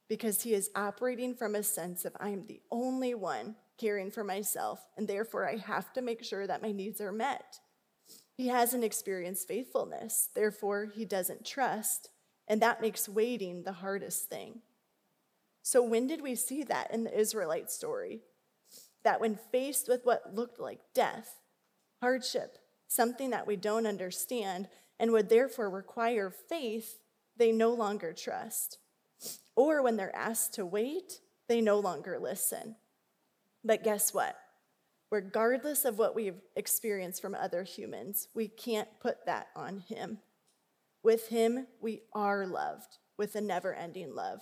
because 0.07 0.43
he 0.43 0.53
is 0.53 0.69
operating 0.75 1.33
from 1.35 1.55
a 1.55 1.63
sense 1.63 2.05
of 2.05 2.15
I 2.19 2.29
am 2.29 2.45
the 2.45 2.61
only 2.71 3.15
one 3.15 3.55
caring 3.79 4.11
for 4.11 4.23
myself, 4.23 4.85
and 4.97 5.07
therefore 5.07 5.49
I 5.49 5.57
have 5.57 5.91
to 5.93 6.01
make 6.03 6.23
sure 6.23 6.45
that 6.45 6.61
my 6.61 6.71
needs 6.71 7.01
are 7.01 7.11
met. 7.11 7.59
He 8.35 8.47
hasn't 8.47 8.83
experienced 8.83 9.47
faithfulness, 9.47 10.29
therefore 10.35 10.91
he 10.93 11.05
doesn't 11.05 11.45
trust, 11.45 12.09
and 12.47 12.61
that 12.61 12.81
makes 12.81 13.09
waiting 13.09 13.63
the 13.63 13.73
hardest 13.73 14.29
thing. 14.29 14.61
So, 15.63 15.81
when 15.81 16.07
did 16.07 16.21
we 16.21 16.35
see 16.35 16.63
that 16.63 16.93
in 16.93 17.05
the 17.05 17.19
Israelite 17.19 17.71
story? 17.71 18.21
That 19.03 19.21
when 19.21 19.39
faced 19.51 19.87
with 19.87 20.05
what 20.05 20.35
looked 20.35 20.59
like 20.59 20.79
death, 20.93 21.39
hardship, 22.01 22.57
something 22.87 23.31
that 23.31 23.47
we 23.47 23.55
don't 23.55 23.87
understand, 23.87 24.67
and 25.04 25.12
would 25.12 25.28
therefore 25.28 25.70
require 25.70 26.30
faith, 26.30 27.01
they 27.36 27.51
no 27.51 27.74
longer 27.74 28.14
trust. 28.14 28.78
Or 29.54 29.84
when 29.84 29.97
they're 29.97 30.16
asked 30.16 30.54
to 30.54 30.66
wait, 30.66 31.20
they 31.49 31.60
no 31.60 31.78
longer 31.78 32.18
listen. 32.18 32.78
But 33.66 33.84
guess 33.84 34.14
what? 34.14 34.38
Regardless 35.12 35.84
of 35.84 35.97
what 35.97 36.16
we've 36.16 36.39
experienced 36.56 37.22
from 37.22 37.36
other 37.36 37.64
humans, 37.64 38.30
we 38.34 38.47
can't 38.47 38.88
put 39.01 39.26
that 39.26 39.47
on 39.58 39.80
Him. 39.80 40.20
With 41.04 41.28
Him, 41.28 41.68
we 41.82 42.04
are 42.14 42.47
loved 42.47 42.97
with 43.18 43.36
a 43.36 43.41
never 43.41 43.74
ending 43.74 44.16
love. 44.16 44.39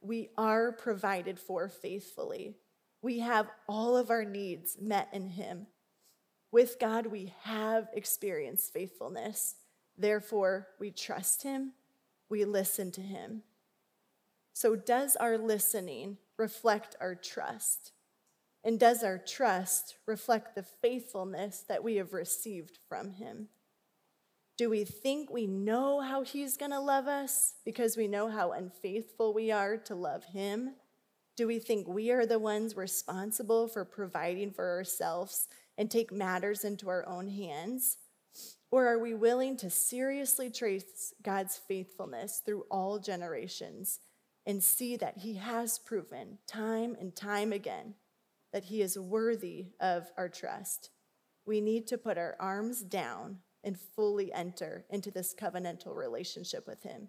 We 0.00 0.30
are 0.38 0.72
provided 0.72 1.38
for 1.38 1.68
faithfully. 1.68 2.56
We 3.02 3.18
have 3.18 3.50
all 3.68 3.94
of 3.94 4.08
our 4.08 4.24
needs 4.24 4.78
met 4.80 5.10
in 5.12 5.28
Him. 5.28 5.66
With 6.50 6.78
God, 6.80 7.08
we 7.08 7.34
have 7.42 7.88
experienced 7.92 8.72
faithfulness. 8.72 9.56
Therefore, 9.98 10.68
we 10.78 10.92
trust 10.92 11.42
Him, 11.42 11.72
we 12.28 12.44
listen 12.44 12.92
to 12.92 13.00
Him. 13.00 13.42
So, 14.52 14.76
does 14.76 15.16
our 15.16 15.36
listening 15.36 16.18
reflect 16.36 16.96
our 17.00 17.16
trust? 17.16 17.92
And 18.64 18.78
does 18.78 19.02
our 19.02 19.18
trust 19.18 19.96
reflect 20.06 20.54
the 20.54 20.62
faithfulness 20.62 21.64
that 21.68 21.82
we 21.82 21.96
have 21.96 22.12
received 22.12 22.78
from 22.88 23.12
Him? 23.12 23.48
Do 24.56 24.68
we 24.68 24.84
think 24.84 25.30
we 25.30 25.46
know 25.46 26.00
how 26.00 26.22
He's 26.22 26.56
going 26.56 26.72
to 26.72 26.80
love 26.80 27.06
us 27.06 27.54
because 27.64 27.96
we 27.96 28.08
know 28.08 28.28
how 28.28 28.52
unfaithful 28.52 29.32
we 29.32 29.50
are 29.50 29.76
to 29.76 29.94
love 29.94 30.24
Him? 30.24 30.74
Do 31.36 31.46
we 31.46 31.60
think 31.60 31.86
we 31.86 32.10
are 32.10 32.26
the 32.26 32.40
ones 32.40 32.76
responsible 32.76 33.68
for 33.68 33.84
providing 33.84 34.50
for 34.50 34.68
ourselves 34.76 35.46
and 35.76 35.88
take 35.88 36.10
matters 36.10 36.64
into 36.64 36.88
our 36.88 37.06
own 37.08 37.28
hands? 37.28 37.98
Or 38.70 38.86
are 38.86 38.98
we 38.98 39.14
willing 39.14 39.56
to 39.58 39.70
seriously 39.70 40.50
trace 40.50 41.14
God's 41.22 41.56
faithfulness 41.56 42.42
through 42.44 42.66
all 42.70 42.98
generations 42.98 44.00
and 44.44 44.62
see 44.62 44.96
that 44.96 45.18
He 45.18 45.34
has 45.34 45.78
proven 45.78 46.38
time 46.46 46.96
and 47.00 47.14
time 47.16 47.52
again 47.52 47.94
that 48.52 48.64
He 48.64 48.82
is 48.82 48.98
worthy 48.98 49.68
of 49.80 50.10
our 50.16 50.28
trust? 50.28 50.90
We 51.46 51.60
need 51.62 51.86
to 51.88 51.98
put 51.98 52.18
our 52.18 52.36
arms 52.38 52.82
down 52.82 53.38
and 53.64 53.78
fully 53.78 54.32
enter 54.32 54.84
into 54.90 55.10
this 55.10 55.34
covenantal 55.34 55.96
relationship 55.96 56.66
with 56.66 56.82
Him. 56.82 57.08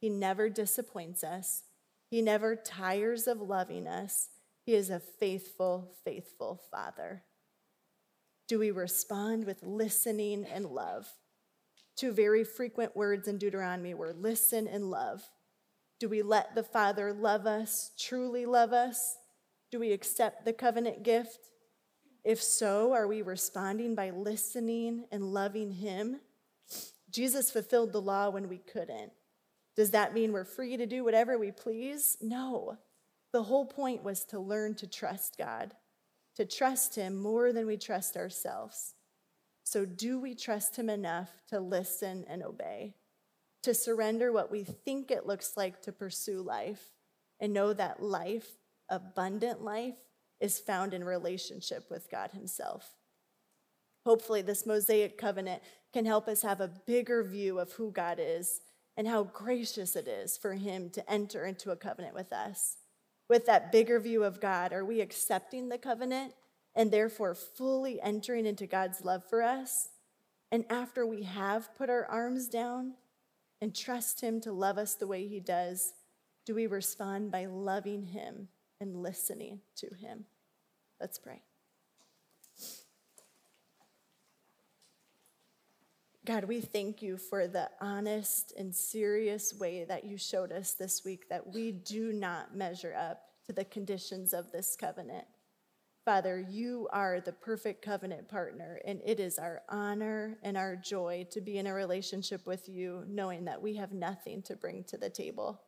He 0.00 0.08
never 0.08 0.48
disappoints 0.48 1.24
us, 1.24 1.64
He 2.08 2.22
never 2.22 2.54
tires 2.54 3.26
of 3.26 3.40
loving 3.40 3.88
us. 3.88 4.28
He 4.64 4.74
is 4.74 4.90
a 4.90 5.00
faithful, 5.00 5.92
faithful 6.04 6.60
Father. 6.70 7.24
Do 8.48 8.58
we 8.58 8.70
respond 8.70 9.44
with 9.44 9.62
listening 9.62 10.46
and 10.46 10.64
love? 10.64 11.06
Two 11.96 12.12
very 12.12 12.44
frequent 12.44 12.96
words 12.96 13.28
in 13.28 13.38
Deuteronomy 13.38 13.92
were 13.92 14.12
listen 14.12 14.66
and 14.66 14.90
love. 14.90 15.22
Do 16.00 16.08
we 16.08 16.22
let 16.22 16.54
the 16.54 16.62
Father 16.62 17.12
love 17.12 17.46
us, 17.46 17.90
truly 17.98 18.46
love 18.46 18.72
us? 18.72 19.16
Do 19.70 19.78
we 19.78 19.92
accept 19.92 20.44
the 20.44 20.52
covenant 20.52 21.02
gift? 21.02 21.50
If 22.24 22.42
so, 22.42 22.92
are 22.94 23.06
we 23.06 23.20
responding 23.20 23.94
by 23.94 24.10
listening 24.10 25.06
and 25.12 25.34
loving 25.34 25.72
Him? 25.72 26.20
Jesus 27.10 27.50
fulfilled 27.50 27.92
the 27.92 28.00
law 28.00 28.30
when 28.30 28.48
we 28.48 28.58
couldn't. 28.58 29.12
Does 29.76 29.90
that 29.90 30.14
mean 30.14 30.32
we're 30.32 30.44
free 30.44 30.76
to 30.76 30.86
do 30.86 31.04
whatever 31.04 31.38
we 31.38 31.50
please? 31.50 32.16
No. 32.20 32.78
The 33.32 33.42
whole 33.42 33.66
point 33.66 34.02
was 34.02 34.24
to 34.26 34.40
learn 34.40 34.74
to 34.76 34.86
trust 34.86 35.36
God, 35.36 35.74
to 36.38 36.44
trust 36.44 36.94
Him 36.94 37.16
more 37.20 37.52
than 37.52 37.66
we 37.66 37.76
trust 37.76 38.16
ourselves. 38.16 38.94
So, 39.64 39.84
do 39.84 40.20
we 40.20 40.36
trust 40.36 40.76
Him 40.76 40.88
enough 40.88 41.42
to 41.48 41.58
listen 41.58 42.24
and 42.28 42.44
obey, 42.44 42.94
to 43.64 43.74
surrender 43.74 44.30
what 44.30 44.48
we 44.48 44.62
think 44.62 45.10
it 45.10 45.26
looks 45.26 45.56
like 45.56 45.82
to 45.82 45.92
pursue 45.92 46.40
life, 46.40 46.92
and 47.40 47.52
know 47.52 47.72
that 47.72 48.00
life, 48.00 48.46
abundant 48.88 49.62
life, 49.62 49.96
is 50.40 50.60
found 50.60 50.94
in 50.94 51.02
relationship 51.02 51.90
with 51.90 52.08
God 52.08 52.30
Himself. 52.30 52.94
Hopefully, 54.06 54.40
this 54.40 54.64
Mosaic 54.64 55.18
covenant 55.18 55.60
can 55.92 56.06
help 56.06 56.28
us 56.28 56.42
have 56.42 56.60
a 56.60 56.72
bigger 56.86 57.24
view 57.24 57.58
of 57.58 57.72
who 57.72 57.90
God 57.90 58.18
is 58.20 58.60
and 58.96 59.08
how 59.08 59.24
gracious 59.24 59.96
it 59.96 60.06
is 60.06 60.38
for 60.38 60.54
Him 60.54 60.88
to 60.90 61.10
enter 61.10 61.44
into 61.44 61.72
a 61.72 61.76
covenant 61.76 62.14
with 62.14 62.32
us. 62.32 62.76
With 63.28 63.46
that 63.46 63.70
bigger 63.72 64.00
view 64.00 64.24
of 64.24 64.40
God, 64.40 64.72
are 64.72 64.84
we 64.84 65.00
accepting 65.00 65.68
the 65.68 65.78
covenant 65.78 66.34
and 66.74 66.90
therefore 66.90 67.34
fully 67.34 68.00
entering 68.00 68.46
into 68.46 68.66
God's 68.66 69.04
love 69.04 69.24
for 69.28 69.42
us? 69.42 69.90
And 70.50 70.64
after 70.70 71.06
we 71.06 71.24
have 71.24 71.74
put 71.76 71.90
our 71.90 72.06
arms 72.06 72.48
down 72.48 72.94
and 73.60 73.74
trust 73.74 74.20
Him 74.20 74.40
to 74.42 74.52
love 74.52 74.78
us 74.78 74.94
the 74.94 75.06
way 75.06 75.26
He 75.26 75.40
does, 75.40 75.92
do 76.46 76.54
we 76.54 76.66
respond 76.66 77.30
by 77.30 77.44
loving 77.44 78.02
Him 78.02 78.48
and 78.80 79.02
listening 79.02 79.60
to 79.76 79.94
Him. 79.94 80.24
Let's 81.00 81.18
pray. 81.18 81.42
God, 86.28 86.44
we 86.44 86.60
thank 86.60 87.00
you 87.00 87.16
for 87.16 87.48
the 87.48 87.70
honest 87.80 88.52
and 88.58 88.76
serious 88.76 89.54
way 89.54 89.84
that 89.84 90.04
you 90.04 90.18
showed 90.18 90.52
us 90.52 90.74
this 90.74 91.02
week 91.02 91.26
that 91.30 91.54
we 91.54 91.72
do 91.72 92.12
not 92.12 92.54
measure 92.54 92.94
up 92.94 93.22
to 93.46 93.54
the 93.54 93.64
conditions 93.64 94.34
of 94.34 94.52
this 94.52 94.76
covenant. 94.76 95.24
Father, 96.04 96.38
you 96.38 96.86
are 96.92 97.22
the 97.22 97.32
perfect 97.32 97.82
covenant 97.82 98.28
partner, 98.28 98.78
and 98.84 99.00
it 99.06 99.20
is 99.20 99.38
our 99.38 99.62
honor 99.70 100.36
and 100.42 100.58
our 100.58 100.76
joy 100.76 101.26
to 101.30 101.40
be 101.40 101.56
in 101.56 101.66
a 101.66 101.72
relationship 101.72 102.46
with 102.46 102.68
you, 102.68 103.04
knowing 103.08 103.46
that 103.46 103.62
we 103.62 103.76
have 103.76 103.92
nothing 103.92 104.42
to 104.42 104.54
bring 104.54 104.84
to 104.84 104.98
the 104.98 105.08
table. 105.08 105.62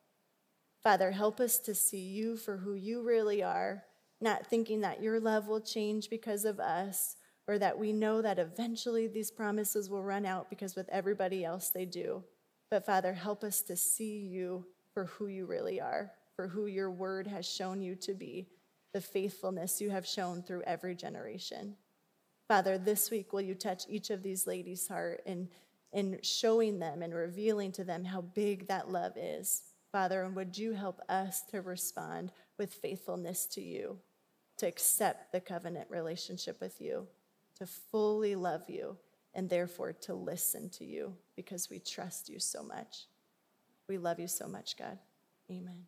Father, 0.82 1.10
help 1.10 1.40
us 1.40 1.58
to 1.60 1.74
see 1.74 2.02
you 2.02 2.36
for 2.36 2.58
who 2.58 2.74
you 2.74 3.02
really 3.02 3.42
are, 3.42 3.84
not 4.20 4.46
thinking 4.46 4.82
that 4.82 5.02
your 5.02 5.20
love 5.20 5.48
will 5.48 5.62
change 5.62 6.10
because 6.10 6.44
of 6.44 6.60
us 6.60 7.16
or 7.50 7.58
that 7.58 7.76
we 7.76 7.92
know 7.92 8.22
that 8.22 8.38
eventually 8.38 9.08
these 9.08 9.32
promises 9.32 9.90
will 9.90 10.04
run 10.04 10.24
out 10.24 10.48
because 10.48 10.76
with 10.76 10.88
everybody 10.88 11.44
else 11.44 11.70
they 11.70 11.84
do. 11.84 12.22
But 12.70 12.86
Father, 12.86 13.12
help 13.12 13.42
us 13.42 13.60
to 13.62 13.74
see 13.74 14.18
you 14.18 14.64
for 14.94 15.06
who 15.06 15.26
you 15.26 15.46
really 15.46 15.80
are, 15.80 16.12
for 16.36 16.46
who 16.46 16.66
your 16.66 16.92
word 16.92 17.26
has 17.26 17.44
shown 17.44 17.82
you 17.82 17.96
to 17.96 18.14
be, 18.14 18.46
the 18.92 19.00
faithfulness 19.00 19.80
you 19.80 19.90
have 19.90 20.06
shown 20.06 20.44
through 20.44 20.62
every 20.62 20.94
generation. 20.94 21.74
Father, 22.46 22.78
this 22.78 23.10
week 23.10 23.32
will 23.32 23.40
you 23.40 23.56
touch 23.56 23.82
each 23.88 24.10
of 24.10 24.22
these 24.22 24.46
ladies' 24.46 24.86
heart 24.86 25.20
in, 25.26 25.48
in 25.92 26.20
showing 26.22 26.78
them 26.78 27.02
and 27.02 27.12
revealing 27.12 27.72
to 27.72 27.82
them 27.82 28.04
how 28.04 28.20
big 28.20 28.68
that 28.68 28.92
love 28.92 29.14
is. 29.16 29.62
Father, 29.90 30.22
and 30.22 30.36
would 30.36 30.56
you 30.56 30.72
help 30.72 31.00
us 31.08 31.42
to 31.50 31.62
respond 31.62 32.30
with 32.58 32.72
faithfulness 32.72 33.44
to 33.46 33.60
you, 33.60 33.98
to 34.58 34.68
accept 34.68 35.32
the 35.32 35.40
covenant 35.40 35.90
relationship 35.90 36.60
with 36.60 36.80
you, 36.80 37.08
to 37.60 37.66
fully 37.66 38.34
love 38.34 38.62
you, 38.68 38.96
and 39.34 39.48
therefore 39.48 39.92
to 39.92 40.14
listen 40.14 40.70
to 40.70 40.84
you 40.84 41.14
because 41.36 41.68
we 41.68 41.78
trust 41.78 42.30
you 42.30 42.38
so 42.38 42.62
much. 42.62 43.06
We 43.86 43.98
love 43.98 44.18
you 44.18 44.28
so 44.28 44.48
much, 44.48 44.78
God. 44.78 44.98
Amen. 45.50 45.84